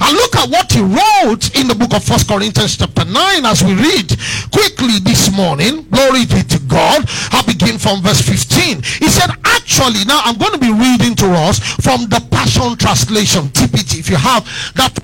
And 0.00 0.16
look 0.16 0.36
at 0.36 0.48
what 0.48 0.70
he 0.72 0.80
wrote 0.80 1.54
in 1.58 1.66
the 1.66 1.74
book 1.74 1.92
of 1.94 2.04
First 2.04 2.28
Corinthians 2.28 2.76
chapter 2.76 3.04
9 3.04 3.44
as 3.44 3.64
we 3.64 3.74
read 3.74 4.14
quickly 4.52 4.98
this 5.02 5.34
morning. 5.34 5.82
Glory 5.90 6.24
be 6.26 6.42
to 6.42 6.58
God. 6.68 7.04
I 7.32 7.42
begin 7.46 7.78
from 7.78 8.02
verse 8.02 8.22
15. 8.22 8.82
He 8.82 9.08
said, 9.08 9.30
actually, 9.44 10.04
now 10.06 10.20
I'm 10.24 10.38
going 10.38 10.52
to 10.52 10.58
be 10.58 10.72
reading 10.72 11.14
to 11.16 11.26
us 11.32 11.58
from 11.82 12.06
the 12.06 12.24
Passion 12.30 12.76
Translation, 12.76 13.48
TPT. 13.50 13.98
If 13.98 14.10
you 14.10 14.16
have 14.16 14.44
that, 14.76 14.94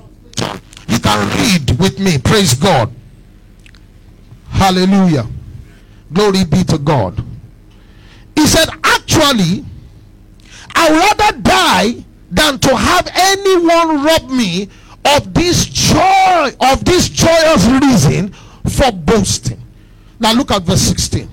you 0.87 0.99
can 0.99 1.27
read 1.39 1.79
with 1.79 1.99
me. 1.99 2.17
Praise 2.17 2.53
God. 2.53 2.91
Hallelujah. 4.49 5.27
Glory 6.13 6.45
be 6.45 6.63
to 6.63 6.77
God. 6.77 7.21
He 8.35 8.47
said, 8.47 8.69
actually, 8.83 9.65
I 10.73 10.89
would 10.89 11.19
rather 11.19 11.41
die 11.41 12.05
than 12.31 12.59
to 12.59 12.75
have 12.75 13.09
anyone 13.13 14.03
rob 14.03 14.29
me 14.29 14.69
of 15.05 15.33
this 15.33 15.65
joy, 15.65 16.51
of 16.61 16.83
this 16.85 17.09
joyous 17.09 17.65
reason 17.67 18.33
for 18.69 18.91
boasting. 18.91 19.61
Now 20.19 20.33
look 20.33 20.51
at 20.51 20.63
verse 20.63 20.81
16. 20.81 21.29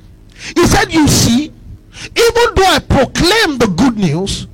He 0.56 0.66
said, 0.66 0.92
You 0.92 1.08
see, 1.08 1.44
even 1.44 2.54
though 2.54 2.66
I 2.66 2.78
proclaim 2.80 3.58
the 3.58 3.72
good 3.76 3.96
news, 3.96 4.46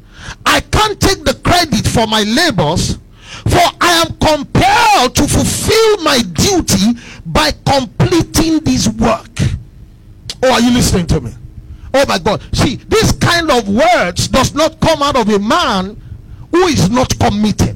I 0.44 0.60
can't 0.60 1.00
take 1.00 1.24
the 1.24 1.34
credit 1.34 1.86
for 1.86 2.06
my 2.06 2.22
labors, 2.22 2.98
for 3.44 3.66
I 3.80 4.04
am 4.04 4.16
compelled 4.18 5.16
to 5.16 5.26
fulfill 5.26 6.04
my 6.04 6.18
duty 6.18 6.98
by 7.26 7.52
completing 7.64 8.60
this 8.60 8.88
work. 8.88 9.30
Oh, 10.42 10.52
are 10.52 10.60
you 10.60 10.70
listening 10.72 11.06
to 11.08 11.20
me? 11.20 11.32
Oh 11.94 12.04
my 12.06 12.18
God. 12.18 12.42
See, 12.52 12.76
this 12.76 13.12
kind 13.12 13.50
of 13.50 13.68
words 13.68 14.28
does 14.28 14.54
not 14.54 14.78
come 14.80 15.02
out 15.02 15.16
of 15.16 15.28
a 15.28 15.38
man 15.38 16.00
who 16.50 16.64
is 16.66 16.90
not 16.90 17.18
committed. 17.18 17.67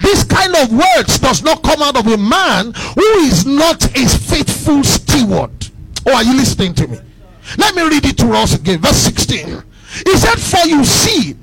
This 0.00 0.24
kind 0.24 0.54
of 0.56 0.72
words 0.72 1.18
does 1.18 1.42
not 1.42 1.62
come 1.62 1.82
out 1.82 1.96
of 1.96 2.06
a 2.06 2.16
man 2.16 2.72
who 2.94 3.06
is 3.20 3.44
not 3.44 3.84
a 3.96 4.08
faithful 4.08 4.82
steward. 4.84 5.50
Oh, 6.06 6.14
are 6.14 6.24
you 6.24 6.34
listening 6.36 6.74
to 6.74 6.88
me? 6.88 6.98
Let 7.58 7.74
me 7.74 7.82
read 7.82 8.04
it 8.04 8.18
to 8.18 8.32
us 8.32 8.54
again. 8.54 8.80
Verse 8.80 8.96
16. 8.96 9.62
He 10.06 10.16
said, 10.16 10.38
For 10.38 10.68
you 10.68 10.84
see, 10.84 11.34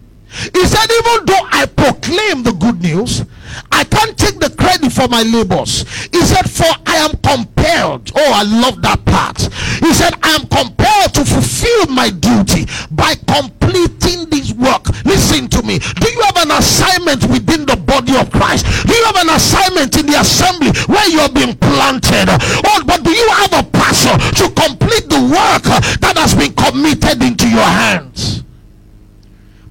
he 0.54 0.66
said, 0.66 0.88
even 0.92 1.26
though 1.26 1.48
I 1.52 1.66
proclaim 1.66 2.44
the 2.44 2.54
good 2.54 2.82
news, 2.82 3.24
I 3.72 3.84
can't 3.84 4.18
take 4.18 4.40
the 4.40 4.50
credit 4.58 4.92
for 4.92 5.08
my 5.08 5.24
labors. 5.24 5.86
He 6.12 6.22
said, 6.22 6.50
For 6.50 6.70
I 6.86 6.98
am 6.98 7.18
compelled. 7.24 8.12
Oh, 8.16 8.32
I 8.34 8.44
love 8.44 8.82
that 8.82 9.04
part. 9.06 9.42
He 9.80 9.94
said, 9.94 10.14
I 10.24 10.36
am 10.36 10.48
compelled 10.48 11.14
to 11.16 11.26
fulfill 11.26 11.88
my 11.88 12.10
duty 12.10 12.66
by 12.92 13.16
completing 13.28 14.30
this 14.30 14.54
work. 14.54 14.88
Listen 15.06 15.48
to 15.50 15.62
me. 15.64 15.80
Do 15.80 16.08
you 16.10 16.22
have 16.22 16.38
an 16.38 16.52
assignment 16.52 17.24
within 17.30 17.66
the 17.66 17.78
body 17.78 18.16
of 18.18 18.32
Christ? 18.32 18.66
Do 18.88 18.94
you 18.94 19.04
have 19.06 19.18
an 19.18 19.30
assignment 19.30 19.98
in 19.98 20.06
the 20.08 20.20
assembly 20.20 20.72
where 20.88 21.08
you 21.10 21.20
are 21.20 21.32
being 21.32 21.56
planted? 21.56 22.28
Oh, 22.66 22.84
but 22.86 23.04
do 23.04 23.12
you 23.12 23.28
have 23.42 23.54
a 23.54 23.64
passion 23.70 24.18
to 24.42 24.46
complete 24.54 25.10
the 25.10 25.22
work 25.30 25.64
that 26.02 26.18
has 26.18 26.34
been 26.36 26.54
committed 26.54 27.22
into 27.22 27.48
your 27.50 27.68
hands? 27.68 28.44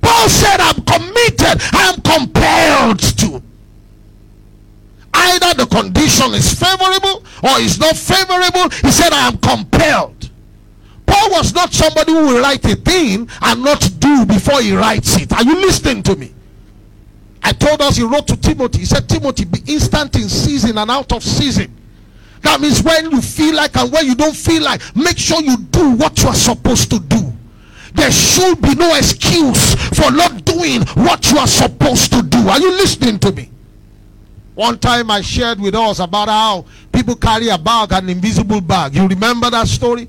Paul 0.00 0.28
said, 0.28 0.60
I'm 0.60 0.82
committed, 0.84 1.60
I 1.74 1.92
am 1.92 2.00
compelled 2.00 3.00
to. 3.18 3.45
Either 5.18 5.64
the 5.64 5.66
condition 5.66 6.34
is 6.34 6.52
favorable 6.52 7.24
or 7.42 7.58
is 7.58 7.78
not 7.80 7.96
favorable. 7.96 8.68
He 8.84 8.90
said, 8.90 9.12
I 9.12 9.28
am 9.28 9.38
compelled. 9.38 10.30
Paul 11.06 11.30
was 11.30 11.54
not 11.54 11.72
somebody 11.72 12.12
who 12.12 12.26
will 12.26 12.42
write 12.42 12.64
a 12.66 12.76
thing 12.76 13.28
and 13.40 13.64
not 13.64 13.88
do 13.98 14.26
before 14.26 14.60
he 14.60 14.76
writes 14.76 15.16
it. 15.16 15.32
Are 15.32 15.42
you 15.42 15.54
listening 15.54 16.02
to 16.04 16.16
me? 16.16 16.34
I 17.42 17.52
told 17.52 17.80
us 17.80 17.96
he 17.96 18.02
wrote 18.02 18.26
to 18.28 18.36
Timothy. 18.36 18.80
He 18.80 18.84
said, 18.84 19.08
Timothy, 19.08 19.44
be 19.44 19.60
instant 19.66 20.16
in 20.16 20.28
season 20.28 20.76
and 20.76 20.90
out 20.90 21.12
of 21.12 21.22
season. 21.22 21.74
That 22.42 22.60
means 22.60 22.82
when 22.82 23.10
you 23.10 23.22
feel 23.22 23.54
like 23.54 23.76
and 23.76 23.90
when 23.90 24.06
you 24.06 24.14
don't 24.14 24.36
feel 24.36 24.62
like, 24.62 24.82
make 24.94 25.16
sure 25.16 25.40
you 25.40 25.56
do 25.56 25.92
what 25.92 26.20
you 26.22 26.28
are 26.28 26.34
supposed 26.34 26.90
to 26.90 26.98
do. 27.00 27.32
There 27.94 28.12
should 28.12 28.60
be 28.60 28.74
no 28.74 28.94
excuse 28.96 29.74
for 29.96 30.10
not 30.10 30.44
doing 30.44 30.82
what 31.06 31.30
you 31.30 31.38
are 31.38 31.46
supposed 31.46 32.12
to 32.12 32.22
do. 32.22 32.48
Are 32.48 32.60
you 32.60 32.70
listening 32.72 33.18
to 33.20 33.32
me? 33.32 33.50
One 34.56 34.78
time 34.78 35.10
I 35.10 35.20
shared 35.20 35.60
with 35.60 35.74
us 35.74 35.98
about 35.98 36.28
how 36.28 36.64
people 36.90 37.14
carry 37.14 37.50
a 37.50 37.58
bag, 37.58 37.92
an 37.92 38.08
invisible 38.08 38.62
bag. 38.62 38.94
You 38.94 39.06
remember 39.06 39.50
that 39.50 39.68
story? 39.68 40.08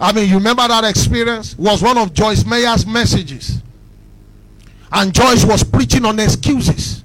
I 0.00 0.12
mean, 0.12 0.28
you 0.28 0.36
remember 0.36 0.66
that 0.68 0.84
experience? 0.84 1.54
It 1.54 1.58
was 1.58 1.82
one 1.82 1.98
of 1.98 2.14
Joyce 2.14 2.44
Meyer's 2.44 2.86
messages. 2.86 3.60
And 4.92 5.12
Joyce 5.12 5.44
was 5.44 5.64
preaching 5.64 6.04
on 6.04 6.20
excuses. 6.20 7.02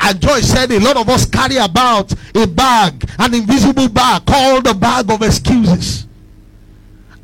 And 0.00 0.20
Joyce 0.20 0.48
said 0.48 0.72
a 0.72 0.80
lot 0.80 0.96
of 0.96 1.08
us 1.08 1.24
carry 1.24 1.58
about 1.58 2.12
a 2.34 2.46
bag, 2.48 3.08
an 3.16 3.34
invisible 3.34 3.88
bag 3.88 4.26
called 4.26 4.64
the 4.64 4.74
bag 4.74 5.08
of 5.08 5.22
excuses. 5.22 6.07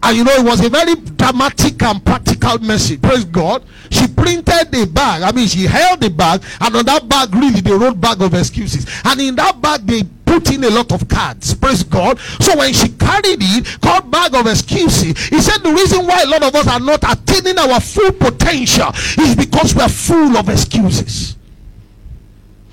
And 0.04 0.18
you 0.18 0.24
know, 0.24 0.32
it 0.32 0.44
was 0.44 0.62
a 0.62 0.68
very 0.68 0.96
dramatic 0.96 1.82
and 1.82 2.04
practical 2.04 2.58
message. 2.58 3.00
Praise 3.00 3.24
God. 3.24 3.64
She 3.88 4.06
printed 4.06 4.74
a 4.74 4.86
bag. 4.86 5.22
I 5.22 5.32
mean, 5.32 5.48
she 5.48 5.62
held 5.62 6.02
the 6.02 6.10
bag, 6.10 6.42
and 6.60 6.76
on 6.76 6.84
that 6.84 7.08
bag, 7.08 7.34
really, 7.34 7.62
they 7.62 7.72
wrote 7.72 7.98
bag 7.98 8.20
of 8.20 8.34
excuses. 8.34 8.86
And 9.02 9.18
in 9.18 9.34
that 9.36 9.62
bag, 9.62 9.86
they 9.86 10.02
put 10.26 10.52
in 10.52 10.62
a 10.64 10.68
lot 10.68 10.92
of 10.92 11.08
cards. 11.08 11.54
Praise 11.54 11.82
God. 11.82 12.18
So 12.40 12.58
when 12.58 12.74
she 12.74 12.90
carried 12.90 13.40
it, 13.40 13.80
called 13.80 14.10
bag 14.10 14.34
of 14.34 14.46
excuses, 14.46 15.16
he 15.28 15.40
said 15.40 15.62
the 15.62 15.72
reason 15.72 16.06
why 16.06 16.20
a 16.20 16.26
lot 16.26 16.42
of 16.42 16.54
us 16.54 16.68
are 16.68 16.80
not 16.80 17.02
attaining 17.02 17.58
our 17.58 17.80
full 17.80 18.12
potential 18.12 18.90
is 19.24 19.34
because 19.34 19.74
we 19.74 19.80
are 19.80 19.88
full 19.88 20.36
of 20.36 20.50
excuses. 20.50 21.36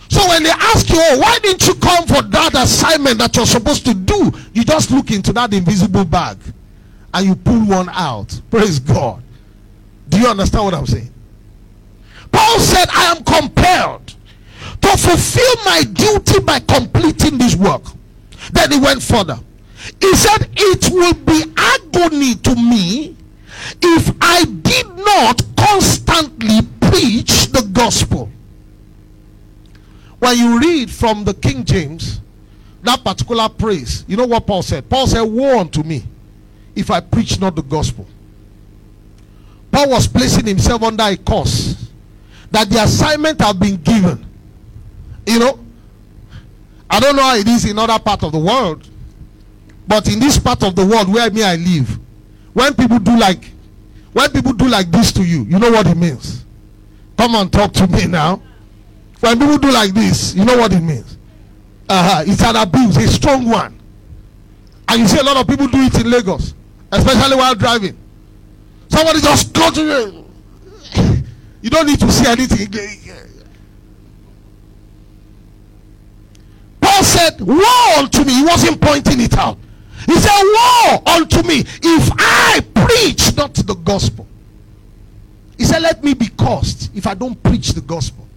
So 0.10 0.28
when 0.28 0.44
they 0.44 0.50
ask 0.50 0.90
you, 0.90 0.98
oh, 1.00 1.20
why 1.20 1.40
didn't 1.42 1.66
you 1.66 1.76
come 1.76 2.06
for 2.08 2.24
that 2.24 2.56
assignment 2.56 3.20
that 3.20 3.38
you're 3.38 3.46
supposed 3.46 3.86
to 3.86 3.94
do? 3.94 4.34
You 4.52 4.66
just 4.66 4.92
look 4.92 5.12
into 5.12 5.32
that 5.32 5.54
invisible 5.54 6.04
bag 6.04 6.38
and 7.14 7.26
you 7.26 7.36
pull 7.36 7.66
one 7.66 7.90
out. 7.90 8.40
Praise 8.50 8.80
God. 8.80 9.24
Do 10.10 10.20
you 10.20 10.28
understand 10.28 10.66
what 10.66 10.74
I'm 10.74 10.86
saying? 10.86 11.12
Paul 12.32 12.60
said, 12.60 12.88
I 12.92 13.16
am 13.16 13.24
compelled 13.24 14.08
to 14.82 14.98
fulfill 14.98 15.56
my 15.66 15.84
duty 15.84 16.40
by 16.42 16.60
completing 16.60 17.38
this 17.38 17.56
work. 17.56 17.84
Then 18.52 18.72
he 18.72 18.80
went 18.80 19.02
further. 19.02 19.40
He 20.00 20.14
said, 20.16 20.50
It 20.56 20.90
will 20.92 21.14
be 21.14 21.44
agony 21.58 22.36
to 22.36 22.56
me 22.56 23.16
if 23.82 24.16
I 24.22 24.46
did 24.46 24.88
not 24.98 25.42
constantly 25.56 26.60
preach 26.80 27.48
the 27.48 27.70
gospel. 27.74 28.30
When 30.20 30.38
you 30.38 30.60
read 30.60 30.92
from 30.92 31.24
the 31.24 31.34
King 31.34 31.66
James, 31.66 32.22
that 32.84 33.04
particular 33.04 33.50
praise, 33.50 34.06
you 34.08 34.18
know 34.18 34.26
what 34.26 34.46
Paul 34.46 34.62
said? 34.62 34.88
Paul 34.90 35.08
said, 35.08 35.22
Woe 35.22 35.60
unto 35.60 35.84
me 35.84 36.04
if 36.82 36.92
I 36.92 37.00
preach 37.00 37.40
not 37.40 37.56
the 37.56 37.62
gospel. 37.62 38.06
Paul 39.72 39.90
was 39.92 40.08
placing 40.08 40.46
himself 40.46 40.84
under 40.84 41.04
a 41.04 41.16
curse 41.16 41.90
that 42.52 42.70
the 42.70 42.84
assignment 42.84 43.40
had 43.40 43.58
been 43.60 43.78
given. 43.78 44.26
You 45.26 45.40
know, 45.40 45.60
I 46.90 47.00
don't 47.00 47.16
know 47.16 47.22
how 47.22 47.36
it 47.38 47.48
is 47.48 47.66
in 47.66 47.80
other 47.80 47.98
part 48.00 48.24
of 48.24 48.34
the 48.34 48.40
world, 48.40 48.88
but 49.88 50.12
in 50.12 50.20
this 50.20 50.38
part 50.38 50.62
of 50.64 50.76
the 50.76 50.86
world 50.86 51.12
where 51.12 51.32
me 51.32 51.44
I 51.44 51.56
live, 51.56 51.98
when 52.54 52.74
people 52.74 53.00
do 53.00 53.18
like 53.18 53.52
when 54.14 54.30
people 54.32 54.52
do 54.54 54.68
like 54.68 54.92
this 54.92 55.14
to 55.14 55.24
you, 55.24 55.44
you 55.44 55.58
know 55.58 55.72
what 55.72 55.88
it 55.88 55.96
means. 55.96 56.44
Come 57.18 57.36
on, 57.36 57.50
talk 57.50 57.72
to 57.74 57.88
me 57.88 58.08
now. 58.08 58.42
When 59.22 59.40
people 59.40 59.58
do 59.58 59.72
like 59.72 59.94
this, 59.94 60.36
you 60.36 60.44
know 60.44 60.58
what 60.58 60.74
it 60.74 60.82
means. 60.82 61.18
Uh-huh. 61.88 62.24
It's 62.28 62.44
an 62.44 62.58
abuse, 62.58 62.98
a 62.98 63.08
strong 63.08 63.46
one. 63.46 63.80
And 64.90 65.00
you 65.00 65.08
see 65.08 65.20
a 65.20 65.24
lot 65.24 65.38
of 65.38 65.48
people 65.48 65.68
do 65.68 65.78
it 65.80 65.98
in 66.02 66.12
Lagos, 66.12 66.54
especially 66.92 67.36
while 67.36 67.56
driving. 67.56 67.98
Somebody 68.90 69.22
just 69.22 69.54
go 69.54 69.72
to 69.72 69.82
you. 69.82 70.26
You 71.62 71.70
don't 71.70 71.88
need 71.88 72.00
to 72.00 72.12
see 72.12 72.28
anything. 72.28 72.68
Paul 76.82 77.04
said, 77.04 77.40
Woe 77.40 77.94
unto 78.00 78.24
me. 78.24 78.34
He 78.34 78.44
wasn't 78.44 78.82
pointing 78.82 79.22
it 79.22 79.38
out. 79.38 79.58
He 80.06 80.16
said, 80.16 80.42
Woe 80.44 81.04
unto 81.06 81.44
me 81.44 81.60
if 81.60 82.12
I 82.18 82.62
preach 82.74 83.36
not 83.38 83.54
the 83.54 83.76
gospel. 83.76 84.28
He 85.58 85.64
said, 85.64 85.82
Let 85.84 86.04
me 86.04 86.14
be 86.16 86.28
cursed 86.30 86.92
if 86.96 87.06
I 87.08 87.14
don't 87.14 87.42
preach 87.42 87.70
the 87.70 87.82
gospel. 87.82 88.28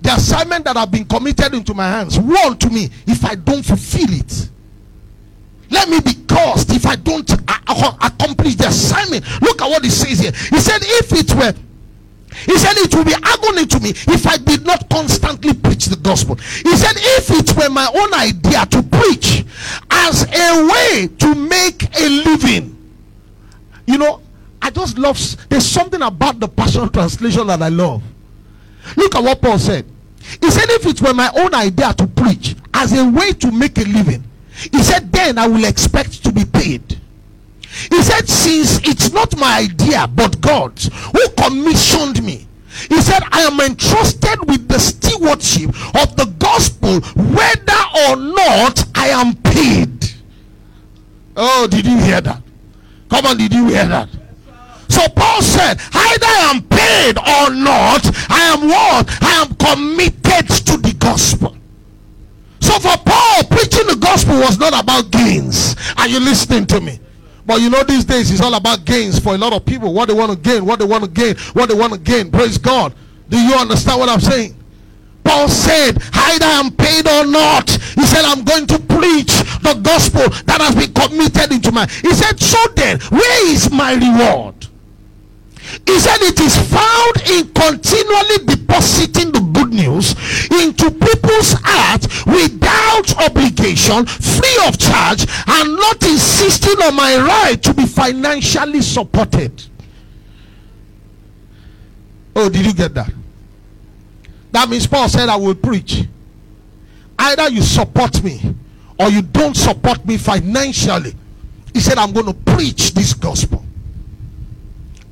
The 0.00 0.14
assignment 0.14 0.64
that 0.64 0.76
have 0.76 0.90
been 0.90 1.04
committed 1.04 1.52
into 1.52 1.74
my 1.74 1.86
hands, 1.86 2.18
woe 2.18 2.46
unto 2.46 2.70
me 2.70 2.88
if 3.06 3.22
I 3.24 3.34
don't 3.34 3.62
fulfill 3.62 4.12
it. 4.14 4.48
Let 5.70 5.88
me 5.88 6.00
be 6.00 6.14
cursed 6.26 6.72
if 6.72 6.86
I 6.86 6.96
don't 6.96 7.30
accomplish 7.30 8.56
the 8.56 8.68
assignment. 8.68 9.24
Look 9.40 9.62
at 9.62 9.68
what 9.68 9.84
he 9.84 9.90
says 9.90 10.18
here. 10.18 10.32
He 10.32 10.58
said, 10.58 10.80
If 10.82 11.12
it 11.12 11.34
were 11.34 11.54
he 12.46 12.56
said 12.58 12.76
it 12.76 12.94
will 12.94 13.04
be 13.04 13.14
agony 13.22 13.66
to 13.66 13.80
me 13.80 13.90
if 13.90 14.26
I 14.26 14.36
did 14.36 14.64
not 14.64 14.88
constantly 14.88 15.52
preach 15.52 15.86
the 15.86 15.96
gospel. 15.96 16.36
He 16.36 16.76
said 16.76 16.94
if 16.96 17.30
it 17.30 17.56
were 17.56 17.68
my 17.70 17.86
own 17.94 18.14
idea 18.14 18.66
to 18.66 18.82
preach 18.82 19.44
as 19.90 20.24
a 20.24 20.66
way 20.66 21.08
to 21.18 21.34
make 21.34 21.82
a 21.98 22.08
living. 22.08 22.76
You 23.86 23.98
know, 23.98 24.22
I 24.62 24.70
just 24.70 24.98
love 24.98 25.18
there's 25.48 25.66
something 25.66 26.00
about 26.02 26.40
the 26.40 26.48
Passion 26.48 26.88
Translation 26.88 27.46
that 27.48 27.62
I 27.62 27.68
love. 27.68 28.02
Look 28.96 29.14
at 29.14 29.22
what 29.22 29.42
Paul 29.42 29.58
said. 29.58 29.84
He 30.40 30.50
said 30.50 30.68
if 30.70 30.86
it 30.86 31.02
were 31.02 31.14
my 31.14 31.30
own 31.36 31.54
idea 31.54 31.92
to 31.94 32.06
preach 32.06 32.54
as 32.72 32.96
a 32.96 33.08
way 33.08 33.32
to 33.32 33.50
make 33.50 33.76
a 33.78 33.84
living, 33.84 34.24
he 34.72 34.82
said 34.82 35.12
then 35.12 35.38
I 35.38 35.46
will 35.46 35.64
expect 35.64 36.22
to 36.24 36.32
be 36.32 36.44
paid. 36.44 37.00
He 37.90 38.02
said, 38.02 38.28
Since 38.28 38.86
it's 38.86 39.12
not 39.12 39.36
my 39.36 39.60
idea, 39.60 40.06
but 40.08 40.40
God's 40.40 40.90
who 41.12 41.28
commissioned 41.30 42.22
me. 42.22 42.46
He 42.88 43.00
said, 43.00 43.22
I 43.30 43.40
am 43.42 43.60
entrusted 43.60 44.48
with 44.48 44.68
the 44.68 44.78
stewardship 44.78 45.70
of 45.96 46.16
the 46.16 46.32
gospel, 46.38 47.00
whether 47.34 47.82
or 48.08 48.16
not 48.16 48.84
I 48.94 49.08
am 49.08 49.34
paid. 49.36 50.12
Oh, 51.36 51.66
did 51.66 51.86
you 51.86 51.98
hear 51.98 52.20
that? 52.20 52.42
Come 53.08 53.26
on, 53.26 53.36
did 53.36 53.52
you 53.52 53.68
hear 53.68 53.86
that? 53.86 54.08
So 54.88 55.06
Paul 55.08 55.42
said, 55.42 55.80
either 55.92 56.26
I 56.26 56.50
am 56.52 56.62
paid 56.62 57.18
or 57.18 57.54
not, 57.54 58.04
I 58.28 58.52
am 58.52 58.68
what? 58.68 59.22
I 59.22 59.42
am 59.42 59.54
committed 59.56 60.48
to 60.66 60.76
the 60.76 60.94
gospel. 60.98 61.56
So 62.70 62.78
for 62.78 62.96
Paul, 63.04 63.42
preaching 63.50 63.88
the 63.88 63.98
gospel 64.00 64.38
was 64.38 64.56
not 64.56 64.80
about 64.80 65.10
gains. 65.10 65.74
Are 65.96 66.06
you 66.06 66.20
listening 66.20 66.66
to 66.66 66.80
me? 66.80 67.00
But 67.44 67.60
you 67.60 67.68
know, 67.68 67.82
these 67.82 68.04
days 68.04 68.30
it's 68.30 68.40
all 68.40 68.54
about 68.54 68.84
gains 68.84 69.18
for 69.18 69.34
a 69.34 69.38
lot 69.38 69.52
of 69.52 69.66
people. 69.66 69.92
What 69.92 70.06
they 70.06 70.14
want 70.14 70.30
to 70.30 70.38
gain, 70.38 70.64
what 70.64 70.78
they 70.78 70.84
want 70.84 71.02
to 71.02 71.10
gain, 71.10 71.36
what 71.52 71.68
they 71.68 71.74
want 71.74 71.92
to 71.94 71.98
gain. 71.98 72.30
Praise 72.30 72.58
God. 72.58 72.94
Do 73.28 73.40
you 73.40 73.54
understand 73.54 73.98
what 73.98 74.08
I'm 74.08 74.20
saying? 74.20 74.54
Paul 75.24 75.48
said, 75.48 75.98
either 76.12 76.46
I'm 76.46 76.70
paid 76.70 77.08
or 77.08 77.26
not. 77.26 77.68
He 77.70 78.06
said, 78.06 78.24
I'm 78.24 78.44
going 78.44 78.68
to 78.68 78.78
preach 78.78 79.34
the 79.62 79.80
gospel 79.82 80.28
that 80.46 80.60
has 80.60 80.76
been 80.76 80.94
committed 80.94 81.50
into 81.50 81.72
my. 81.72 81.86
He 81.86 82.14
said, 82.14 82.38
so 82.38 82.58
then, 82.76 83.00
where 83.10 83.48
is 83.48 83.68
my 83.72 83.94
reward? 83.94 84.54
He 85.86 85.98
said 85.98 86.18
it 86.20 86.40
is 86.40 86.56
found 86.72 87.16
in 87.28 87.52
continually 87.52 88.44
depositing 88.44 89.32
the 89.32 89.40
good 89.52 89.70
news 89.70 90.14
into 90.50 90.90
people's 90.90 91.54
hearts 91.62 92.24
without 92.26 93.26
obligation, 93.26 94.06
free 94.06 94.58
of 94.66 94.78
charge, 94.78 95.26
and 95.46 95.76
not 95.76 96.02
insisting 96.02 96.82
on 96.82 96.94
my 96.96 97.16
right 97.16 97.62
to 97.62 97.74
be 97.74 97.86
financially 97.86 98.80
supported. 98.80 99.62
Oh, 102.34 102.48
did 102.48 102.64
you 102.66 102.74
get 102.74 102.94
that? 102.94 103.12
That 104.52 104.68
means 104.68 104.86
Paul 104.86 105.08
said, 105.08 105.28
I 105.28 105.36
will 105.36 105.54
preach. 105.54 106.04
Either 107.18 107.50
you 107.50 107.62
support 107.62 108.22
me 108.24 108.54
or 108.98 109.08
you 109.10 109.22
don't 109.22 109.56
support 109.56 110.04
me 110.06 110.16
financially. 110.16 111.14
He 111.72 111.80
said, 111.80 111.98
I'm 111.98 112.12
going 112.12 112.26
to 112.26 112.34
preach 112.34 112.92
this 112.92 113.14
gospel. 113.14 113.59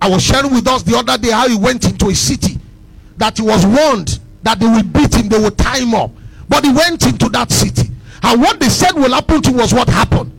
I 0.01 0.09
was 0.09 0.23
sharing 0.23 0.53
with 0.53 0.67
us 0.69 0.83
the 0.83 0.97
other 0.97 1.19
day 1.19 1.31
how 1.31 1.49
he 1.49 1.57
went 1.57 1.85
into 1.85 2.09
a 2.09 2.15
city 2.15 2.59
that 3.17 3.37
he 3.37 3.43
was 3.43 3.67
warned 3.67 4.21
that 4.43 4.61
they 4.61 4.67
will 4.67 4.83
beat 4.85 5.15
him, 5.15 5.29
they 5.29 5.39
will 5.39 5.51
tie 5.51 5.81
him 5.81 5.95
up. 5.95 6.11
But 6.49 6.65
he 6.65 6.73
went 6.73 7.05
into 7.07 7.29
that 7.31 7.51
city. 7.51 7.91
And 8.23 8.41
what 8.41 8.61
they 8.61 8.69
said 8.69 8.93
will 8.95 9.13
happen 9.13 9.43
to 9.43 9.51
him 9.51 9.57
was 9.57 9.75
what 9.75 9.89
happened. 9.89 10.33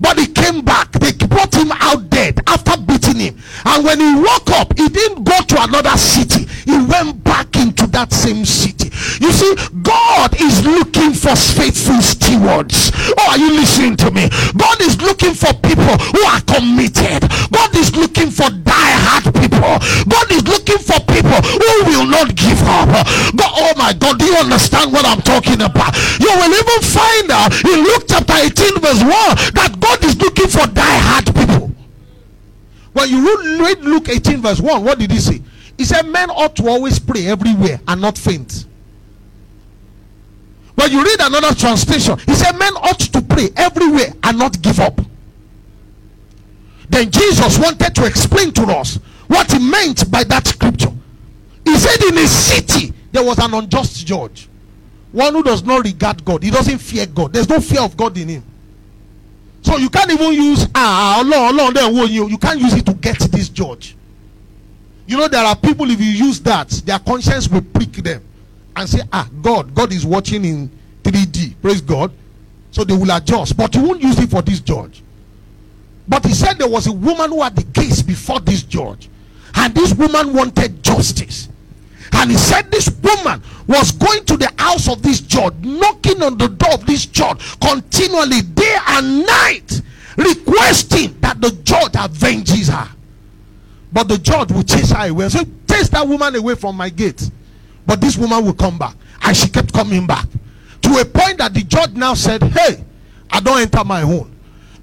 But 0.00 0.18
he 0.18 0.26
came 0.26 0.62
back. 0.62 0.92
They 0.92 1.12
brought 1.12 1.54
him 1.54 1.70
out 1.72 2.08
dead 2.08 2.40
after 2.46 2.80
beating 2.80 3.16
him. 3.20 3.38
And 3.64 3.84
when 3.84 4.00
he 4.00 4.14
woke 4.14 4.50
up, 4.50 4.76
he 4.76 4.88
didn't 4.88 5.24
go 5.24 5.38
to 5.40 5.62
another 5.62 5.96
city. 5.96 6.46
He 6.64 6.76
went 6.86 7.22
back 7.22 7.54
into 7.56 7.86
that 7.88 8.12
same 8.12 8.44
city. 8.44 8.88
You 9.20 9.32
see, 9.32 9.54
God 9.82 10.40
is 10.40 10.64
looking 10.64 10.99
for 11.14 11.36
faithful 11.36 12.00
stewards. 12.00 12.90
Oh, 13.18 13.30
are 13.30 13.38
you 13.38 13.52
listening 13.52 13.96
to 14.02 14.10
me? 14.10 14.28
God 14.56 14.80
is 14.80 14.96
looking 15.00 15.34
for 15.34 15.52
people 15.62 15.94
who 16.16 16.22
are 16.26 16.40
committed. 16.48 17.28
God 17.52 17.70
is 17.76 17.94
looking 17.94 18.30
for 18.32 18.48
die-hard 18.50 19.30
people. 19.36 19.76
God 20.08 20.26
is 20.32 20.42
looking 20.48 20.80
for 20.80 20.98
people 21.06 21.38
who 21.44 21.72
will 21.86 22.06
not 22.08 22.34
give 22.34 22.60
up. 22.64 22.88
God, 23.36 23.52
oh 23.52 23.74
my 23.76 23.92
God, 23.92 24.18
do 24.18 24.26
you 24.26 24.36
understand 24.36 24.92
what 24.92 25.04
I'm 25.04 25.22
talking 25.22 25.60
about? 25.60 25.92
You 26.18 26.32
will 26.32 26.50
even 26.50 26.80
find 26.82 27.28
out 27.30 27.52
in 27.62 27.84
Luke 27.84 28.04
chapter 28.08 28.34
18 28.34 28.80
verse 28.80 29.02
1 29.04 29.10
that 29.54 29.76
God 29.78 29.90
God 30.00 30.04
is 30.04 30.20
looking 30.20 30.46
for 30.46 30.66
die-hard 30.68 31.34
people. 31.34 31.70
When 32.92 33.10
you 33.10 33.60
read 33.60 33.80
Luke 33.80 34.08
18, 34.08 34.40
verse 34.40 34.60
1, 34.60 34.84
what 34.84 35.00
did 35.00 35.10
he 35.10 35.18
say? 35.18 35.42
He 35.76 35.84
said, 35.84 36.06
Men 36.06 36.30
ought 36.30 36.54
to 36.56 36.68
always 36.68 37.00
pray 37.00 37.26
everywhere 37.26 37.80
and 37.88 38.00
not 38.00 38.16
faint. 38.16 38.66
When 40.80 40.92
you 40.92 41.04
read 41.04 41.20
another 41.20 41.54
translation, 41.54 42.18
he 42.20 42.34
said, 42.34 42.52
Men 42.52 42.72
ought 42.76 43.00
to 43.00 43.20
pray 43.20 43.50
everywhere 43.54 44.14
and 44.22 44.38
not 44.38 44.62
give 44.62 44.80
up. 44.80 44.98
Then 46.88 47.10
Jesus 47.10 47.58
wanted 47.58 47.94
to 47.96 48.06
explain 48.06 48.50
to 48.52 48.62
us 48.62 48.96
what 49.26 49.52
he 49.52 49.58
meant 49.58 50.10
by 50.10 50.24
that 50.24 50.46
scripture. 50.46 50.90
He 51.66 51.76
said, 51.76 52.02
In 52.04 52.16
a 52.16 52.26
city, 52.26 52.94
there 53.12 53.22
was 53.22 53.38
an 53.40 53.52
unjust 53.52 54.06
judge, 54.06 54.48
one 55.12 55.34
who 55.34 55.42
does 55.42 55.62
not 55.62 55.84
regard 55.84 56.24
God, 56.24 56.42
he 56.42 56.50
doesn't 56.50 56.78
fear 56.78 57.04
God, 57.04 57.34
there's 57.34 57.50
no 57.50 57.60
fear 57.60 57.82
of 57.82 57.94
God 57.94 58.16
in 58.16 58.28
him. 58.28 58.44
So 59.60 59.76
you 59.76 59.90
can't 59.90 60.10
even 60.10 60.32
use 60.32 60.66
ah 60.74 61.18
Allah 61.18 61.52
Allah 61.52 61.72
then 61.74 61.94
you 61.94 62.26
you 62.26 62.38
can't 62.38 62.58
use 62.58 62.72
it 62.72 62.86
to 62.86 62.94
get 62.94 63.18
this 63.18 63.50
judge. 63.50 63.96
You 65.06 65.18
know 65.18 65.28
there 65.28 65.44
are 65.44 65.56
people 65.56 65.90
if 65.90 66.00
you 66.00 66.10
use 66.10 66.40
that 66.40 66.70
their 66.86 67.00
conscience 67.00 67.50
will 67.50 67.60
prick 67.60 67.92
them 67.92 68.22
and 68.76 68.88
say 68.88 69.00
ah 69.12 69.28
God 69.42 69.74
God 69.74 69.92
is 69.92 70.06
watching 70.06 70.44
in 70.44 70.70
3D 71.02 71.54
praise 71.60 71.80
God 71.80 72.12
so 72.70 72.84
they 72.84 72.96
will 72.96 73.10
adjust 73.10 73.56
but 73.56 73.74
you 73.74 73.82
won't 73.82 74.02
use 74.02 74.18
it 74.18 74.30
for 74.30 74.42
this 74.42 74.60
judge. 74.60 75.02
But 76.08 76.26
he 76.26 76.32
said 76.34 76.58
there 76.58 76.68
was 76.68 76.86
a 76.86 76.92
woman 76.92 77.30
who 77.30 77.42
had 77.42 77.54
the 77.54 77.80
case 77.80 78.02
before 78.02 78.40
this 78.40 78.62
judge 78.62 79.08
and 79.54 79.74
this 79.74 79.94
woman 79.94 80.32
wanted 80.32 80.82
justice. 80.82 81.48
And 82.12 82.30
he 82.30 82.36
said 82.36 82.70
this 82.70 82.90
woman 83.02 83.42
was 83.66 83.92
going 83.92 84.24
to 84.24 84.36
the 84.36 84.52
house 84.58 84.88
of 84.88 85.02
this 85.02 85.20
judge, 85.20 85.54
knocking 85.60 86.22
on 86.22 86.36
the 86.36 86.48
door 86.48 86.74
of 86.74 86.86
this 86.86 87.06
judge 87.06 87.38
continually, 87.60 88.42
day 88.42 88.76
and 88.88 89.24
night, 89.26 89.80
requesting 90.16 91.18
that 91.20 91.40
the 91.40 91.52
judge 91.62 91.94
avenges 91.94 92.68
her. 92.68 92.88
But 93.92 94.08
the 94.08 94.18
judge 94.18 94.52
will 94.52 94.62
chase 94.62 94.90
her 94.90 95.08
away. 95.08 95.28
So 95.28 95.44
chase 95.68 95.88
that 95.90 96.06
woman 96.06 96.34
away 96.34 96.54
from 96.56 96.76
my 96.76 96.88
gate. 96.88 97.30
But 97.90 98.00
this 98.00 98.16
woman 98.16 98.44
will 98.44 98.54
come 98.54 98.78
back. 98.78 98.94
And 99.20 99.36
she 99.36 99.48
kept 99.48 99.72
coming 99.72 100.06
back. 100.06 100.28
To 100.82 100.98
a 100.98 101.04
point 101.04 101.38
that 101.38 101.52
the 101.52 101.64
judge 101.64 101.90
now 101.94 102.14
said, 102.14 102.40
Hey, 102.40 102.84
I 103.32 103.40
don't 103.40 103.60
enter 103.60 103.82
my 103.82 104.02
home. 104.02 104.30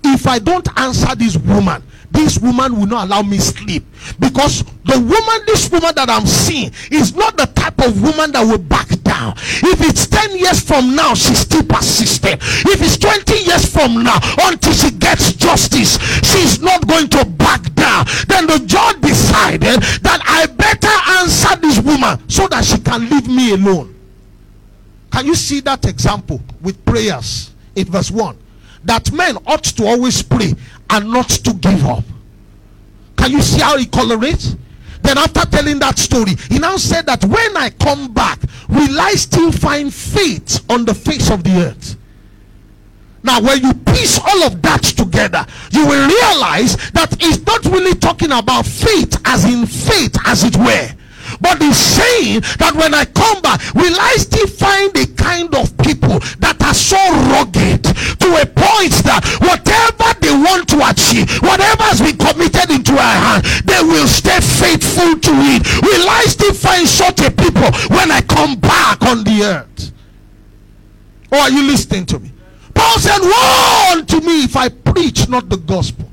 If 0.03 0.27
I 0.27 0.39
don't 0.39 0.67
answer 0.77 1.15
this 1.15 1.37
woman, 1.37 1.83
this 2.11 2.39
woman 2.39 2.79
will 2.79 2.87
not 2.87 3.07
allow 3.07 3.21
me 3.21 3.37
sleep. 3.37 3.85
Because 4.19 4.63
the 4.85 4.99
woman 4.99 5.45
this 5.45 5.69
woman 5.69 5.93
that 5.95 6.09
i'm 6.09 6.25
seeing 6.25 6.71
is 6.91 7.13
not 7.15 7.35
the 7.37 7.45
type 7.47 7.79
of 7.79 8.01
woman 8.01 8.31
that 8.31 8.43
will 8.43 8.57
back 8.57 8.87
down. 9.03 9.33
If 9.37 9.81
it's 9.81 10.07
10 10.07 10.37
years 10.37 10.61
from 10.61 10.95
now 10.95 11.13
she's 11.13 11.39
still 11.39 11.63
persistent 11.63 12.41
if 12.41 12.81
it's 12.81 12.97
20 12.97 13.43
years 13.43 13.65
from 13.71 14.03
now 14.03 14.19
until 14.43 14.73
she 14.73 14.91
gets 14.91 15.33
justice 15.33 15.97
she's 16.23 16.61
not 16.61 16.87
going 16.87 17.09
to 17.09 17.25
back 17.25 17.73
down. 17.75 18.05
Then 18.27 18.47
the 18.47 18.63
judge 18.65 19.01
decided 19.01 19.81
that 20.03 20.21
i 20.25 20.45
better 20.45 20.95
answer 21.19 21.55
this 21.59 21.79
woman 21.79 22.17
so 22.29 22.47
that 22.47 22.63
she 22.63 22.77
can 22.79 23.09
leave 23.09 23.27
me 23.27 23.53
alone. 23.53 23.93
Can 25.11 25.25
you 25.25 25.35
see 25.35 25.59
that 25.61 25.85
example 25.85 26.41
with 26.61 26.83
prayers 26.85 27.51
in 27.75 27.85
verse 27.85 28.11
1 28.11 28.37
that 28.87 29.11
men 29.11 29.37
ought 29.45 29.63
to 29.63 29.85
always 29.85 30.21
pray 30.23 30.53
and 30.89 31.11
not 31.11 31.29
to 31.29 31.53
give 31.53 31.85
up. 31.85 32.03
Can 33.17 33.31
you 33.31 33.41
see 33.41 33.61
how 33.61 33.77
he 33.77 33.85
colorates? 33.85 34.55
Then, 35.01 35.17
after 35.17 35.41
telling 35.45 35.79
that 35.79 35.99
story, 35.99 36.35
he 36.49 36.59
now 36.59 36.77
said 36.77 37.05
that 37.05 37.23
when 37.23 37.55
I 37.55 37.69
come 37.69 38.13
back, 38.13 38.39
will 38.67 38.99
I 38.99 39.11
still 39.13 39.51
find 39.51 39.93
faith 39.93 40.65
on 40.69 40.85
the 40.85 40.93
face 40.93 41.29
of 41.29 41.43
the 41.43 41.51
earth? 41.67 41.95
Now, 43.23 43.41
when 43.41 43.61
you 43.61 43.73
piece 43.73 44.19
all 44.19 44.43
of 44.43 44.61
that 44.61 44.83
together, 44.83 45.45
you 45.71 45.85
will 45.85 46.07
realize 46.07 46.77
that 46.91 47.15
it's 47.19 47.45
not 47.45 47.65
really 47.65 47.93
talking 47.95 48.31
about 48.31 48.65
faith 48.65 49.19
as 49.25 49.45
in 49.45 49.65
faith, 49.65 50.17
as 50.25 50.43
it 50.43 50.55
were. 50.57 50.96
But 51.41 51.61
he's 51.61 51.77
saying 51.77 52.41
that 52.57 52.73
when 52.75 52.93
I 52.93 53.05
come 53.05 53.41
back, 53.41 53.61
will 53.73 53.95
I 53.99 54.15
still 54.17 54.47
find 54.47 54.93
the 54.93 55.07
kind 55.17 55.53
of 55.55 55.75
people 55.77 56.19
that 56.39 56.57
are 56.61 56.73
so 56.73 56.97
rugged 57.33 57.83
to 57.83 58.29
a 58.41 58.45
point 58.45 58.93
that 59.05 59.21
whatever 59.41 60.09
they 60.21 60.33
want 60.33 60.67
to 60.73 60.81
achieve, 60.83 61.29
whatever 61.41 61.83
has 61.83 62.01
been 62.01 62.17
committed 62.17 62.69
into 62.71 62.93
our 62.93 63.17
hand, 63.17 63.43
they 63.65 63.81
will 63.83 64.07
stay 64.07 64.39
faithful 64.41 65.19
to 65.19 65.33
it. 65.53 65.61
Will 65.81 66.05
I 66.09 66.25
still 66.27 66.53
find 66.53 66.87
such 66.87 67.21
a 67.21 67.31
people 67.31 67.69
when 67.93 68.11
I 68.11 68.21
come 68.21 68.59
back 68.59 69.03
on 69.03 69.23
the 69.23 69.43
earth? 69.43 69.91
Or 71.31 71.39
are 71.39 71.49
you 71.51 71.63
listening 71.67 72.05
to 72.07 72.19
me? 72.19 72.31
Paul 72.73 72.99
said, 72.99 73.19
Woe 73.19 73.97
unto 73.97 74.21
me 74.21 74.43
if 74.43 74.55
I 74.55 74.69
preach 74.69 75.27
not 75.27 75.49
the 75.49 75.57
gospel. 75.57 76.09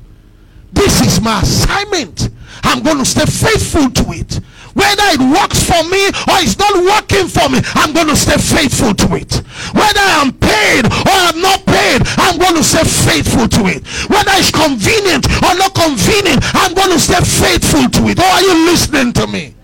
This 0.72 1.00
is 1.02 1.20
my 1.20 1.40
assignment. 1.40 2.30
I'm 2.64 2.82
going 2.82 2.98
to 2.98 3.04
stay 3.04 3.26
faithful 3.26 3.90
to 3.90 4.12
it. 4.12 4.40
Whether 4.74 5.06
it 5.14 5.22
works 5.22 5.62
for 5.62 5.82
me 5.86 6.10
or 6.26 6.42
it's 6.42 6.58
not 6.58 6.74
working 6.74 7.30
for 7.30 7.48
me, 7.48 7.62
I'm 7.78 7.94
going 7.94 8.10
to 8.10 8.16
stay 8.18 8.38
faithful 8.38 8.94
to 8.94 9.14
it. 9.14 9.42
Whether 9.70 10.02
I'm 10.02 10.34
paid 10.34 10.86
or 10.86 11.16
I'm 11.30 11.40
not 11.40 11.64
paid, 11.64 12.02
I'm 12.18 12.38
going 12.38 12.58
to 12.58 12.64
stay 12.64 12.82
faithful 12.82 13.46
to 13.48 13.62
it. 13.70 13.86
Whether 14.10 14.34
it's 14.34 14.50
convenient 14.50 15.30
or 15.46 15.54
not 15.54 15.74
convenient, 15.74 16.42
I'm 16.58 16.74
going 16.74 16.90
to 16.90 16.98
stay 16.98 17.22
faithful 17.22 17.86
to 17.86 18.00
it. 18.10 18.18
Or 18.18 18.26
are 18.26 18.42
you 18.42 18.66
listening 18.66 19.12
to 19.14 19.26
me? 19.26 19.54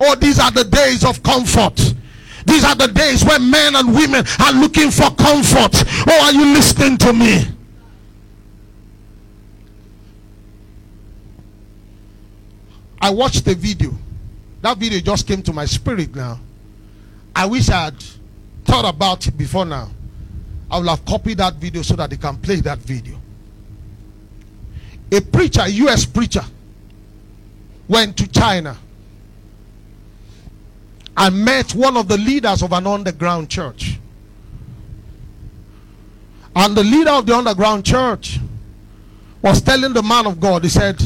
Oh, 0.00 0.14
these 0.14 0.38
are 0.38 0.50
the 0.50 0.64
days 0.64 1.04
of 1.04 1.22
comfort. 1.22 1.76
These 2.46 2.64
are 2.64 2.76
the 2.76 2.88
days 2.88 3.24
when 3.24 3.50
men 3.50 3.76
and 3.76 3.94
women 3.94 4.24
are 4.40 4.52
looking 4.52 4.90
for 4.90 5.10
comfort. 5.16 5.84
Oh, 6.08 6.20
are 6.24 6.32
you 6.32 6.54
listening 6.54 6.96
to 6.98 7.12
me? 7.12 7.44
I 13.00 13.10
watched 13.10 13.44
the 13.44 13.54
video 13.54 13.92
that 14.66 14.78
video 14.78 14.98
just 14.98 15.28
came 15.28 15.42
to 15.42 15.52
my 15.52 15.64
spirit 15.64 16.12
now. 16.16 16.40
I 17.34 17.46
wish 17.46 17.68
I 17.68 17.84
had 17.84 18.04
thought 18.64 18.84
about 18.84 19.24
it 19.28 19.38
before 19.38 19.64
now. 19.64 19.88
I 20.68 20.78
will 20.78 20.88
have 20.88 21.04
copied 21.04 21.38
that 21.38 21.54
video 21.54 21.82
so 21.82 21.94
that 21.94 22.10
they 22.10 22.16
can 22.16 22.36
play 22.36 22.56
that 22.56 22.78
video. 22.78 23.16
A 25.12 25.20
preacher, 25.20 25.60
a 25.60 25.68
US 25.68 26.04
preacher, 26.04 26.42
went 27.86 28.16
to 28.16 28.26
China 28.26 28.76
and 31.16 31.44
met 31.44 31.72
one 31.72 31.96
of 31.96 32.08
the 32.08 32.18
leaders 32.18 32.60
of 32.64 32.72
an 32.72 32.88
underground 32.88 33.48
church. 33.48 34.00
And 36.56 36.76
the 36.76 36.82
leader 36.82 37.10
of 37.10 37.24
the 37.24 37.36
underground 37.36 37.84
church 37.86 38.40
was 39.40 39.62
telling 39.62 39.92
the 39.92 40.02
man 40.02 40.26
of 40.26 40.40
God, 40.40 40.64
he 40.64 40.70
said, 40.70 41.00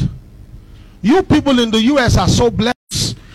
You 1.03 1.21
people 1.21 1.59
in 1.59 1.69
the 1.69 1.81
US 1.83 2.17
are 2.17 2.27
so 2.27 2.49
blessed. 2.49 2.80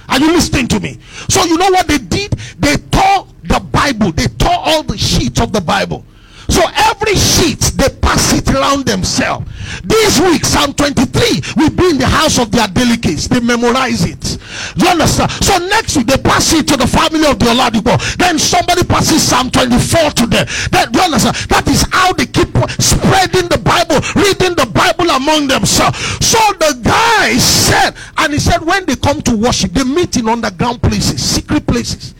Are 0.08 0.18
you 0.18 0.32
listening 0.32 0.68
to 0.68 0.80
me? 0.80 0.98
So 1.28 1.44
you 1.44 1.58
know 1.58 1.70
what 1.70 1.86
they 1.88 1.98
did? 1.98 2.32
They 2.58 2.76
tore 2.76 3.26
the 3.44 3.60
Bible. 3.72 4.12
They 4.12 4.26
tore 4.26 4.58
all 4.58 4.82
the 4.82 4.96
sheets 4.96 5.40
of 5.40 5.52
the 5.52 5.60
Bible. 5.60 6.04
So 6.48 6.62
every 6.74 7.14
sheet 7.14 7.60
they 7.76 7.88
pass 8.16 8.32
it 8.32 8.48
around 8.54 8.86
themselves. 8.86 9.44
This 9.84 10.18
week, 10.20 10.44
Psalm 10.44 10.72
23 10.72 11.42
will 11.56 11.70
be 11.70 11.90
in 11.90 11.98
the 11.98 12.06
house 12.06 12.38
of 12.38 12.50
their 12.50 12.66
delicates. 12.68 13.28
They 13.28 13.40
memorize 13.40 14.04
it. 14.04 14.38
You 14.76 14.88
understand? 14.88 15.30
So 15.44 15.58
next 15.58 15.96
week 15.96 16.06
they 16.06 16.16
pass 16.16 16.52
it 16.54 16.66
to 16.68 16.76
the 16.76 16.86
family 16.86 17.28
of 17.28 17.38
the 17.38 17.46
Oladipo. 17.46 18.16
Then 18.16 18.38
somebody 18.38 18.84
passes 18.84 19.22
Psalm 19.22 19.50
24 19.50 20.10
to 20.10 20.26
them. 20.26 20.46
That 20.72 20.90
you 20.94 21.00
understand? 21.00 21.36
That 21.50 21.68
is 21.68 21.84
how 21.92 22.12
they 22.14 22.26
keep 22.26 22.48
spreading 22.80 23.48
the 23.48 23.60
Bible, 23.62 24.00
reading 24.16 24.56
the 24.56 24.66
Bible 24.72 25.10
among 25.10 25.48
themselves. 25.48 25.98
So 26.24 26.38
the 26.58 26.80
guy 26.82 27.36
said, 27.36 27.94
and 28.16 28.32
he 28.32 28.38
said, 28.38 28.64
when 28.64 28.86
they 28.86 28.96
come 28.96 29.20
to 29.22 29.36
worship, 29.36 29.72
they 29.72 29.84
meet 29.84 30.16
in 30.16 30.28
underground 30.28 30.82
places, 30.82 31.22
secret 31.22 31.66
places. 31.66 32.14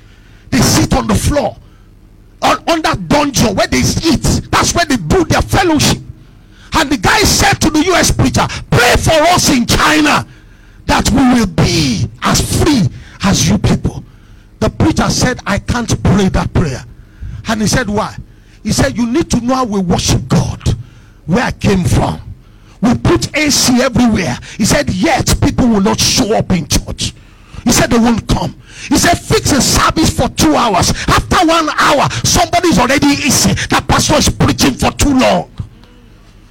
They 0.51 0.59
sit 0.59 0.93
on 0.95 1.07
the 1.07 1.15
floor 1.15 1.57
on, 2.47 2.59
on 2.69 2.83
that 2.83 3.09
dungeon 3.09 3.55
where 3.55 3.67
they 3.67 3.83
eat. 4.05 4.49
That's 4.51 4.75
where 4.75 4.87
they 4.87 4.97
do 4.97 5.25
their 5.25 5.43
fellowship. 5.43 5.99
And 6.75 6.91
the 6.91 6.97
guy 6.97 7.19
said 7.21 7.55
to 7.63 7.71
the 7.71 7.85
US 7.93 8.11
preacher, 8.11 8.47
Pray 8.71 8.95
for 8.97 9.19
us 9.35 9.51
in 9.51 9.67
China 9.67 10.27
that 10.87 11.11
we 11.11 11.23
will 11.35 11.47
be 11.47 12.09
as 12.23 12.63
free 12.63 12.83
as 13.25 13.49
you 13.49 13.59
people. 13.59 14.05
The 14.61 14.71
preacher 14.71 15.09
said, 15.11 15.41
I 15.47 15.59
can't 15.59 15.91
pray 16.03 16.29
that 16.31 16.53
prayer. 16.53 16.85
And 17.49 17.61
he 17.61 17.67
said, 17.67 17.89
Why? 17.89 18.17
He 18.63 18.73
said, 18.73 18.97
You 18.97 19.07
need 19.07 19.31
to 19.31 19.41
know 19.41 19.55
how 19.55 19.65
we 19.65 19.81
worship 19.81 20.29
God, 20.29 20.63
where 21.27 21.45
I 21.45 21.53
came 21.53 21.85
from. 21.85 22.21
We 22.83 22.95
put 22.97 23.37
AC 23.37 23.81
everywhere. 23.81 24.39
He 24.57 24.65
said, 24.65 24.91
Yet 24.91 25.35
people 25.41 25.69
will 25.69 25.81
not 25.81 26.01
show 26.01 26.37
up 26.37 26.51
in 26.51 26.69
church. 26.69 27.15
He 27.67 27.73
said, 27.73 27.91
They 27.91 27.99
won't 27.99 28.27
come. 28.29 28.55
He 28.89 28.97
said, 28.97 29.19
fix 29.19 29.51
a 29.51 29.61
service 29.61 30.15
for 30.15 30.29
two 30.29 30.55
hours. 30.55 30.91
After 31.09 31.43
one 31.45 31.69
hour, 31.71 32.09
somebody's 32.23 32.79
already 32.79 33.19
easy. 33.19 33.53
That 33.75 33.87
pastor 33.89 34.15
is 34.15 34.29
preaching 34.29 34.75
for 34.75 34.93
too 34.93 35.19
long. 35.19 35.51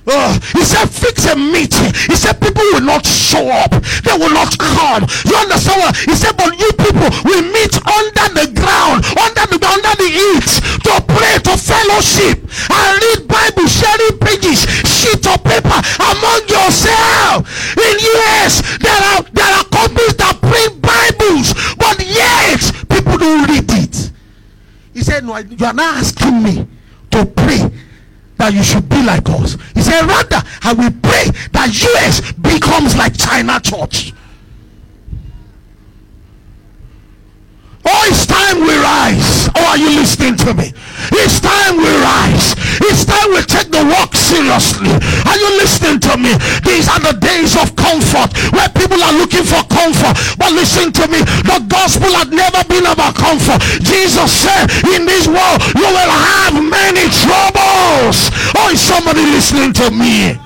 Uh, 0.05 0.37
he 0.53 0.61
said, 0.61 0.85
fix 0.85 1.25
a 1.31 1.35
meeting. 1.35 1.89
He 2.05 2.15
said, 2.15 2.37
people 2.37 2.61
will 2.75 2.85
not 2.85 3.05
show 3.05 3.47
up. 3.49 3.71
They 4.05 4.13
will 4.13 4.29
not 4.35 4.53
come. 4.59 5.07
You 5.25 5.33
understand 5.33 5.81
what? 5.81 5.97
He 5.97 6.13
said, 6.13 6.37
but 6.37 6.53
you 6.59 6.69
people 6.77 7.09
will 7.25 7.41
meet 7.49 7.73
under 7.87 8.27
the 8.37 8.47
ground, 8.53 9.01
under 9.17 9.45
the 9.49 9.57
under 9.65 9.93
the 9.97 10.09
heat 10.11 10.49
to 10.85 10.93
pray, 11.09 11.41
to 11.41 11.57
fellowship, 11.57 12.37
and 12.69 12.91
read 13.01 13.25
Bible, 13.25 13.65
sharing 13.65 14.13
pages, 14.21 14.61
sheet 14.85 15.25
of 15.25 15.41
paper 15.41 15.79
among 15.97 16.41
yourselves. 16.53 17.49
In 17.73 17.95
US, 17.97 18.61
there 18.77 19.01
are 19.09 19.25
there 19.33 19.51
are 19.57 19.65
companies 19.73 20.13
Bibles, 20.81 21.53
but 21.77 21.99
yet 22.05 22.61
people 22.89 23.17
don't 23.17 23.49
read 23.49 23.71
it. 23.71 24.11
He 24.93 25.01
said, 25.01 25.23
No, 25.25 25.37
you 25.37 25.65
are 25.65 25.73
not 25.73 25.97
asking 25.97 26.43
me 26.43 26.67
to 27.11 27.25
pray 27.25 27.69
that 28.37 28.53
you 28.53 28.63
should 28.63 28.87
be 28.89 29.01
like 29.03 29.27
us. 29.29 29.57
He 29.73 29.81
said, 29.81 30.05
rather, 30.05 30.41
I 30.61 30.73
will 30.73 30.91
pray 31.01 31.31
that 31.51 31.69
US 31.71 32.31
becomes 32.33 32.95
like 32.95 33.17
China 33.17 33.59
church. 33.59 34.13
Oh, 37.85 38.01
it's 38.09 38.25
time 38.25 38.65
we 38.65 38.73
rise. 38.81 39.49
Oh, 39.53 39.65
are 39.69 39.77
you 39.77 39.93
listening 39.93 40.35
to 40.41 40.53
me? 40.53 40.73
It's 41.21 41.39
time 41.39 41.77
we 41.77 41.91
rise. 42.01 42.57
It's 42.81 43.05
time 43.05 43.29
we 43.29 43.45
take 43.45 43.69
the 43.69 43.85
walk 43.85 44.17
seriously. 44.17 44.89
Are 45.29 45.37
you 45.37 45.49
listening 45.61 46.01
to 46.09 46.17
me? 46.17 46.33
These 46.65 46.89
are 46.89 46.99
the 46.99 47.13
days 47.21 47.53
of 47.53 47.75
comfort 47.77 48.33
where 48.51 48.69
people 48.73 48.97
are 48.97 49.13
looking 49.13 49.45
for 49.45 49.61
comfort. 49.69 50.17
But 50.37 50.51
listen 50.57 50.91
to 50.97 51.05
me. 51.07 51.21
The 51.45 51.61
gospel 51.69 52.09
had 52.09 52.33
never 52.33 52.65
been 52.65 52.89
about 52.89 53.13
comfort. 53.15 53.61
Jesus 53.85 54.33
said, 54.33 54.65
in 54.97 55.05
this 55.05 55.29
world, 55.29 55.61
you 55.77 55.85
will 55.85 56.13
have 56.13 56.57
many 56.57 57.05
troubles. 57.21 58.33
Oh, 58.57 58.69
is 58.73 58.81
somebody 58.81 59.21
listening 59.29 59.73
to 59.77 59.91
me? 59.93 60.41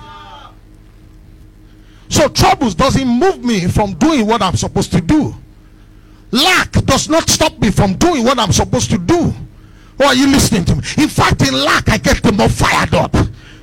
So 2.09 2.27
troubles 2.27 2.75
doesn't 2.75 3.07
move 3.07 3.45
me 3.45 3.67
from 3.67 3.93
doing 3.93 4.27
what 4.27 4.41
I'm 4.41 4.57
supposed 4.57 4.91
to 4.91 4.99
do. 4.99 5.33
Lack 6.31 6.71
does 6.85 7.09
not 7.09 7.29
stop 7.29 7.57
me 7.59 7.71
from 7.71 7.93
doing 7.95 8.23
what 8.23 8.39
I'm 8.39 8.51
supposed 8.51 8.89
to 8.91 8.97
do. 8.97 9.33
Or 9.99 10.05
are 10.05 10.15
you 10.15 10.27
listening 10.27 10.65
to 10.65 10.75
me? 10.75 10.83
In 10.97 11.09
fact, 11.09 11.41
in 11.41 11.53
lack, 11.53 11.89
I 11.89 11.97
get 11.97 12.21
the 12.23 12.31
more 12.31 12.49
fired 12.49 12.93
up. 12.93 13.15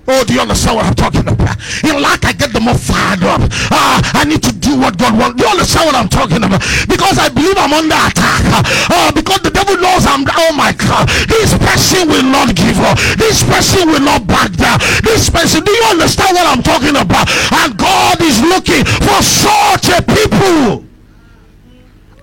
Oh, 0.08 0.22
do 0.22 0.34
you 0.34 0.40
understand 0.40 0.76
what 0.76 0.86
I'm 0.86 0.94
talking 0.94 1.26
about? 1.26 1.58
In 1.82 2.00
lack, 2.00 2.24
I 2.24 2.32
get 2.32 2.52
the 2.52 2.60
more 2.60 2.78
fired 2.78 3.24
up. 3.26 3.42
Ah, 3.74 3.98
I 4.14 4.22
need 4.22 4.42
to 4.44 4.52
do 4.54 4.78
what 4.78 4.98
God 4.98 5.18
wants. 5.18 5.34
Do 5.34 5.42
you 5.42 5.50
understand 5.50 5.86
what 5.86 5.96
I'm 5.98 6.08
talking 6.08 6.38
about? 6.46 6.62
Because 6.86 7.18
I 7.18 7.28
believe 7.28 7.58
I'm 7.58 7.74
under 7.74 7.98
attack. 7.98 8.42
Ah, 8.86 9.10
because 9.10 9.42
the 9.42 9.50
devil 9.50 9.74
knows 9.82 10.06
I'm. 10.06 10.22
Oh 10.30 10.54
my 10.54 10.70
God, 10.78 11.10
this 11.26 11.58
person 11.58 12.06
will 12.06 12.22
not 12.22 12.54
give 12.54 12.78
up. 12.86 12.98
This 13.18 13.42
person 13.42 13.90
will 13.90 14.04
not 14.06 14.26
back 14.30 14.54
down. 14.54 14.78
This 15.02 15.26
person. 15.26 15.64
Do 15.66 15.72
you 15.74 15.86
understand 15.90 16.38
what 16.38 16.46
I'm 16.46 16.62
talking 16.62 16.94
about? 16.94 17.26
And 17.66 17.74
God 17.74 18.22
is 18.22 18.38
looking 18.46 18.86
for 19.02 19.18
such 19.26 19.90
a 19.90 20.06
people. 20.06 20.85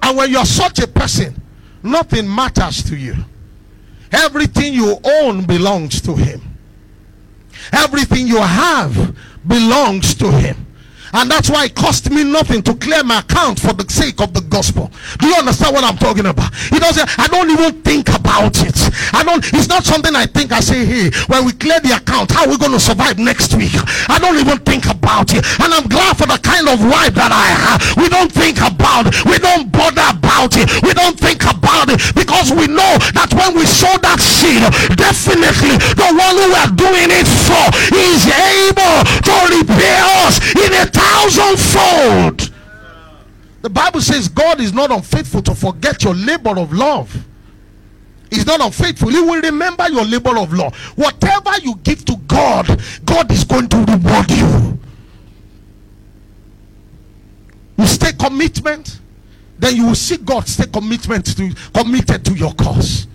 And 0.03 0.17
when 0.17 0.29
you're 0.29 0.45
such 0.45 0.79
a 0.79 0.87
person, 0.87 1.41
nothing 1.81 2.27
matters 2.33 2.83
to 2.83 2.97
you. 2.97 3.15
Everything 4.11 4.73
you 4.73 4.99
own 5.01 5.45
belongs 5.45 6.01
to 6.01 6.13
Him. 6.13 6.41
Everything 7.71 8.27
you 8.27 8.37
have 8.37 9.15
belongs 9.47 10.13
to 10.15 10.29
Him. 10.29 10.67
And 11.13 11.29
that's 11.29 11.49
why 11.49 11.65
it 11.65 11.75
cost 11.75 12.09
me 12.09 12.23
nothing 12.23 12.61
to 12.63 12.73
clear 12.75 13.03
my 13.03 13.19
account 13.19 13.59
for 13.59 13.73
the 13.73 13.85
sake 13.89 14.19
of 14.19 14.33
the 14.33 14.41
gospel. 14.41 14.91
Do 15.19 15.27
you 15.27 15.35
understand 15.35 15.75
what 15.75 15.83
I'm 15.83 15.97
talking 15.97 16.25
about? 16.25 16.53
He 16.73 16.79
doesn't, 16.79 17.07
I 17.19 17.27
don't 17.27 17.49
even 17.49 17.81
think 17.83 18.09
about 18.09 18.57
it. 18.65 18.75
I 19.13 19.23
don't, 19.23 19.45
it's 19.53 19.69
not 19.69 19.83
something 19.85 20.15
I 20.15 20.25
think 20.25 20.51
I 20.51 20.59
say, 20.59 20.85
hey, 20.85 21.11
when 21.27 21.45
we 21.45 21.53
clear 21.53 21.79
the 21.79 21.95
account, 21.95 22.31
how 22.31 22.45
are 22.45 22.49
we 22.49 22.57
going 22.57 22.73
to 22.73 22.79
survive 22.79 23.19
next 23.19 23.53
week? 23.53 23.77
I 24.09 24.17
don't 24.17 24.37
even 24.41 24.57
think 24.65 24.89
about 24.89 25.33
it. 25.33 25.45
And 25.61 25.69
I'm 25.73 25.85
glad 25.87 26.17
for 26.17 26.25
the 26.25 26.41
kind 26.41 26.65
of 26.67 26.81
wife 26.81 27.13
that 27.13 27.29
I 27.29 27.47
have. 27.61 27.77
We 27.95 28.09
don't 28.09 28.31
think 28.31 28.57
about 28.57 29.13
it. 29.13 29.13
We 29.25 29.37
don't 29.37 29.69
bother 29.69 30.09
about 30.09 30.57
it. 30.57 30.65
We 30.81 30.97
don't 30.97 31.17
think 31.17 31.45
about 31.45 31.93
it 31.93 32.01
because 32.17 32.49
we 32.49 32.65
know 32.65 32.97
that 33.13 33.29
when 33.37 33.53
we 33.53 33.69
sow 33.69 33.93
that 34.01 34.17
seed, 34.17 34.65
definitely 34.97 35.77
the 35.93 36.09
one 36.09 36.35
who 36.41 36.47
we're 36.49 36.73
doing 36.73 37.09
it 37.13 37.29
for 37.45 37.65
is 37.93 38.25
able 38.25 38.97
to 39.29 39.33
repay 39.53 39.97
us 40.25 40.41
in 40.57 40.73
a 40.73 40.85
thousandfold. 41.03 42.53
The 43.61 43.69
Bible 43.69 44.01
says 44.01 44.27
God 44.27 44.59
is 44.59 44.73
not 44.73 44.91
unfaithful 44.91 45.41
to 45.43 45.55
forget 45.55 46.03
your 46.03 46.13
labor 46.15 46.59
of 46.59 46.73
love. 46.73 47.15
He's 48.29 48.45
not 48.45 48.61
unfaithful. 48.61 49.09
He 49.09 49.21
will 49.21 49.41
remember 49.41 49.87
your 49.89 50.03
labor 50.03 50.37
of 50.37 50.53
love. 50.53 50.75
Whatever 50.95 51.51
you 51.61 51.75
give 51.83 52.03
to 52.05 52.15
God, 52.27 52.67
God 53.05 53.31
is 53.31 53.43
going 53.43 53.69
to 53.69 53.77
reward 53.77 54.31
you. 54.31 54.79
You 57.77 57.85
stay 57.85 58.11
commitment, 58.13 58.99
then 59.59 59.75
you 59.75 59.87
will 59.87 59.95
see 59.95 60.17
God 60.17 60.47
stay 60.47 60.65
commitment 60.65 61.37
to 61.37 61.53
committed 61.73 62.25
to 62.25 62.33
your 62.33 62.53
cause. 62.53 63.07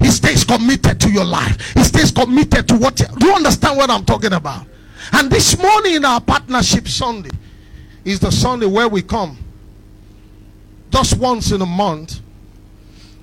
He 0.00 0.08
stays 0.08 0.44
committed 0.44 1.00
to 1.00 1.10
your 1.10 1.24
life. 1.24 1.72
He 1.74 1.82
stays 1.82 2.10
committed 2.10 2.68
to 2.68 2.76
what. 2.76 2.96
Do 2.96 3.26
you 3.26 3.34
understand 3.34 3.76
what 3.76 3.90
I'm 3.90 4.04
talking 4.04 4.32
about? 4.32 4.66
And 5.12 5.30
this 5.30 5.56
morning 5.58 5.94
in 5.94 6.04
our 6.04 6.20
partnership 6.20 6.88
Sunday 6.88 7.30
is 8.04 8.20
the 8.20 8.30
Sunday 8.30 8.66
where 8.66 8.88
we 8.88 9.02
come 9.02 9.36
just 10.90 11.18
once 11.18 11.52
in 11.52 11.60
a 11.60 11.66
month 11.66 12.20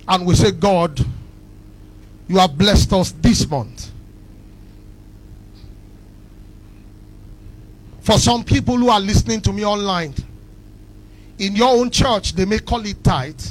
and 0.07 0.25
we 0.25 0.35
say, 0.35 0.51
God, 0.51 0.99
you 2.27 2.37
have 2.37 2.57
blessed 2.57 2.93
us 2.93 3.11
this 3.11 3.47
month. 3.49 3.91
For 8.01 8.19
some 8.19 8.43
people 8.43 8.77
who 8.77 8.89
are 8.89 8.99
listening 8.99 9.41
to 9.41 9.51
me 9.51 9.65
online, 9.65 10.13
in 11.39 11.55
your 11.55 11.69
own 11.69 11.89
church, 11.89 12.33
they 12.33 12.45
may 12.45 12.59
call 12.59 12.85
it 12.85 13.03
tithe. 13.03 13.41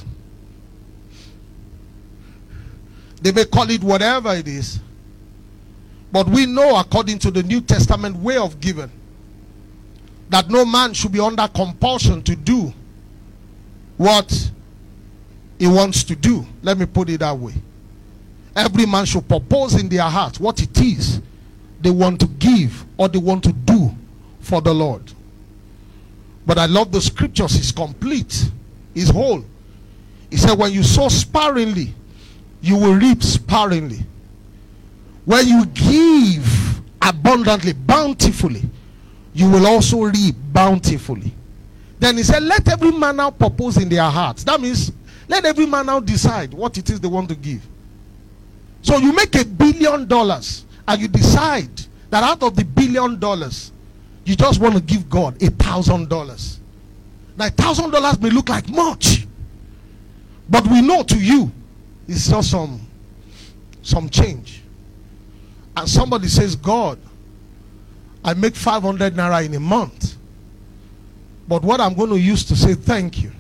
They 3.21 3.33
may 3.33 3.45
call 3.47 3.69
it 3.71 3.83
whatever 3.83 4.33
it 4.35 4.47
is. 4.47 4.79
But 6.15 6.29
we 6.29 6.47
know, 6.47 6.77
according 6.77 7.19
to 7.19 7.33
the 7.33 7.43
New 7.43 7.61
Testament 7.61 8.15
way 8.15 8.37
of 8.37 8.61
giving, 8.61 8.89
that 10.29 10.49
no 10.49 10.65
man 10.65 10.95
should 10.95 11.11
be 11.11 11.19
under 11.19 11.49
compulsion 11.49 12.23
to 12.23 12.37
do 12.37 12.73
what 13.97 14.53
he 15.59 15.67
wants 15.67 16.05
to 16.05 16.15
do. 16.15 16.47
Let 16.63 16.79
me 16.79 16.87
put 16.87 17.11
it 17.11 17.19
that 17.19 17.37
way. 17.37 17.55
Every 18.55 18.87
man 18.87 19.07
should 19.07 19.27
propose 19.27 19.75
in 19.75 19.89
their 19.89 20.05
heart 20.05 20.39
what 20.39 20.63
it 20.63 20.81
is 20.81 21.21
they 21.81 21.91
want 21.91 22.21
to 22.21 22.29
give 22.29 22.85
or 22.97 23.09
they 23.09 23.19
want 23.19 23.43
to 23.43 23.53
do 23.53 23.93
for 24.39 24.61
the 24.61 24.73
Lord. 24.73 25.03
But 26.47 26.59
I 26.59 26.67
love 26.67 26.93
the 26.93 27.01
scriptures, 27.01 27.57
it's 27.57 27.73
complete, 27.73 28.51
it's 28.95 29.11
whole. 29.11 29.45
He 30.31 30.37
said, 30.37 30.57
When 30.57 30.73
you 30.73 30.85
sow 30.85 31.09
sparingly, 31.09 31.93
you 32.63 32.77
will 32.77 32.95
reap 32.95 33.21
sparingly. 33.25 34.05
When 35.25 35.47
you 35.47 35.65
give 35.67 36.81
abundantly, 37.01 37.73
bountifully, 37.73 38.63
you 39.33 39.51
will 39.51 39.67
also 39.67 40.03
reap 40.03 40.35
bountifully. 40.53 41.33
Then 41.99 42.17
he 42.17 42.23
said, 42.23 42.43
Let 42.43 42.69
every 42.69 42.93
man 42.93 43.17
now 43.17 43.31
propose 43.31 43.79
in 43.79 43.89
their 43.89 44.09
hearts. 44.11 44.45
That 44.45 44.61
means 44.61 44.93
let 45.29 45.45
every 45.45 45.67
man 45.67 45.87
now 45.87 46.01
decide 46.01 46.53
what 46.53 46.77
it 46.77 46.91
is 46.91 47.01
they 47.01 47.09
want 47.09 47.29
to 47.31 47.35
give. 47.35 47.67
So 48.83 48.99
you 48.99 49.13
make 49.15 49.35
a 49.37 49.45
billion 49.45 50.07
dollars 50.07 50.65
and 50.87 51.01
you 51.01 51.09
decide 51.09 51.71
that 52.11 52.23
out 52.23 52.43
of 52.43 52.55
the 52.57 52.65
billion 52.65 53.19
dollars, 53.19 53.73
you 54.25 54.37
just 54.37 54.61
want 54.61 54.75
to 54.75 54.81
give 54.83 55.09
God 55.09 55.43
a 55.43 55.51
thousand 55.51 56.09
dollars. 56.11 56.61
Now, 57.37 57.49
thousand 57.49 57.91
dollars 57.91 58.21
may 58.21 58.31
look 58.31 58.49
like 58.51 58.69
much, 58.69 59.27
but 60.49 60.67
we 60.67 60.83
know 60.83 61.03
to 61.05 61.19
you 61.19 61.51
it's 62.07 62.29
just 62.29 62.51
some 62.51 62.81
some 63.83 64.09
change 64.09 64.61
and 65.77 65.89
somebody 65.89 66.29
says, 66.29 66.57
God, 66.57 66.99
I 68.25 68.35
make 68.35 68.55
500 68.55 69.15
naira 69.15 69.45
in 69.45 69.55
a 69.55 69.61
month. 69.61 70.17
But 71.47 71.63
what 71.63 71.81
I'm 71.81 71.95
going 71.95 72.11
to 72.11 72.19
use 72.19 72.45
to 72.45 72.57
say 72.57 72.75
thank 72.75 73.23
you 73.23 73.33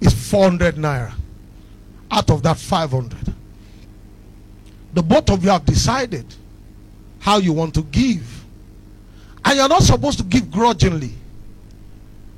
is 0.00 0.12
400 0.30 0.76
naira 0.76 1.12
out 2.10 2.30
of 2.30 2.42
that 2.42 2.56
500. 2.56 3.34
The 4.92 5.02
both 5.02 5.30
of 5.30 5.42
you 5.42 5.50
have 5.50 5.64
decided 5.64 6.26
how 7.18 7.38
you 7.38 7.52
want 7.52 7.74
to 7.74 7.82
give. 7.82 8.44
And 9.44 9.56
you're 9.56 9.68
not 9.68 9.82
supposed 9.82 10.18
to 10.18 10.24
give 10.24 10.50
grudgingly. 10.50 11.12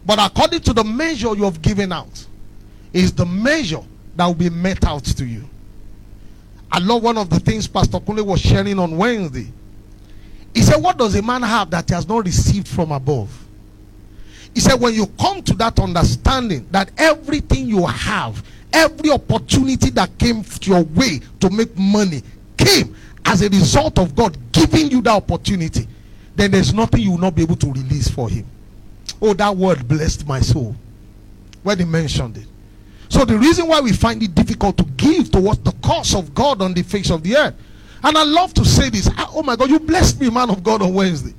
But 0.07 0.19
according 0.21 0.61
to 0.61 0.73
the 0.73 0.85
measure 0.85 1.35
you 1.35 1.43
have 1.43 1.61
given 1.61 1.93
out, 1.93 2.27
is 2.93 3.13
the 3.13 3.27
measure 3.27 3.83
that 4.15 4.25
will 4.25 4.35
be 4.35 4.49
met 4.49 4.85
out 4.85 5.05
to 5.05 5.27
you. 5.27 5.45
I 6.77 6.79
love 6.79 7.03
one 7.03 7.17
of 7.17 7.31
the 7.31 7.41
things 7.41 7.67
Pastor 7.67 7.99
Kunle 7.99 8.23
was 8.23 8.39
sharing 8.39 8.79
on 8.79 8.99
Wednesday. 8.99 9.51
He 10.53 10.61
said, 10.61 10.77
What 10.77 10.99
does 10.99 11.15
a 11.15 11.23
man 11.23 11.41
have 11.41 11.71
that 11.71 11.89
he 11.89 11.95
has 11.95 12.07
not 12.07 12.27
received 12.27 12.69
from 12.69 12.93
above? 12.93 13.31
He 14.53 14.61
said, 14.61 14.79
When 14.79 14.93
you 14.93 15.07
come 15.19 15.41
to 15.45 15.55
that 15.55 15.81
understanding 15.81 16.69
that 16.73 16.91
everything 16.99 17.67
you 17.67 17.87
have, 17.87 18.45
every 18.75 19.11
opportunity 19.11 19.89
that 19.89 20.19
came 20.19 20.45
your 20.65 20.83
way 20.83 21.23
to 21.41 21.49
make 21.49 21.75
money 21.79 22.23
came 22.59 22.95
as 23.25 23.41
a 23.41 23.49
result 23.49 23.99
of 23.99 24.15
God 24.15 24.37
giving 24.53 24.91
you 24.91 25.01
that 25.01 25.13
opportunity, 25.15 25.89
then 26.35 26.51
there's 26.51 26.75
nothing 26.75 27.01
you 27.01 27.13
will 27.13 27.19
not 27.19 27.35
be 27.35 27.41
able 27.41 27.57
to 27.57 27.73
release 27.73 28.09
for 28.09 28.29
Him. 28.29 28.45
Oh, 29.23 29.33
that 29.33 29.57
word 29.57 29.89
blessed 29.89 30.27
my 30.27 30.41
soul 30.41 30.77
when 31.63 31.79
he 31.79 31.87
mentioned 31.87 32.37
it. 32.37 32.47
So 33.09 33.25
the 33.25 33.39
reason 33.39 33.69
why 33.69 33.81
we 33.81 33.93
find 33.93 34.23
it 34.23 34.35
difficult 34.35 34.77
to 34.79 34.85
give 34.85 35.31
towards 35.31 35.61
the 35.61 35.73
cause 35.83 36.15
of 36.15 36.35
God 36.35 36.61
on 36.61 36.75
the 36.75 36.83
face 36.83 37.11
of 37.11 37.23
the 37.23 37.37
earth. 37.37 37.55
And 38.03 38.17
I 38.17 38.25
love 38.25 38.55
to 38.55 38.65
say 38.65 38.91
this. 38.91 39.09
Ah, 39.17 39.31
oh 39.33 39.43
my 39.43 39.57
God, 39.57 39.71
you 39.71 39.79
blessed 39.79 40.21
me, 40.21 40.31
man 40.31 40.51
of 40.51 40.63
God, 40.63 40.83
on 40.83 40.93
Wednesday. 40.95 41.35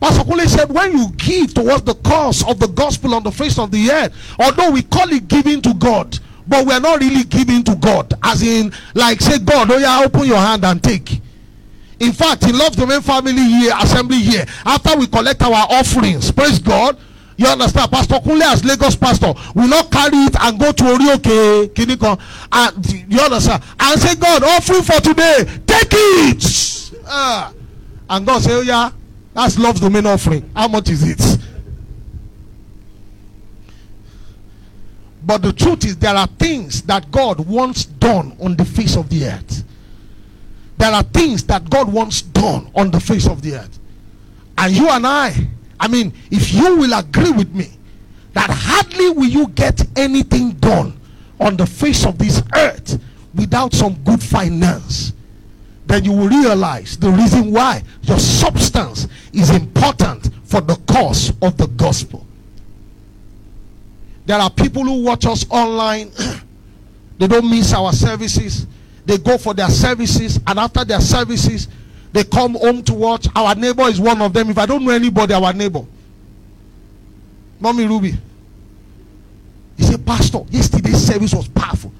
Pastor 0.00 0.24
Kunle 0.24 0.46
said, 0.46 0.70
when 0.70 0.96
you 0.96 1.08
give 1.16 1.54
towards 1.54 1.82
the 1.82 1.94
cause 1.94 2.46
of 2.48 2.58
the 2.58 2.68
gospel 2.68 3.14
on 3.14 3.22
the 3.22 3.32
face 3.32 3.58
of 3.58 3.70
the 3.70 3.90
earth, 3.90 4.12
although 4.38 4.70
we 4.70 4.82
call 4.82 5.10
it 5.10 5.26
giving 5.26 5.62
to 5.62 5.74
God, 5.74 6.18
but 6.46 6.66
we 6.66 6.72
are 6.72 6.80
not 6.80 7.00
really 7.00 7.24
giving 7.24 7.64
to 7.64 7.74
God. 7.76 8.14
As 8.22 8.42
in, 8.42 8.72
like, 8.94 9.20
say, 9.20 9.38
God, 9.38 9.70
oh 9.70 9.78
yeah, 9.78 10.02
open 10.04 10.26
your 10.26 10.38
hand 10.38 10.64
and 10.64 10.82
take. 10.82 11.20
In 11.98 12.12
fact, 12.12 12.42
in 12.44 12.56
Love 12.56 12.76
Domain 12.76 13.00
Family 13.00 13.32
here, 13.32 13.72
Assembly 13.80 14.18
here, 14.18 14.44
after 14.64 14.96
we 14.98 15.06
collect 15.06 15.42
our 15.42 15.66
offerings, 15.70 16.30
praise 16.30 16.58
God, 16.58 16.98
you 17.36 17.46
understand? 17.46 17.90
Pastor 17.90 18.14
Kunle 18.14 18.42
as 18.42 18.64
Lagos 18.64 18.96
pastor 18.96 19.34
will 19.54 19.68
not 19.68 19.90
carry 19.90 20.16
it 20.16 20.36
and 20.40 20.58
go 20.58 20.72
to 20.72 20.84
Orioke 20.84 21.68
Kinikon 21.68 22.20
and 22.52 23.12
you 23.12 23.20
understand? 23.20 23.62
And 23.78 24.00
say, 24.00 24.14
God, 24.16 24.42
offering 24.42 24.82
for 24.82 25.00
today, 25.00 25.44
take 25.66 25.88
it. 25.92 26.92
Uh, 27.06 27.52
and 28.08 28.26
God 28.26 28.42
say, 28.42 28.54
Oh 28.54 28.62
yeah, 28.62 28.90
that's 29.34 29.58
love's 29.58 29.80
domain 29.80 30.06
offering. 30.06 30.50
How 30.54 30.68
much 30.68 30.88
is 30.88 31.02
it? 31.02 31.38
But 35.26 35.42
the 35.42 35.52
truth 35.52 35.84
is, 35.84 35.96
there 35.96 36.14
are 36.14 36.28
things 36.28 36.82
that 36.82 37.10
God 37.10 37.40
wants 37.40 37.84
done 37.84 38.36
on 38.40 38.56
the 38.56 38.64
face 38.64 38.96
of 38.96 39.10
the 39.10 39.26
earth. 39.26 39.64
There 40.78 40.92
are 40.92 41.02
things 41.02 41.42
that 41.44 41.68
God 41.68 41.92
wants 41.92 42.22
done 42.22 42.70
on 42.76 42.92
the 42.92 43.00
face 43.00 43.26
of 43.26 43.42
the 43.42 43.56
earth. 43.56 43.78
And 44.56 44.72
you 44.72 44.88
and 44.88 45.04
I, 45.04 45.48
I 45.78 45.88
mean, 45.88 46.12
if 46.30 46.52
you 46.52 46.76
will 46.76 46.98
agree 46.98 47.30
with 47.30 47.54
me 47.54 47.70
that 48.32 48.50
hardly 48.50 49.10
will 49.10 49.28
you 49.28 49.48
get 49.48 49.82
anything 49.96 50.52
done 50.52 50.98
on 51.40 51.56
the 51.56 51.66
face 51.66 52.04
of 52.04 52.18
this 52.18 52.42
earth 52.54 53.00
without 53.34 53.72
some 53.72 53.94
good 54.04 54.22
finance, 54.22 55.12
then 55.86 56.04
you 56.04 56.12
will 56.12 56.28
realize 56.28 56.96
the 56.98 57.10
reason 57.10 57.52
why 57.52 57.82
your 58.02 58.18
substance 58.18 59.06
is 59.32 59.50
important 59.50 60.30
for 60.44 60.60
the 60.60 60.76
cause 60.86 61.30
of 61.42 61.56
the 61.56 61.66
gospel. 61.76 62.26
There 64.26 64.38
are 64.38 64.50
people 64.50 64.82
who 64.82 65.02
watch 65.04 65.24
us 65.26 65.46
online, 65.48 66.10
they 67.18 67.28
don't 67.28 67.48
miss 67.48 67.72
our 67.72 67.92
services, 67.92 68.66
they 69.04 69.18
go 69.18 69.38
for 69.38 69.54
their 69.54 69.68
services, 69.70 70.40
and 70.46 70.58
after 70.58 70.84
their 70.84 71.00
services, 71.00 71.68
they 72.16 72.24
come 72.24 72.54
home 72.54 72.82
to 72.84 72.94
watch. 72.94 73.28
Our 73.36 73.54
neighbor 73.54 73.82
is 73.82 74.00
one 74.00 74.22
of 74.22 74.32
them. 74.32 74.48
If 74.48 74.56
I 74.56 74.64
don't 74.64 74.82
know 74.82 74.90
anybody, 74.90 75.34
our 75.34 75.52
neighbor. 75.52 75.84
Mommy 77.60 77.84
Ruby. 77.84 78.14
He 79.76 79.82
said, 79.82 80.06
Pastor, 80.06 80.40
yesterday's 80.48 81.06
service 81.06 81.34
was 81.34 81.46
powerful. 81.48 81.92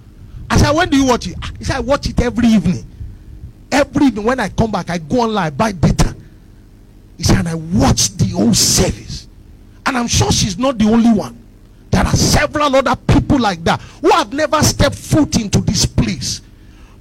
I 0.49 0.57
said, 0.57 0.71
when 0.71 0.89
do 0.89 0.97
you 0.97 1.05
watch 1.05 1.27
it? 1.27 1.37
Ah, 1.43 1.51
he 1.59 1.65
said, 1.65 1.77
I 1.77 1.81
watch 1.81 2.09
it 2.09 2.19
every 2.19 2.49
evening. 2.49 2.87
Every 3.71 4.07
evening 4.07 4.25
when 4.25 4.41
I 4.41 4.49
come 4.49 4.71
back, 4.71 4.89
I 4.89 4.97
go 4.97 5.21
online, 5.21 5.53
buy 5.55 5.73
data. 5.73 6.17
He 7.19 7.23
said, 7.23 7.41
and 7.41 7.49
I 7.49 7.55
watch 7.55 8.17
the 8.17 8.29
whole 8.29 8.55
service. 8.55 9.29
And 9.85 9.99
I'm 9.99 10.09
sure 10.09 10.33
she's 10.33 10.57
not 10.57 10.79
the 10.79 10.87
only 10.87 11.13
one. 11.13 11.39
There 11.91 12.03
are 12.03 12.17
several 12.17 12.75
other 12.75 12.97
people 12.97 13.39
like 13.39 13.63
that 13.65 13.83
who 14.01 14.11
have 14.13 14.33
never 14.33 14.63
stepped 14.63 14.97
foot 14.97 15.39
into 15.39 15.61
this 15.61 15.85
place. 15.85 16.41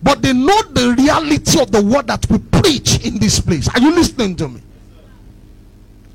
But 0.05 0.21
they 0.21 0.33
know 0.33 0.61
the 0.61 0.93
reality 0.95 1.59
of 1.59 1.71
the 1.71 1.81
word 1.81 2.05
that 2.07 2.29
we 2.29 2.37
preach 2.37 3.03
in 3.03 3.17
this 3.17 3.39
place. 3.39 3.67
Are 3.73 3.81
you 3.81 3.91
listening 3.91 4.35
to 4.35 4.47
me? 4.47 4.61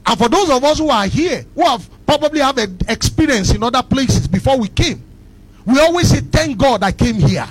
And 0.06 0.16
for 0.16 0.28
those 0.28 0.48
of 0.48 0.62
us 0.62 0.78
who 0.78 0.90
are 0.90 1.06
here, 1.06 1.44
who 1.56 1.64
have 1.64 1.90
probably 2.06 2.38
have 2.38 2.56
an 2.58 2.78
experience 2.86 3.52
in 3.52 3.64
other 3.64 3.82
places 3.82 4.28
before 4.28 4.56
we 4.58 4.68
came, 4.68 5.02
we 5.66 5.80
always 5.80 6.08
say, 6.08 6.20
Thank 6.20 6.56
God 6.58 6.84
I 6.84 6.92
came 6.92 7.16
here. 7.16 7.48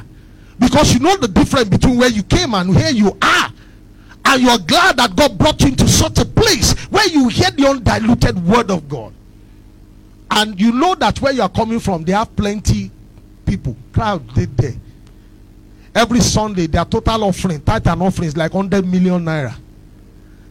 Because 0.57 0.93
you 0.93 1.01
know 1.01 1.17
the 1.17 1.27
difference 1.27 1.67
between 1.67 1.97
where 1.97 2.07
you 2.09 2.23
came 2.23 2.53
and 2.53 2.73
where 2.73 2.91
you 2.91 3.17
are. 3.21 3.51
And 4.23 4.41
you 4.41 4.47
are 4.49 4.59
glad 4.59 4.95
that 4.95 5.17
God 5.17 5.37
brought 5.37 5.59
you 5.59 5.67
into 5.67 5.89
such 5.89 6.19
a 6.19 6.25
place 6.25 6.71
where 6.89 7.07
you 7.09 7.27
hear 7.27 7.51
the 7.51 7.67
undiluted 7.67 8.41
word 8.45 8.71
of 8.71 8.87
God. 8.87 9.13
And 10.31 10.57
you 10.59 10.71
know 10.71 10.95
that 10.95 11.21
where 11.21 11.33
you 11.33 11.41
are 11.41 11.49
coming 11.49 11.81
from, 11.81 12.05
they 12.05 12.13
have 12.13 12.33
plenty 12.33 12.91
people, 13.45 13.75
crowd 13.91 14.25
there. 14.29 14.75
Every 15.93 16.19
Sunday, 16.19 16.67
their 16.67 16.85
total 16.85 17.23
offering, 17.23 17.61
tithe 17.61 17.87
and 17.87 18.01
offering 18.01 18.27
is 18.27 18.37
like 18.37 18.53
100 18.53 18.85
million 18.85 19.23
naira. 19.25 19.55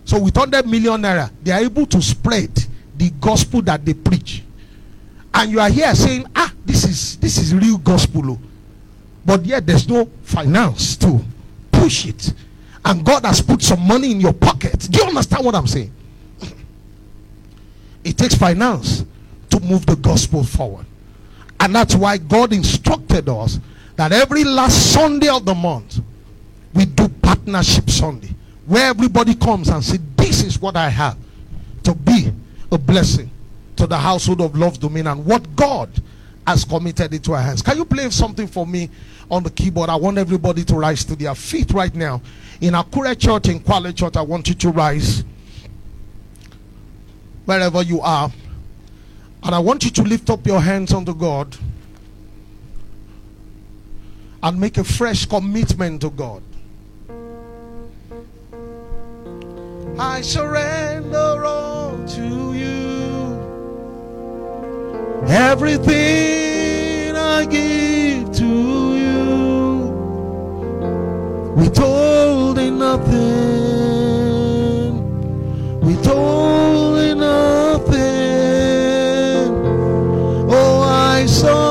So 0.05 0.19
with 0.19 0.37
100 0.37 0.67
million 0.67 1.01
naira, 1.01 1.31
they 1.43 1.53
are 1.53 1.61
able 1.61 1.87
to 1.87 2.03
spread 2.03 2.51
the 2.97 3.11
gospel 3.21 3.63
that 3.63 3.85
they 3.85 3.95
preach. 3.95 4.43
And 5.33 5.53
you 5.53 5.61
are 5.61 5.71
here 5.71 5.95
saying, 5.95 6.27
ah, 6.35 6.53
this 6.65 6.85
is 6.85 7.17
this 7.19 7.39
is 7.39 7.55
real 7.55 7.79
gospel. 7.79 8.33
Oh. 8.33 8.39
But 9.25 9.45
yet 9.45 9.67
there's 9.67 9.89
no 9.89 10.07
finance 10.23 10.97
to 10.97 11.21
push 11.71 12.07
it. 12.07 12.33
And 12.85 13.05
God 13.05 13.25
has 13.25 13.43
put 13.43 13.63
some 13.63 13.87
money 13.87 14.11
in 14.11 14.21
your 14.21 14.33
pocket. 14.33 14.89
Do 14.91 14.99
you 14.99 15.05
understand 15.05 15.45
what 15.45 15.55
I'm 15.55 15.67
saying? 15.67 15.93
It 18.03 18.17
takes 18.17 18.35
finance 18.35 19.05
to 19.51 19.61
move 19.61 19.85
the 19.85 19.97
gospel 19.97 20.43
forward. 20.43 20.87
And 21.61 21.75
that's 21.75 21.95
why 21.95 22.17
God 22.17 22.53
instructed 22.53 23.29
us 23.29 23.59
that 23.99 24.13
every 24.13 24.45
last 24.45 24.93
Sunday 24.93 25.27
of 25.27 25.45
the 25.45 25.55
month, 25.57 26.01
we 26.73 26.85
do 26.85 27.09
partnership 27.09 27.91
Sunday, 27.91 28.33
where 28.65 28.91
everybody 28.91 29.35
comes 29.35 29.69
and 29.69 29.83
say, 29.83 29.99
This 30.17 30.45
is 30.45 30.61
what 30.61 30.77
I 30.77 30.89
have 30.89 31.19
to 31.83 31.97
be 31.97 32.33
a 32.71 32.79
blessing 32.79 33.29
to 33.75 33.89
the 33.89 33.99
household 33.99 34.41
of 34.41 34.55
Love 34.57 34.79
Domain 34.79 35.09
and 35.09 35.27
what 35.27 35.57
God 35.57 35.91
has 36.47 36.65
committed 36.65 37.13
into 37.13 37.33
our 37.33 37.43
hands. 37.43 37.61
Can 37.61 37.77
you 37.77 37.85
play 37.85 38.09
something 38.11 38.47
for 38.47 38.65
me 38.65 38.89
on 39.29 39.43
the 39.43 39.51
keyboard? 39.51 39.91
I 39.91 39.97
want 39.97 40.17
everybody 40.17 40.63
to 40.67 40.77
rise 40.77 41.05
to 41.07 41.17
their 41.17 41.35
feet 41.35 41.73
right 41.73 41.93
now. 41.93 42.23
In 42.61 42.75
Akure 42.75 43.19
Church, 43.19 43.49
in 43.49 43.59
Kwale 43.59 43.93
Church, 43.97 44.17
I 44.17 44.23
want 44.23 44.47
you 44.47 44.55
to 44.55 44.71
rise 44.71 45.25
wherever 47.47 47.83
you 47.83 48.01
are. 48.01 48.31
And 49.43 49.55
I 49.57 49.59
want 49.59 49.85
you 49.85 49.91
to 49.91 50.03
lift 50.03 50.31
up 50.31 50.47
your 50.47 50.61
hands 50.61 50.95
unto 50.95 51.15
God 51.15 51.57
and 54.43 54.61
make 54.61 54.79
a 54.79 54.85
fresh 54.85 55.27
commitment 55.27 56.01
to 56.03 56.11
God. 56.11 56.43
I 59.99 60.21
surrender 60.21 61.45
all 61.45 61.99
to 62.07 62.55
you. 62.55 62.79
Everything 65.27 67.17
I 67.17 67.45
give 67.47 68.31
to 68.33 68.97
you. 68.97 69.91
Withholding 71.57 72.79
nothing. 72.79 73.11
Withholding 75.81 77.19
nothing. 77.19 77.99
Oh, 80.49 80.81
I 80.83 81.27
saw. 81.27 81.68